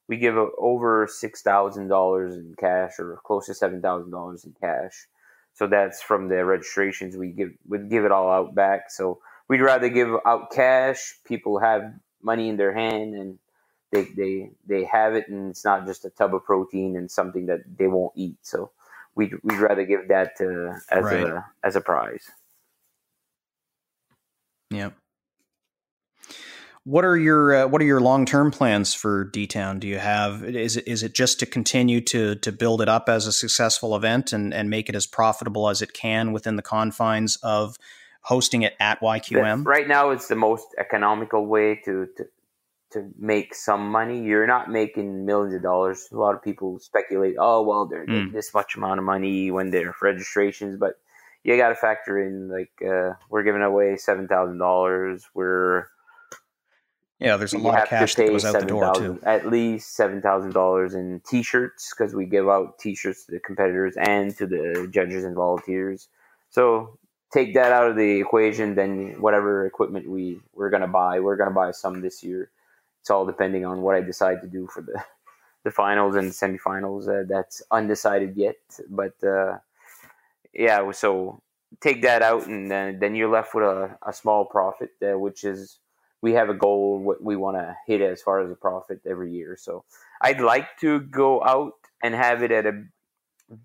we 0.08 0.18
give 0.18 0.36
over 0.36 1.08
six 1.10 1.42
thousand 1.42 1.88
dollars 1.88 2.36
in 2.36 2.56
cash 2.60 2.94
or 3.00 3.20
close 3.24 3.46
to 3.48 3.54
seven 3.54 3.82
thousand 3.82 4.12
dollars 4.12 4.44
in 4.46 4.54
cash. 4.60 5.08
So 5.54 5.68
that's 5.68 6.02
from 6.02 6.28
the 6.28 6.44
registrations 6.46 7.18
we 7.18 7.30
give 7.30 7.52
would 7.68 7.90
give 7.90 8.06
it 8.06 8.12
all 8.12 8.32
out 8.32 8.56
back. 8.56 8.90
So 8.90 9.20
we'd 9.48 9.62
rather 9.62 9.90
give 9.90 10.10
out 10.26 10.52
cash. 10.52 11.16
People 11.26 11.60
have 11.60 11.94
money 12.22 12.50
in 12.50 12.58
their 12.58 12.74
hand 12.74 13.16
and 13.16 13.40
they 13.92 14.04
they 14.16 14.52
they 14.68 14.84
have 14.86 15.16
it 15.16 15.28
and 15.28 15.50
it's 15.52 15.66
not 15.66 15.86
just 15.86 16.06
a 16.06 16.10
tub 16.10 16.34
of 16.34 16.44
protein 16.46 16.96
and 16.96 17.12
something 17.12 17.48
that 17.48 17.62
they 17.78 17.88
won't 17.88 18.14
eat. 18.16 18.38
So 18.42 18.72
we'd 19.16 19.34
we'd 19.44 19.60
rather 19.60 19.86
give 19.86 20.08
that 20.08 20.38
to, 20.38 20.76
as 20.90 21.04
right. 21.04 21.24
a 21.24 21.46
as 21.64 21.76
a 21.76 21.82
prize. 21.82 22.30
Yep. 24.72 24.94
What 26.84 27.06
are 27.06 27.16
your 27.16 27.54
uh, 27.54 27.68
what 27.68 27.82
are 27.82 27.86
your 27.86 28.02
long 28.02 28.26
term 28.26 28.50
plans 28.50 28.94
for 28.94 29.24
D 29.26 29.46
Town? 29.46 29.80
Do 29.80 29.88
you 29.88 30.00
have 30.00 30.44
is 30.44 30.78
it 30.78 30.88
is 30.88 31.04
it 31.04 31.14
just 31.14 31.40
to 31.40 31.46
continue 31.46 32.02
to 32.02 32.36
to 32.36 32.52
build 32.52 32.82
it 32.82 32.90
up 32.90 33.08
as 33.08 33.28
a 33.28 33.32
successful 33.32 33.96
event 33.96 34.34
and 34.34 34.52
and 34.52 34.70
make 34.70 34.90
it 34.90 34.96
as 34.96 35.06
profitable 35.06 35.70
as 35.70 35.82
it 35.82 35.94
can 35.94 36.32
within 36.32 36.56
the 36.56 36.64
confines 36.64 37.38
of 37.44 37.78
hosting 38.24 38.64
it 38.64 38.74
at 38.80 39.00
YQM? 39.00 39.66
Right 39.66 39.88
now, 39.88 40.10
it's 40.10 40.28
the 40.28 40.36
most 40.36 40.68
economical 40.80 41.46
way 41.46 41.80
to 41.86 42.08
to 42.18 42.26
to 42.94 43.12
make 43.18 43.54
some 43.54 43.90
money. 43.90 44.24
You're 44.24 44.48
not 44.48 44.72
making 44.72 45.26
millions 45.26 45.54
of 45.54 45.62
dollars. 45.62 46.08
A 46.12 46.18
lot 46.18 46.34
of 46.34 46.42
people 46.42 46.80
speculate, 46.80 47.36
oh 47.40 47.62
well, 47.62 47.86
they're 47.86 48.08
mm. 48.08 48.34
this 48.34 48.56
much 48.56 48.76
amount 48.76 49.00
of 49.00 49.06
money 49.06 49.52
when 49.52 49.70
they're 49.70 49.96
registrations, 50.02 50.78
but 50.78 51.00
you 51.44 51.58
got 51.58 51.70
to 51.70 51.76
factor 51.76 52.20
in 52.20 52.50
like 52.50 52.72
uh, 52.84 53.14
we're 53.30 53.44
giving 53.44 53.62
away 53.62 53.98
seven 53.98 54.28
thousand 54.28 54.58
dollars. 54.58 55.26
We're 55.36 55.88
yeah, 57.22 57.38
there's 57.38 57.54
a 57.54 57.58
lot 57.60 57.84
of 57.84 57.90
cash 57.90 58.16
that 58.16 58.28
goes 58.28 58.44
out 58.44 58.54
7, 58.54 58.68
the 58.68 58.74
door 58.74 58.96
000, 58.96 59.14
too. 59.14 59.20
At 59.24 59.48
least 59.48 59.96
seven 59.96 60.22
thousand 60.22 60.54
dollars 60.54 60.96
in 60.96 61.22
T-shirts 61.28 61.94
because 61.96 62.16
we 62.16 62.26
give 62.26 62.50
out 62.50 62.80
T-shirts 62.80 63.26
to 63.26 63.34
the 63.34 63.40
competitors 63.40 63.96
and 63.96 64.36
to 64.38 64.48
the 64.48 64.90
judges 64.92 65.24
and 65.24 65.36
volunteers. 65.36 66.10
So 66.50 66.98
take 67.32 67.54
that 67.54 67.72
out 67.72 67.92
of 67.92 67.96
the 67.96 68.20
equation, 68.20 68.74
then 68.74 69.16
whatever 69.22 69.68
equipment 69.68 70.10
we 70.10 70.42
we're 70.56 70.72
gonna 70.72 70.88
buy, 70.88 71.20
we're 71.20 71.36
gonna 71.36 71.52
buy 71.52 71.70
some 71.72 72.02
this 72.02 72.24
year. 72.24 72.50
It's 73.02 73.12
all 73.12 73.26
depending 73.26 73.66
on 73.66 73.82
what 73.82 73.96
I 73.96 74.02
decide 74.02 74.42
to 74.42 74.48
do 74.48 74.68
for 74.68 74.82
the 74.82 75.04
the 75.64 75.70
finals 75.70 76.16
and 76.16 76.32
semifinals. 76.32 77.08
Uh, 77.08 77.26
that's 77.30 77.62
undecided 77.70 78.36
yet, 78.36 78.58
but 78.90 79.14
uh, 79.24 79.60
yeah. 80.56 80.90
So 80.92 81.40
take 81.82 82.02
that 82.02 82.24
out, 82.24 82.48
and 82.48 82.72
then 82.72 82.98
then 82.98 83.14
you're 83.14 83.30
left 83.30 83.54
with 83.54 83.66
a, 83.66 83.96
a 84.06 84.12
small 84.12 84.46
profit, 84.46 84.90
uh, 85.04 85.20
which 85.20 85.44
is 85.44 85.78
we 86.22 86.34
have 86.34 86.50
a 86.50 86.54
goal 86.54 87.00
what 87.00 87.24
we 87.24 87.36
want 87.36 87.58
to 87.58 87.76
hit 87.88 88.02
as 88.02 88.22
far 88.22 88.40
as 88.42 88.52
a 88.52 88.56
profit 88.56 89.02
every 89.06 89.34
year. 89.34 89.58
So 89.60 89.84
I'd 90.22 90.40
like 90.40 90.78
to 90.82 91.00
go 91.00 91.44
out 91.44 91.74
and 92.04 92.14
have 92.14 92.44
it 92.44 92.52
at 92.52 92.66
a 92.66 92.84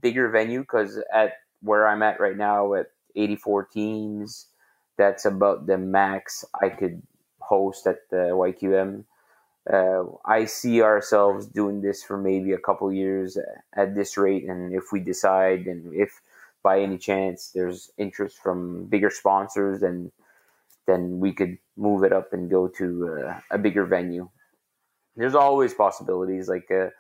bigger 0.01 0.31
venue 0.31 0.61
because 0.61 0.99
at 1.13 1.35
where 1.63 1.87
I'm 1.87 2.03
at 2.03 2.21
right 2.21 2.37
now 2.37 2.75
at 2.75 2.87
84 3.15 3.67
teams, 3.67 4.47
that's 4.97 5.25
about 5.25 5.67
the 5.67 5.79
max 5.79 6.45
I 6.61 6.71
could 6.71 7.03
host 7.41 7.87
at 7.87 8.09
the 8.11 8.31
YQM. 8.33 9.05
Uh, 9.71 10.05
I 10.25 10.45
see 10.45 10.81
ourselves 10.83 11.47
doing 11.47 11.83
this 11.83 12.03
for 12.03 12.17
maybe 12.17 12.53
a 12.53 12.59
couple 12.59 12.93
years 12.93 13.37
at 13.75 13.95
this 13.95 14.17
rate, 14.17 14.45
and 14.49 14.73
if 14.73 14.93
we 14.93 15.01
decide, 15.01 15.67
and 15.67 15.93
if 15.93 16.21
by 16.63 16.81
any 16.81 16.99
chance 16.99 17.51
there's 17.53 17.91
interest 17.99 18.39
from 18.39 18.85
bigger 18.85 19.11
sponsors, 19.11 19.81
then 19.81 20.13
then 20.87 21.21
we 21.21 21.33
could 21.33 21.59
move 21.77 22.05
it 22.05 22.13
up 22.13 22.33
and 22.33 22.51
go 22.51 22.69
to 22.69 23.19
uh, 23.27 23.41
a 23.51 23.59
bigger 23.59 23.85
venue. 23.85 24.29
There's 25.17 25.35
always 25.35 25.75
possibilities. 25.75 26.49
Like 26.49 26.71
uh, 26.71 26.91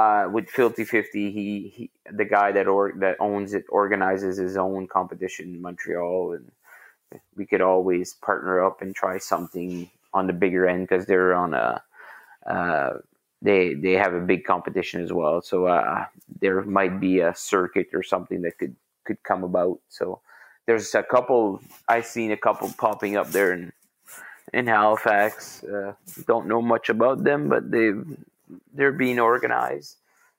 uh, 0.00 0.28
with 0.32 0.48
Filthy 0.48 0.84
Fifty, 0.84 1.30
he, 1.30 1.72
he 1.74 1.90
the 2.12 2.24
guy 2.24 2.52
that 2.52 2.66
or 2.66 2.92
that 2.98 3.16
owns 3.20 3.54
it 3.54 3.64
organizes 3.68 4.36
his 4.36 4.56
own 4.56 4.86
competition 4.88 5.54
in 5.54 5.62
Montreal, 5.62 6.32
and 6.32 6.50
we 7.36 7.46
could 7.46 7.60
always 7.60 8.14
partner 8.14 8.64
up 8.64 8.82
and 8.82 8.94
try 8.94 9.18
something 9.18 9.90
on 10.12 10.26
the 10.26 10.32
bigger 10.32 10.66
end 10.66 10.88
because 10.88 11.06
they're 11.06 11.34
on 11.34 11.54
a 11.54 11.82
uh, 12.46 12.98
they 13.42 13.74
they 13.74 13.92
have 13.92 14.14
a 14.14 14.20
big 14.20 14.44
competition 14.44 15.00
as 15.00 15.12
well. 15.12 15.40
So 15.42 15.66
uh, 15.66 16.06
there 16.40 16.62
might 16.62 17.00
be 17.00 17.20
a 17.20 17.34
circuit 17.34 17.88
or 17.92 18.02
something 18.02 18.42
that 18.42 18.58
could 18.58 18.74
could 19.04 19.22
come 19.22 19.44
about. 19.44 19.80
So 19.88 20.20
there's 20.66 20.94
a 20.94 21.02
couple 21.02 21.60
I've 21.88 22.06
seen 22.06 22.32
a 22.32 22.36
couple 22.36 22.72
popping 22.78 23.16
up 23.16 23.30
there 23.30 23.52
in 23.52 23.72
in 24.52 24.66
Halifax. 24.66 25.64
Uh, 25.64 25.94
don't 26.26 26.46
know 26.46 26.62
much 26.62 26.88
about 26.88 27.24
them, 27.24 27.48
but 27.48 27.70
they 27.70 27.92
they're 28.72 28.92
being 28.92 29.18
organized. 29.18 29.96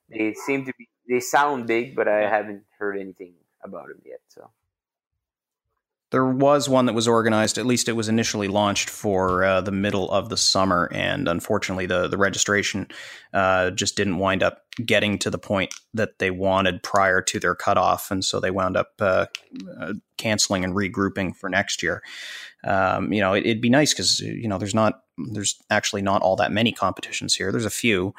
They 0.08 0.34
seem 0.34 0.64
to 0.66 0.72
be 0.78 0.88
they 1.08 1.20
sound 1.20 1.66
big, 1.66 1.94
but 1.94 2.08
I 2.08 2.28
haven't 2.28 2.64
heard 2.78 2.98
anything 2.98 3.34
about 3.62 3.88
them 3.88 4.02
yet. 4.04 4.20
So 4.28 4.50
there 6.10 6.24
was 6.24 6.68
one 6.68 6.86
that 6.86 6.92
was 6.92 7.08
organized. 7.08 7.58
At 7.58 7.66
least 7.66 7.88
it 7.88 7.94
was 7.94 8.08
initially 8.08 8.46
launched 8.46 8.88
for 8.88 9.44
uh, 9.44 9.60
the 9.60 9.72
middle 9.72 10.10
of 10.10 10.28
the 10.28 10.36
summer, 10.36 10.88
and 10.92 11.26
unfortunately, 11.26 11.86
the 11.86 12.06
the 12.06 12.16
registration 12.16 12.86
uh, 13.32 13.70
just 13.70 13.96
didn't 13.96 14.18
wind 14.18 14.42
up 14.42 14.62
getting 14.84 15.18
to 15.18 15.30
the 15.30 15.38
point 15.38 15.74
that 15.94 16.18
they 16.18 16.30
wanted 16.30 16.82
prior 16.82 17.20
to 17.22 17.40
their 17.40 17.56
cutoff, 17.56 18.10
and 18.10 18.24
so 18.24 18.38
they 18.38 18.52
wound 18.52 18.76
up 18.76 18.92
uh, 19.00 19.26
uh 19.80 19.94
canceling 20.16 20.64
and 20.64 20.74
regrouping 20.74 21.34
for 21.34 21.48
next 21.48 21.82
year. 21.82 22.02
Um, 22.64 23.12
you 23.12 23.20
know, 23.20 23.34
it, 23.34 23.44
would 23.46 23.60
be 23.60 23.70
nice 23.70 23.92
because 23.92 24.20
you 24.20 24.48
know 24.48 24.58
there's 24.58 24.74
not 24.74 25.00
there's 25.32 25.60
actually 25.70 26.02
not 26.02 26.22
all 26.22 26.36
that 26.36 26.52
many 26.52 26.72
competitions 26.72 27.34
here. 27.34 27.50
There's 27.50 27.64
a 27.64 27.70
few. 27.70 28.14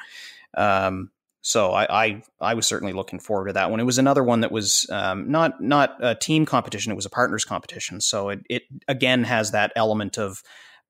Um, 0.56 1.10
so 1.40 1.72
I, 1.72 2.04
I, 2.04 2.22
I 2.40 2.54
was 2.54 2.66
certainly 2.66 2.92
looking 2.92 3.20
forward 3.20 3.46
to 3.46 3.52
that 3.54 3.70
one. 3.70 3.80
It 3.80 3.84
was 3.84 3.98
another 3.98 4.24
one 4.24 4.40
that 4.40 4.52
was 4.52 4.86
um, 4.90 5.30
not 5.30 5.60
not 5.62 5.96
a 6.00 6.14
team 6.14 6.44
competition; 6.46 6.92
it 6.92 6.96
was 6.96 7.06
a 7.06 7.10
partners 7.10 7.44
competition. 7.44 8.00
So 8.00 8.30
it, 8.30 8.40
it 8.48 8.62
again 8.88 9.24
has 9.24 9.52
that 9.52 9.72
element 9.76 10.18
of 10.18 10.42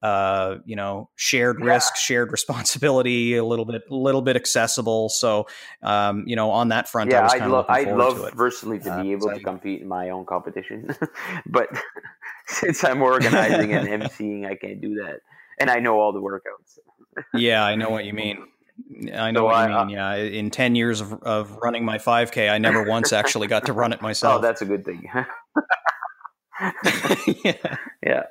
uh, 0.03 0.57
you 0.65 0.77
know 0.77 1.11
shared 1.17 1.59
yeah. 1.61 1.67
risk, 1.67 1.97
shared 1.97 2.33
responsibility, 2.33 3.37
a 3.37 3.45
little 3.45 3.65
bit 3.65 3.83
a 3.91 3.95
little 3.95 4.23
bit 4.23 4.37
accessible. 4.37 5.09
So 5.09 5.47
um, 5.83 6.25
you 6.27 6.37
know 6.37 6.51
on 6.51 6.69
that 6.69 6.89
front, 6.89 7.11
yeah, 7.11 7.21
I 7.21 7.23
was 7.23 7.35
I'd, 7.35 7.47
lo- 7.47 7.67
I'd 7.69 7.93
love 7.93 8.33
personally 8.35 8.79
to 8.81 8.85
be 9.03 9.11
uh, 9.11 9.17
able 9.17 9.29
so 9.29 9.35
to 9.35 9.41
compete 9.41 9.83
in 9.83 9.89
my 9.89 10.11
own 10.11 10.25
competition, 10.25 10.95
but 11.47 11.69
since 12.47 12.85
I'm 12.85 13.03
organizing 13.03 13.75
and 13.75 13.89
emceeing, 14.03 14.47
I 14.47 14.55
can't 14.55 14.81
do 14.81 14.95
that, 14.97 15.21
and 15.61 15.69
I 15.69 15.81
know 15.81 16.01
all 16.01 16.13
the 16.13 16.23
workouts. 16.23 16.79
yeah, 17.35 17.65
I 17.65 17.75
know 17.75 17.91
what 17.91 18.05
you 18.05 18.13
mean. 18.13 18.47
I 19.15 19.31
know 19.31 19.41
so 19.41 19.45
what 19.45 19.55
I, 19.55 19.81
you 19.81 19.87
mean. 19.87 19.99
Uh, 19.99 20.15
yeah, 20.15 20.25
in 20.25 20.51
ten 20.51 20.75
years 20.75 21.01
of, 21.01 21.13
of 21.23 21.57
running 21.57 21.85
my 21.85 21.99
5K, 21.99 22.51
I 22.51 22.59
never 22.59 22.83
once 22.83 23.13
actually 23.13 23.47
got 23.47 23.67
to 23.67 23.73
run 23.73 23.93
it 23.93 24.03
myself. 24.03 24.39
Oh, 24.39 24.41
that's 24.41 24.63
a 24.63 24.67
good 24.67 24.85
thing. 24.85 25.09
yeah, 27.45 27.77
yeah. 28.05 28.23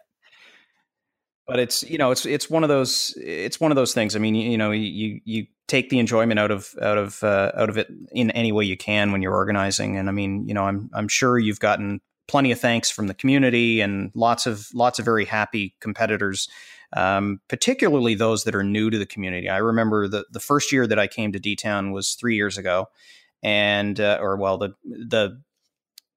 But 1.48 1.60
it's 1.60 1.84
you 1.84 1.98
know 1.98 2.12
it's 2.12 2.26
it's 2.26 2.50
one 2.50 2.64
of 2.64 2.70
those 2.70 3.18
it's 3.18 3.60
one 3.60 3.72
of 3.72 3.76
those 3.76 3.94
things. 3.94 4.16
I 4.16 4.20
mean 4.20 4.36
you, 4.36 4.52
you 4.52 4.58
know 4.58 4.72
you 4.72 5.22
you 5.24 5.48
take 5.68 5.90
the 5.90 6.00
enjoyment 6.00 6.40
out 6.40 6.52
of 6.52 6.76
out 6.82 6.98
of 6.98 7.24
uh, 7.24 7.52
out 7.56 7.70
of 7.70 7.78
it 7.78 7.88
in 8.12 8.32
any 8.32 8.52
way 8.52 8.66
you 8.66 8.76
can 8.76 9.14
when 9.14 9.22
you're 9.22 9.36
organizing. 9.36 9.96
And 9.96 10.10
I 10.10 10.12
mean 10.12 10.46
you 10.48 10.54
know 10.54 10.64
I'm 10.64 10.90
I'm 10.94 11.08
sure 11.08 11.40
you've 11.40 11.62
gotten 11.62 12.02
plenty 12.28 12.52
of 12.52 12.60
thanks 12.60 12.92
from 12.92 13.08
the 13.08 13.14
community 13.14 13.80
and 13.80 14.12
lots 14.14 14.46
of 14.46 14.68
lots 14.74 15.00
of 15.00 15.06
very 15.06 15.24
happy 15.24 15.74
competitors 15.80 16.50
um, 16.96 17.42
particularly 17.48 18.16
those 18.16 18.44
that 18.46 18.56
are 18.56 18.64
new 18.64 18.90
to 18.90 18.98
the 18.98 19.06
community. 19.06 19.50
I 19.50 19.58
remember 19.58 20.08
the 20.08 20.26
the 20.32 20.40
first 20.40 20.72
year 20.72 20.88
that 20.88 21.00
I 21.00 21.08
came 21.08 21.32
to 21.34 21.40
D 21.40 21.56
Town 21.56 21.92
was 21.92 22.14
three 22.14 22.36
years 22.36 22.58
ago, 22.58 22.88
and 23.44 24.00
uh, 24.00 24.20
or 24.22 24.38
well 24.38 24.58
the 24.58 24.74
the 24.84 25.42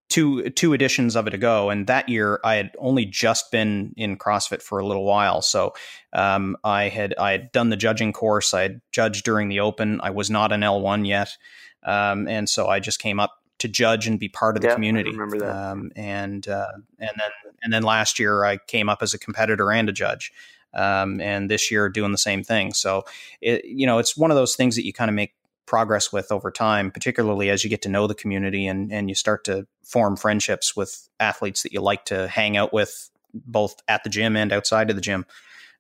two 0.09 0.51
two 0.51 0.73
editions 0.73 1.17
of 1.17 1.27
it 1.27 1.35
ago, 1.35 1.71
and 1.71 1.87
that 1.87 2.09
year 2.09 2.41
I 2.45 2.57
had 2.57 2.73
only 2.79 3.05
just 3.05 3.51
been 3.51 3.95
in 3.97 4.17
CrossFit 4.17 4.63
for 4.63 4.79
a 4.79 4.87
little 4.87 5.05
while, 5.05 5.43
so 5.43 5.75
um, 6.13 6.57
I 6.63 6.89
had 6.89 7.15
I 7.19 7.33
had 7.33 7.53
done 7.53 7.71
the 7.71 7.77
judging 7.77 8.13
course. 8.13 8.53
I 8.55 8.63
had 8.63 8.81
judged 8.93 9.25
during 9.25 9.49
the 9.49 9.61
Open. 9.61 10.01
I 10.03 10.11
was 10.11 10.31
not 10.31 10.53
an 10.53 10.63
L 10.63 10.81
one 10.81 11.05
yet, 11.05 11.37
um, 11.85 12.29
and 12.29 12.49
so 12.49 12.69
I 12.69 12.81
just 12.81 13.01
came 13.01 13.19
up 13.19 13.37
to 13.61 13.69
judge 13.69 14.07
and 14.07 14.19
be 14.19 14.29
part 14.29 14.57
of 14.57 14.63
the 14.63 14.69
community. 14.69 15.11
remember 15.11 15.39
that. 15.39 15.55
Um, 15.55 15.93
and 15.95 16.47
uh, 16.49 16.73
and 16.99 17.11
then 17.17 17.31
and 17.63 17.73
then 17.73 17.83
last 17.83 18.19
year 18.19 18.45
I 18.45 18.59
came 18.59 18.89
up 18.89 19.03
as 19.03 19.15
a 19.15 19.19
competitor 19.19 19.71
and 19.71 19.89
a 19.89 19.93
judge. 19.93 20.33
Um, 20.75 21.21
and 21.21 21.51
this 21.51 21.71
year 21.71 21.89
doing 21.89 22.13
the 22.13 22.19
same 22.19 22.43
thing. 22.43 22.73
So, 22.73 23.05
it, 23.41 23.65
you 23.65 23.87
know, 23.87 23.99
it's 23.99 24.17
one 24.17 24.31
of 24.31 24.37
those 24.37 24.57
things 24.57 24.77
that 24.77 24.85
you 24.85 24.93
kind 24.93 25.09
of 25.09 25.15
make 25.15 25.35
progress 25.67 26.13
with 26.13 26.33
over 26.33 26.51
time, 26.51 26.91
particularly 26.91 27.49
as 27.49 27.63
you 27.63 27.71
get 27.71 27.83
to 27.83 27.89
know 27.89 28.07
the 28.07 28.15
community 28.15 28.67
and, 28.67 28.93
and 28.93 29.09
you 29.09 29.15
start 29.15 29.45
to 29.45 29.67
form 29.85 30.17
friendships 30.17 30.75
with 30.75 31.09
athletes 31.21 31.63
that 31.63 31.73
you 31.73 31.81
like 31.81 32.05
to 32.05 32.27
hang 32.29 32.57
out 32.57 32.73
with 32.73 33.11
both 33.33 33.77
at 33.87 34.03
the 34.03 34.11
gym 34.11 34.37
and 34.37 34.53
outside 34.53 34.91
of 34.91 34.97
the 34.97 35.03
gym. 35.03 35.25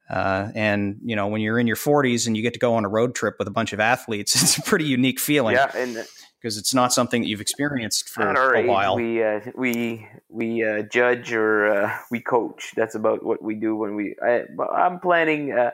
Uh, 0.09 0.51
and 0.55 0.99
you 1.05 1.15
know, 1.15 1.29
when 1.29 1.41
you're 1.41 1.59
in 1.59 1.67
your 1.67 1.77
40s 1.77 2.27
and 2.27 2.37
you 2.37 2.43
get 2.43 2.53
to 2.53 2.59
go 2.59 2.75
on 2.75 2.85
a 2.85 2.89
road 2.89 3.15
trip 3.15 3.37
with 3.39 3.49
a 3.49 3.51
bunch 3.51 3.73
of 3.73 3.81
athletes, 3.81 4.35
it's 4.43 4.59
a 4.59 4.63
pretty 4.63 4.85
unique 4.85 5.21
feeling. 5.21 5.55
Yeah, 5.55 5.71
and 5.75 6.07
because 6.41 6.57
it's 6.57 6.73
not 6.73 6.93
something 6.93 7.23
that 7.23 7.29
you've 7.29 7.41
experienced 7.41 8.09
for 8.09 8.23
a 8.23 8.61
age, 8.61 8.67
while. 8.67 8.97
We 8.97 9.23
uh, 9.23 9.41
we 9.55 10.09
we 10.29 10.65
uh, 10.65 10.83
judge 10.83 11.33
or 11.33 11.67
uh, 11.67 11.99
we 12.11 12.21
coach. 12.21 12.73
That's 12.77 12.95
about 12.95 13.23
what 13.23 13.43
we 13.43 13.55
do 13.55 13.77
when 13.77 13.95
we. 13.95 14.17
I, 14.23 14.45
am 14.79 15.01
planning. 15.01 15.53
Uh, 15.53 15.71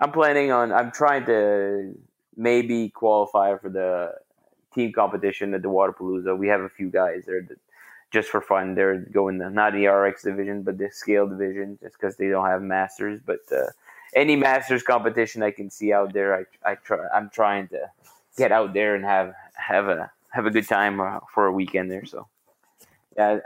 I'm 0.00 0.12
planning 0.12 0.52
on. 0.52 0.72
I'm 0.72 0.90
trying 0.90 1.24
to 1.26 1.94
maybe 2.36 2.90
qualify 2.90 3.56
for 3.56 3.70
the 3.70 4.14
team 4.74 4.92
competition 4.92 5.54
at 5.54 5.62
the 5.62 5.68
Wodapalooza. 5.68 6.36
We 6.36 6.48
have 6.48 6.60
a 6.60 6.68
few 6.68 6.90
guys 6.90 7.24
there 7.26 7.42
that 7.42 7.58
just 8.10 8.28
for 8.28 8.42
fun. 8.42 8.74
They're 8.74 8.98
going 8.98 9.38
the, 9.38 9.48
not 9.48 9.72
the 9.72 9.86
RX 9.86 10.22
division, 10.22 10.62
but 10.62 10.76
the 10.76 10.90
scale 10.90 11.26
division, 11.26 11.78
just 11.82 11.98
because 11.98 12.16
they 12.16 12.28
don't 12.28 12.46
have 12.46 12.60
masters. 12.60 13.20
But 13.24 13.40
uh, 13.50 13.70
any 14.14 14.36
masters 14.36 14.82
competition 14.82 15.42
I 15.42 15.52
can 15.52 15.70
see 15.70 15.90
out 15.90 16.12
there, 16.12 16.34
I 16.34 16.70
I 16.70 16.74
try. 16.74 16.98
I'm 17.14 17.30
trying 17.30 17.68
to 17.68 17.90
get 18.36 18.52
out 18.52 18.74
there 18.74 18.94
and 18.94 19.04
have 19.04 19.34
have 19.54 19.88
a 19.88 20.10
have 20.30 20.46
a 20.46 20.50
good 20.50 20.66
time 20.68 21.00
uh, 21.00 21.20
for 21.32 21.46
a 21.46 21.52
weekend 21.52 21.90
there. 21.90 22.04
So 22.04 22.28
yeah. 23.16 23.38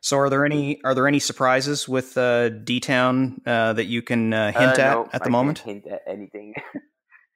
So 0.00 0.18
are 0.18 0.28
there 0.28 0.44
any 0.44 0.82
are 0.82 0.94
there 0.94 1.06
any 1.06 1.20
surprises 1.20 1.88
with 1.88 2.18
uh, 2.18 2.48
D 2.48 2.80
Town 2.80 3.40
uh, 3.46 3.72
that 3.74 3.84
you 3.84 4.02
can 4.02 4.32
uh, 4.32 4.52
hint 4.52 4.78
uh, 4.78 4.94
no, 4.94 5.04
at 5.04 5.14
at 5.14 5.22
the 5.22 5.28
I 5.28 5.32
moment? 5.32 5.58
hint 5.60 5.86
at 5.86 6.02
anything. 6.06 6.54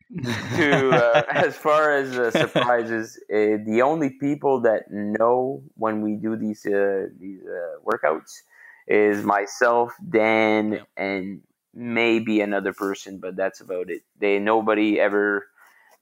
to 0.56 0.90
uh, 0.90 1.22
as 1.30 1.56
far 1.56 1.92
as 1.92 2.16
uh, 2.16 2.30
surprises, 2.30 3.18
uh, 3.28 3.58
the 3.66 3.82
only 3.82 4.10
people 4.10 4.60
that 4.60 4.90
know 4.90 5.62
when 5.76 6.00
we 6.00 6.14
do 6.14 6.36
these 6.36 6.64
uh, 6.64 7.06
these 7.18 7.40
uh, 7.44 7.80
workouts 7.84 8.42
is 8.86 9.24
myself, 9.24 9.92
Dan, 10.08 10.72
yeah. 10.72 10.80
and 10.96 11.42
maybe 11.74 12.40
another 12.40 12.72
person, 12.72 13.18
but 13.18 13.34
that's 13.34 13.60
about 13.60 13.90
it. 13.90 14.02
They 14.20 14.38
nobody 14.38 15.00
ever 15.00 15.48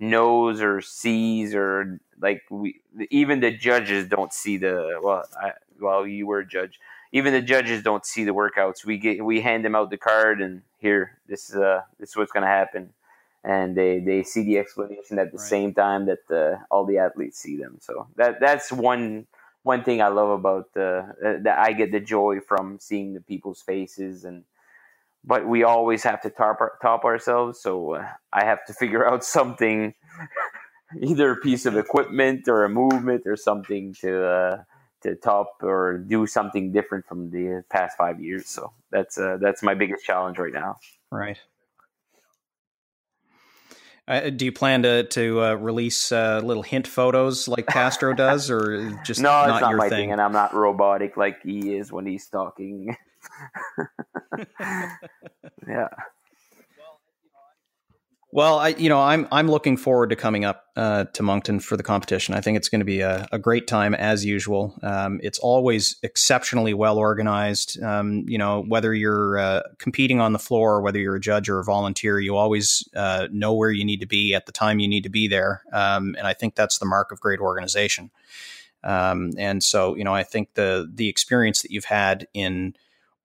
knows 0.04 0.62
or 0.62 0.80
sees 0.80 1.54
or 1.54 2.00
like 2.20 2.42
we 2.50 2.80
even 3.10 3.40
the 3.40 3.50
judges 3.50 4.08
don't 4.08 4.32
see 4.32 4.56
the 4.56 5.00
well 5.02 5.24
I, 5.40 5.52
well 5.80 6.06
you 6.06 6.26
were 6.26 6.40
a 6.40 6.46
judge 6.46 6.80
even 7.12 7.32
the 7.32 7.42
judges 7.42 7.82
don't 7.82 8.06
see 8.06 8.24
the 8.24 8.34
workouts 8.34 8.84
we 8.84 8.98
get 8.98 9.24
we 9.24 9.40
hand 9.40 9.64
them 9.64 9.74
out 9.74 9.90
the 9.90 9.98
card 9.98 10.40
and 10.40 10.62
here 10.78 11.18
this 11.28 11.50
is 11.50 11.56
uh 11.56 11.82
this 11.98 12.10
is 12.10 12.16
what's 12.16 12.32
going 12.32 12.42
to 12.42 12.48
happen 12.48 12.90
and 13.44 13.76
they 13.76 14.00
they 14.00 14.22
see 14.22 14.42
the 14.42 14.58
explanation 14.58 15.18
at 15.18 15.30
the 15.30 15.38
right. 15.38 15.46
same 15.46 15.74
time 15.74 16.06
that 16.06 16.26
the, 16.28 16.58
all 16.70 16.86
the 16.86 16.98
athletes 16.98 17.38
see 17.38 17.56
them. 17.56 17.76
So 17.80 18.08
that 18.16 18.40
that's 18.40 18.72
one 18.72 19.26
one 19.62 19.84
thing 19.84 20.00
I 20.02 20.08
love 20.08 20.30
about 20.30 20.72
the 20.74 21.40
that 21.42 21.58
I 21.58 21.72
get 21.72 21.92
the 21.92 22.00
joy 22.00 22.40
from 22.40 22.78
seeing 22.80 23.14
the 23.14 23.20
people's 23.20 23.62
faces 23.62 24.24
and. 24.24 24.44
But 25.26 25.48
we 25.48 25.62
always 25.62 26.02
have 26.02 26.20
to 26.22 26.30
top 26.30 26.58
top 26.82 27.04
ourselves, 27.04 27.60
so 27.60 27.94
uh, 27.94 28.06
I 28.32 28.44
have 28.44 28.64
to 28.66 28.74
figure 28.74 29.08
out 29.08 29.24
something, 29.24 29.94
either 31.00 31.32
a 31.32 31.36
piece 31.36 31.64
of 31.64 31.76
equipment 31.76 32.46
or 32.46 32.64
a 32.64 32.68
movement 32.68 33.22
or 33.26 33.36
something 33.36 33.94
to 34.00 34.26
uh, 34.26 34.62
to 35.02 35.14
top 35.14 35.56
or 35.62 35.98
do 35.98 36.26
something 36.26 36.72
different 36.72 37.06
from 37.06 37.30
the 37.30 37.64
past 37.70 37.96
five 37.96 38.20
years. 38.20 38.48
So 38.48 38.72
that's 38.90 39.16
uh, 39.16 39.38
that's 39.40 39.62
my 39.62 39.74
biggest 39.74 40.04
challenge 40.04 40.38
right 40.38 40.52
now. 40.52 40.76
Right. 41.10 41.38
Uh, 44.06 44.28
do 44.28 44.44
you 44.44 44.52
plan 44.52 44.82
to 44.82 45.04
to 45.04 45.40
uh, 45.40 45.54
release 45.54 46.12
uh, 46.12 46.40
little 46.44 46.62
hint 46.62 46.86
photos 46.86 47.48
like 47.48 47.66
Castro 47.66 48.12
does, 48.12 48.50
or 48.50 49.00
just 49.04 49.20
no? 49.22 49.30
Not 49.30 49.48
it's 49.50 49.60
not 49.62 49.76
my 49.76 49.88
thing? 49.88 49.98
thing, 49.98 50.12
and 50.12 50.20
I'm 50.20 50.32
not 50.32 50.52
robotic 50.52 51.16
like 51.16 51.42
he 51.42 51.74
is 51.74 51.90
when 51.90 52.04
he's 52.04 52.26
talking. 52.26 52.94
yeah. 55.68 55.88
Well, 58.34 58.58
I 58.58 58.70
you 58.70 58.88
know 58.88 59.00
I'm 59.00 59.28
I'm 59.30 59.46
looking 59.46 59.76
forward 59.76 60.10
to 60.10 60.16
coming 60.16 60.44
up 60.44 60.64
uh, 60.74 61.04
to 61.12 61.22
Moncton 61.22 61.60
for 61.60 61.76
the 61.76 61.84
competition. 61.84 62.34
I 62.34 62.40
think 62.40 62.56
it's 62.56 62.68
going 62.68 62.80
to 62.80 62.84
be 62.84 63.00
a, 63.00 63.28
a, 63.30 63.38
great 63.38 63.68
time 63.68 63.94
as 63.94 64.24
usual. 64.24 64.76
Um, 64.82 65.20
it's 65.22 65.38
always 65.38 65.94
exceptionally 66.02 66.74
well 66.74 66.98
organized. 66.98 67.80
Um, 67.80 68.24
you 68.26 68.36
know 68.36 68.64
whether 68.66 68.92
you're 68.92 69.38
uh, 69.38 69.62
competing 69.78 70.20
on 70.20 70.32
the 70.32 70.40
floor, 70.40 70.80
whether 70.80 70.98
you're 70.98 71.14
a 71.14 71.20
judge 71.20 71.48
or 71.48 71.60
a 71.60 71.64
volunteer, 71.64 72.18
you 72.18 72.34
always 72.34 72.88
uh, 72.96 73.28
know 73.30 73.54
where 73.54 73.70
you 73.70 73.84
need 73.84 74.00
to 74.00 74.06
be 74.06 74.34
at 74.34 74.46
the 74.46 74.52
time 74.52 74.80
you 74.80 74.88
need 74.88 75.04
to 75.04 75.10
be 75.10 75.28
there, 75.28 75.62
um, 75.72 76.16
and 76.18 76.26
I 76.26 76.34
think 76.34 76.56
that's 76.56 76.78
the 76.78 76.86
mark 76.86 77.12
of 77.12 77.20
great 77.20 77.38
organization. 77.38 78.10
Um, 78.82 79.30
and 79.38 79.62
so 79.62 79.94
you 79.94 80.02
know 80.02 80.12
I 80.12 80.24
think 80.24 80.54
the 80.54 80.90
the 80.92 81.08
experience 81.08 81.62
that 81.62 81.70
you've 81.70 81.84
had 81.84 82.26
in 82.34 82.74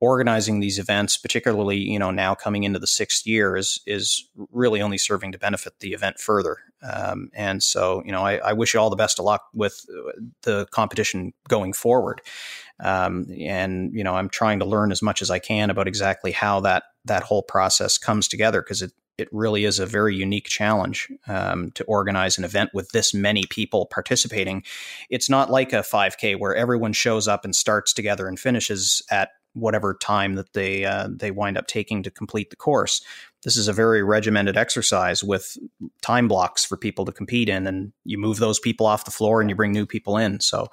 organizing 0.01 0.59
these 0.59 0.79
events, 0.79 1.17
particularly 1.17 1.77
you 1.77 1.99
know 1.99 2.11
now 2.11 2.35
coming 2.35 2.63
into 2.63 2.79
the 2.79 2.87
sixth 2.87 3.25
year, 3.25 3.55
is 3.55 3.81
is 3.85 4.27
really 4.51 4.81
only 4.81 4.97
serving 4.97 5.31
to 5.31 5.39
benefit 5.39 5.73
the 5.79 5.93
event 5.93 6.19
further. 6.19 6.57
Um, 6.81 7.29
and 7.33 7.61
so 7.61 8.01
you 8.05 8.11
know 8.11 8.21
I, 8.21 8.37
I, 8.37 8.53
wish 8.53 8.73
you 8.73 8.79
all 8.79 8.89
the 8.89 8.95
best 8.95 9.19
of 9.19 9.25
luck 9.25 9.43
with 9.53 9.85
the 10.43 10.65
competition 10.71 11.33
going 11.49 11.73
forward. 11.73 12.21
Um, 12.79 13.27
and 13.37 13.93
you 13.93 14.03
know 14.03 14.15
I'm 14.15 14.29
trying 14.29 14.59
to 14.59 14.65
learn 14.65 14.91
as 14.91 15.01
much 15.01 15.21
as 15.21 15.29
I 15.29 15.39
can 15.39 15.69
about 15.69 15.87
exactly 15.87 16.31
how 16.31 16.61
that 16.61 16.83
that 17.05 17.23
whole 17.23 17.43
process 17.43 17.97
comes 17.97 18.27
together 18.27 18.61
because 18.61 18.81
it 18.81 18.93
it 19.19 19.27
really 19.31 19.65
is 19.65 19.79
a 19.79 19.85
very 19.85 20.15
unique 20.15 20.47
challenge 20.47 21.11
um, 21.27 21.71
to 21.71 21.83
organize 21.83 22.37
an 22.37 22.45
event 22.45 22.71
with 22.73 22.89
this 22.91 23.13
many 23.13 23.43
people 23.49 23.85
participating. 23.85 24.63
It's 25.09 25.29
not 25.29 25.51
like 25.51 25.73
a 25.73 25.77
5K 25.77 26.39
where 26.39 26.55
everyone 26.55 26.93
shows 26.93 27.27
up 27.27 27.43
and 27.43 27.55
starts 27.55 27.93
together 27.93 28.27
and 28.27 28.39
finishes 28.39 29.03
at 29.11 29.31
whatever 29.53 29.93
time 29.93 30.35
that 30.35 30.53
they 30.53 30.85
uh, 30.85 31.07
they 31.09 31.31
wind 31.31 31.57
up 31.57 31.67
taking 31.67 32.03
to 32.03 32.11
complete 32.11 32.49
the 32.49 32.55
course. 32.55 33.01
This 33.43 33.55
is 33.55 33.67
a 33.67 33.73
very 33.73 34.03
regimented 34.03 34.57
exercise 34.57 35.23
with 35.23 35.57
time 36.01 36.27
blocks 36.27 36.65
for 36.65 36.75
people 36.75 37.05
to 37.05 37.11
compete 37.11 37.49
in, 37.49 37.67
and 37.67 37.93
you 38.03 38.17
move 38.17 38.39
those 38.39 38.59
people 38.59 38.85
off 38.85 39.05
the 39.05 39.11
floor 39.11 39.41
and 39.41 39.49
you 39.49 39.55
bring 39.55 39.71
new 39.71 39.85
people 39.85 40.17
in. 40.17 40.39
So 40.39 40.67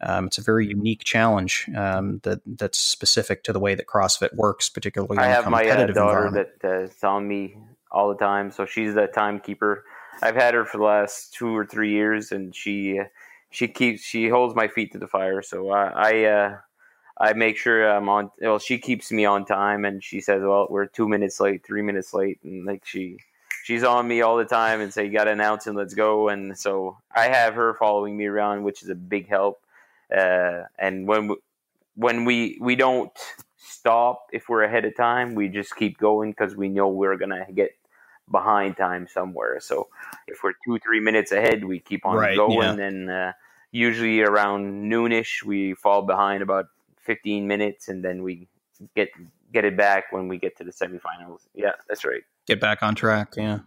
um, 0.00 0.26
it's 0.26 0.38
a 0.38 0.42
very 0.42 0.66
unique 0.66 1.04
challenge 1.04 1.68
um, 1.76 2.20
that 2.22 2.40
that's 2.46 2.78
specific 2.78 3.44
to 3.44 3.52
the 3.52 3.60
way 3.60 3.74
that 3.74 3.86
CrossFit 3.86 4.34
works, 4.34 4.68
particularly. 4.68 5.18
I 5.18 5.26
have 5.26 5.48
my 5.48 5.68
uh, 5.68 5.86
daughter 5.86 6.30
that 6.62 6.90
uh, 7.02 7.06
on 7.06 7.26
me 7.26 7.56
all 7.90 8.08
the 8.08 8.16
time, 8.16 8.50
so 8.50 8.64
she's 8.66 8.94
the 8.94 9.06
timekeeper. 9.06 9.84
I've 10.22 10.36
had 10.36 10.54
her 10.54 10.64
for 10.64 10.78
the 10.78 10.84
last 10.84 11.34
two 11.34 11.56
or 11.56 11.66
three 11.66 11.90
years, 11.90 12.32
and 12.32 12.54
she 12.54 13.00
she 13.50 13.68
keeps 13.68 14.02
she 14.02 14.28
holds 14.28 14.54
my 14.54 14.68
feet 14.68 14.92
to 14.92 14.98
the 14.98 15.06
fire. 15.06 15.42
So 15.42 15.70
I, 15.70 15.92
I 15.94 16.24
uh, 16.24 16.56
I 17.22 17.34
make 17.34 17.56
sure 17.56 17.88
I'm 17.88 18.08
on. 18.08 18.32
Well, 18.40 18.58
she 18.58 18.78
keeps 18.78 19.12
me 19.12 19.24
on 19.24 19.44
time, 19.44 19.84
and 19.84 20.02
she 20.02 20.20
says, 20.20 20.42
"Well, 20.42 20.66
we're 20.68 20.86
two 20.86 21.08
minutes 21.08 21.38
late, 21.38 21.64
three 21.64 21.80
minutes 21.80 22.12
late," 22.12 22.40
and 22.42 22.66
like 22.66 22.84
she, 22.84 23.18
she's 23.62 23.84
on 23.84 24.08
me 24.08 24.22
all 24.22 24.36
the 24.36 24.44
time 24.44 24.80
and 24.80 24.92
say, 24.92 25.06
"You 25.06 25.12
got 25.12 25.24
to 25.24 25.30
announce 25.30 25.68
and 25.68 25.76
let's 25.76 25.94
go." 25.94 26.28
And 26.28 26.58
so 26.58 26.98
I 27.14 27.28
have 27.28 27.54
her 27.54 27.74
following 27.74 28.16
me 28.16 28.26
around, 28.26 28.64
which 28.64 28.82
is 28.82 28.88
a 28.88 28.96
big 28.96 29.28
help. 29.28 29.62
Uh, 30.12 30.64
and 30.76 31.06
when 31.06 31.28
we, 31.28 31.36
when 31.94 32.24
we 32.24 32.58
we 32.60 32.74
don't 32.74 33.16
stop 33.56 34.26
if 34.32 34.48
we're 34.48 34.64
ahead 34.64 34.84
of 34.84 34.96
time, 34.96 35.36
we 35.36 35.48
just 35.48 35.76
keep 35.76 35.98
going 35.98 36.32
because 36.32 36.56
we 36.56 36.68
know 36.68 36.88
we're 36.88 37.16
gonna 37.16 37.46
get 37.54 37.70
behind 38.32 38.76
time 38.76 39.06
somewhere. 39.06 39.60
So 39.60 39.86
if 40.26 40.42
we're 40.42 40.54
two 40.64 40.80
three 40.80 40.98
minutes 40.98 41.30
ahead, 41.30 41.64
we 41.64 41.78
keep 41.78 42.04
on 42.04 42.16
right, 42.16 42.36
going, 42.36 42.78
yeah. 42.80 42.84
and 42.84 43.10
uh, 43.10 43.32
usually 43.70 44.22
around 44.22 44.90
noonish 44.90 45.44
we 45.44 45.74
fall 45.74 46.02
behind 46.02 46.42
about 46.42 46.66
15 47.02 47.46
minutes, 47.46 47.88
and 47.88 48.04
then 48.04 48.22
we 48.22 48.48
get 48.94 49.08
get 49.52 49.64
it 49.64 49.76
back 49.76 50.04
when 50.10 50.28
we 50.28 50.38
get 50.38 50.56
to 50.58 50.64
the 50.64 50.72
semifinals. 50.72 51.40
Yeah, 51.54 51.72
that's 51.88 52.04
right. 52.04 52.22
Get 52.46 52.60
back 52.60 52.82
on 52.82 52.94
track. 52.94 53.34
Yeah. 53.36 53.60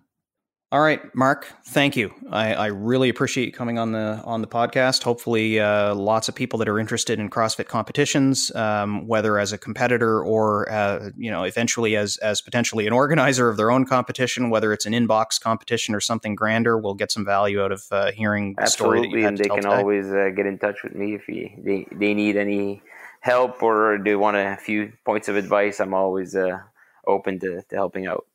All 0.71 0.81
right, 0.81 0.99
Mark. 1.15 1.47
Thank 1.67 1.95
you. 1.95 2.11
I, 2.31 2.53
I 2.53 2.65
really 2.65 3.07
appreciate 3.07 3.45
you 3.45 3.51
coming 3.51 3.77
on 3.77 3.91
the 3.91 4.21
on 4.25 4.41
the 4.41 4.47
podcast. 4.47 5.03
Hopefully, 5.03 5.59
uh, 5.59 5.93
lots 5.95 6.27
of 6.27 6.33
people 6.36 6.57
that 6.59 6.67
are 6.67 6.79
interested 6.79 7.19
in 7.19 7.29
CrossFit 7.29 7.67
competitions, 7.67 8.53
um, 8.55 9.07
whether 9.07 9.38
as 9.38 9.53
a 9.53 9.57
competitor 9.59 10.21
or 10.21 10.69
uh, 10.69 11.11
you 11.15 11.29
know 11.29 11.43
eventually 11.43 11.95
as 11.95 12.17
as 12.17 12.41
potentially 12.41 12.88
an 12.88 12.93
organizer 12.93 13.47
of 13.47 13.57
their 13.57 13.71
own 13.71 13.86
competition, 13.86 14.49
whether 14.49 14.73
it's 14.73 14.88
an 14.88 14.91
inbox 14.93 15.39
competition 15.39 15.93
or 15.95 16.01
something 16.01 16.36
grander, 16.36 16.77
will 16.77 16.95
get 16.95 17.11
some 17.11 17.23
value 17.23 17.61
out 17.63 17.71
of 17.71 17.86
uh, 17.91 18.11
hearing 18.11 18.55
the 18.57 18.63
Absolutely, 18.63 19.09
story. 19.09 19.23
and 19.23 19.38
they 19.38 19.47
can 19.47 19.61
today. 19.61 19.75
always 19.75 20.07
uh, 20.07 20.29
get 20.36 20.47
in 20.47 20.57
touch 20.57 20.83
with 20.83 20.95
me 20.95 21.13
if 21.13 21.27
you, 21.29 21.47
they 21.63 21.88
they 21.95 22.13
need 22.15 22.36
any 22.36 22.81
help 23.26 23.63
or 23.63 23.97
do 23.97 24.11
you 24.11 24.19
want 24.19 24.38
a 24.38 24.55
few 24.55 24.93
points 25.03 25.28
of 25.28 25.36
advice, 25.36 25.80
I'm 25.80 25.95
always 25.95 26.36
uh, 26.36 26.59
open 27.07 27.39
to, 27.39 27.63
to 27.63 27.76
helping 27.76 28.05
out. 28.05 28.26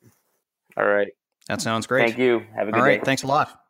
All 0.75 0.85
right. 0.85 1.07
That 1.47 1.61
sounds 1.61 1.87
great. 1.87 2.05
Thank 2.05 2.19
you. 2.19 2.45
Have 2.55 2.67
a 2.67 2.71
good 2.73 2.79
All 2.79 2.85
right. 2.85 2.99
day. 2.99 3.05
Thanks 3.05 3.23
a 3.23 3.27
lot. 3.27 3.63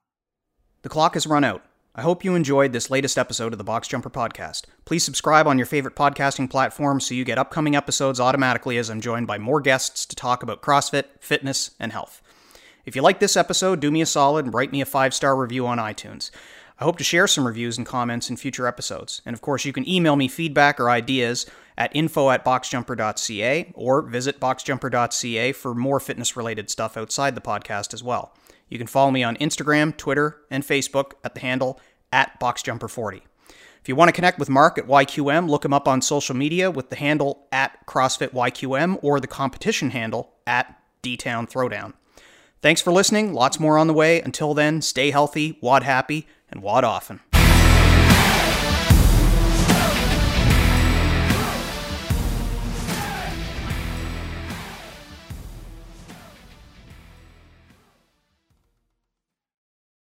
The 0.81 0.89
clock 0.89 1.13
has 1.13 1.27
run 1.27 1.43
out. 1.43 1.63
I 1.93 2.01
hope 2.01 2.23
you 2.23 2.33
enjoyed 2.33 2.71
this 2.71 2.89
latest 2.89 3.19
episode 3.19 3.53
of 3.53 3.59
the 3.59 3.63
Box 3.63 3.87
Jumper 3.87 4.09
Podcast. 4.09 4.63
Please 4.83 5.03
subscribe 5.03 5.45
on 5.45 5.59
your 5.59 5.67
favorite 5.67 5.95
podcasting 5.95 6.49
platform 6.49 6.99
so 6.99 7.13
you 7.13 7.23
get 7.23 7.37
upcoming 7.37 7.75
episodes 7.75 8.19
automatically 8.19 8.79
as 8.79 8.89
I'm 8.89 9.01
joined 9.01 9.27
by 9.27 9.37
more 9.37 9.61
guests 9.61 10.07
to 10.07 10.15
talk 10.15 10.41
about 10.41 10.63
CrossFit, 10.63 11.05
fitness, 11.19 11.71
and 11.79 11.91
health. 11.91 12.21
If 12.83 12.95
you 12.95 13.03
like 13.03 13.19
this 13.19 13.37
episode, 13.37 13.79
do 13.79 13.91
me 13.91 14.01
a 14.01 14.07
solid 14.07 14.45
and 14.45 14.53
write 14.55 14.71
me 14.71 14.81
a 14.81 14.85
five 14.85 15.13
star 15.13 15.35
review 15.35 15.67
on 15.67 15.77
iTunes. 15.77 16.31
I 16.81 16.83
hope 16.83 16.97
to 16.97 17.03
share 17.03 17.27
some 17.27 17.45
reviews 17.45 17.77
and 17.77 17.85
comments 17.85 18.31
in 18.31 18.37
future 18.37 18.65
episodes. 18.65 19.21
And 19.23 19.35
of 19.35 19.41
course, 19.41 19.65
you 19.65 19.71
can 19.71 19.87
email 19.87 20.15
me 20.15 20.27
feedback 20.27 20.79
or 20.79 20.89
ideas 20.89 21.45
at 21.77 21.95
info 21.95 22.31
at 22.31 22.43
boxjumper.ca 22.43 23.71
or 23.75 24.01
visit 24.01 24.39
boxjumper.ca 24.39 25.51
for 25.51 25.75
more 25.75 25.99
fitness 25.99 26.35
related 26.35 26.71
stuff 26.71 26.97
outside 26.97 27.35
the 27.35 27.41
podcast 27.41 27.93
as 27.93 28.03
well. 28.03 28.33
You 28.67 28.79
can 28.79 28.87
follow 28.87 29.11
me 29.11 29.21
on 29.21 29.37
Instagram, 29.37 29.95
Twitter, 29.95 30.37
and 30.49 30.63
Facebook 30.63 31.11
at 31.23 31.35
the 31.35 31.41
handle 31.41 31.79
at 32.11 32.39
BoxJumper40. 32.39 33.21
If 33.79 33.87
you 33.87 33.95
want 33.95 34.09
to 34.09 34.13
connect 34.13 34.39
with 34.39 34.49
Mark 34.49 34.79
at 34.79 34.87
YQM, 34.87 35.47
look 35.47 35.63
him 35.63 35.73
up 35.73 35.87
on 35.87 36.01
social 36.01 36.35
media 36.35 36.71
with 36.71 36.89
the 36.89 36.95
handle 36.95 37.45
at 37.51 37.85
CrossFitYQM 37.85 38.97
or 39.03 39.19
the 39.19 39.27
competition 39.27 39.91
handle 39.91 40.33
at 40.47 40.81
DTown 41.03 41.47
Throwdown. 41.47 41.93
Thanks 42.61 42.81
for 42.81 42.91
listening. 42.91 43.33
Lots 43.33 43.59
more 43.59 43.77
on 43.77 43.87
the 43.87 43.93
way. 43.93 44.21
Until 44.21 44.55
then, 44.55 44.81
stay 44.81 45.11
healthy, 45.11 45.57
WOD 45.61 45.83
happy, 45.83 46.27
and 46.51 46.61
WOD 46.61 46.83
often. 46.83 47.30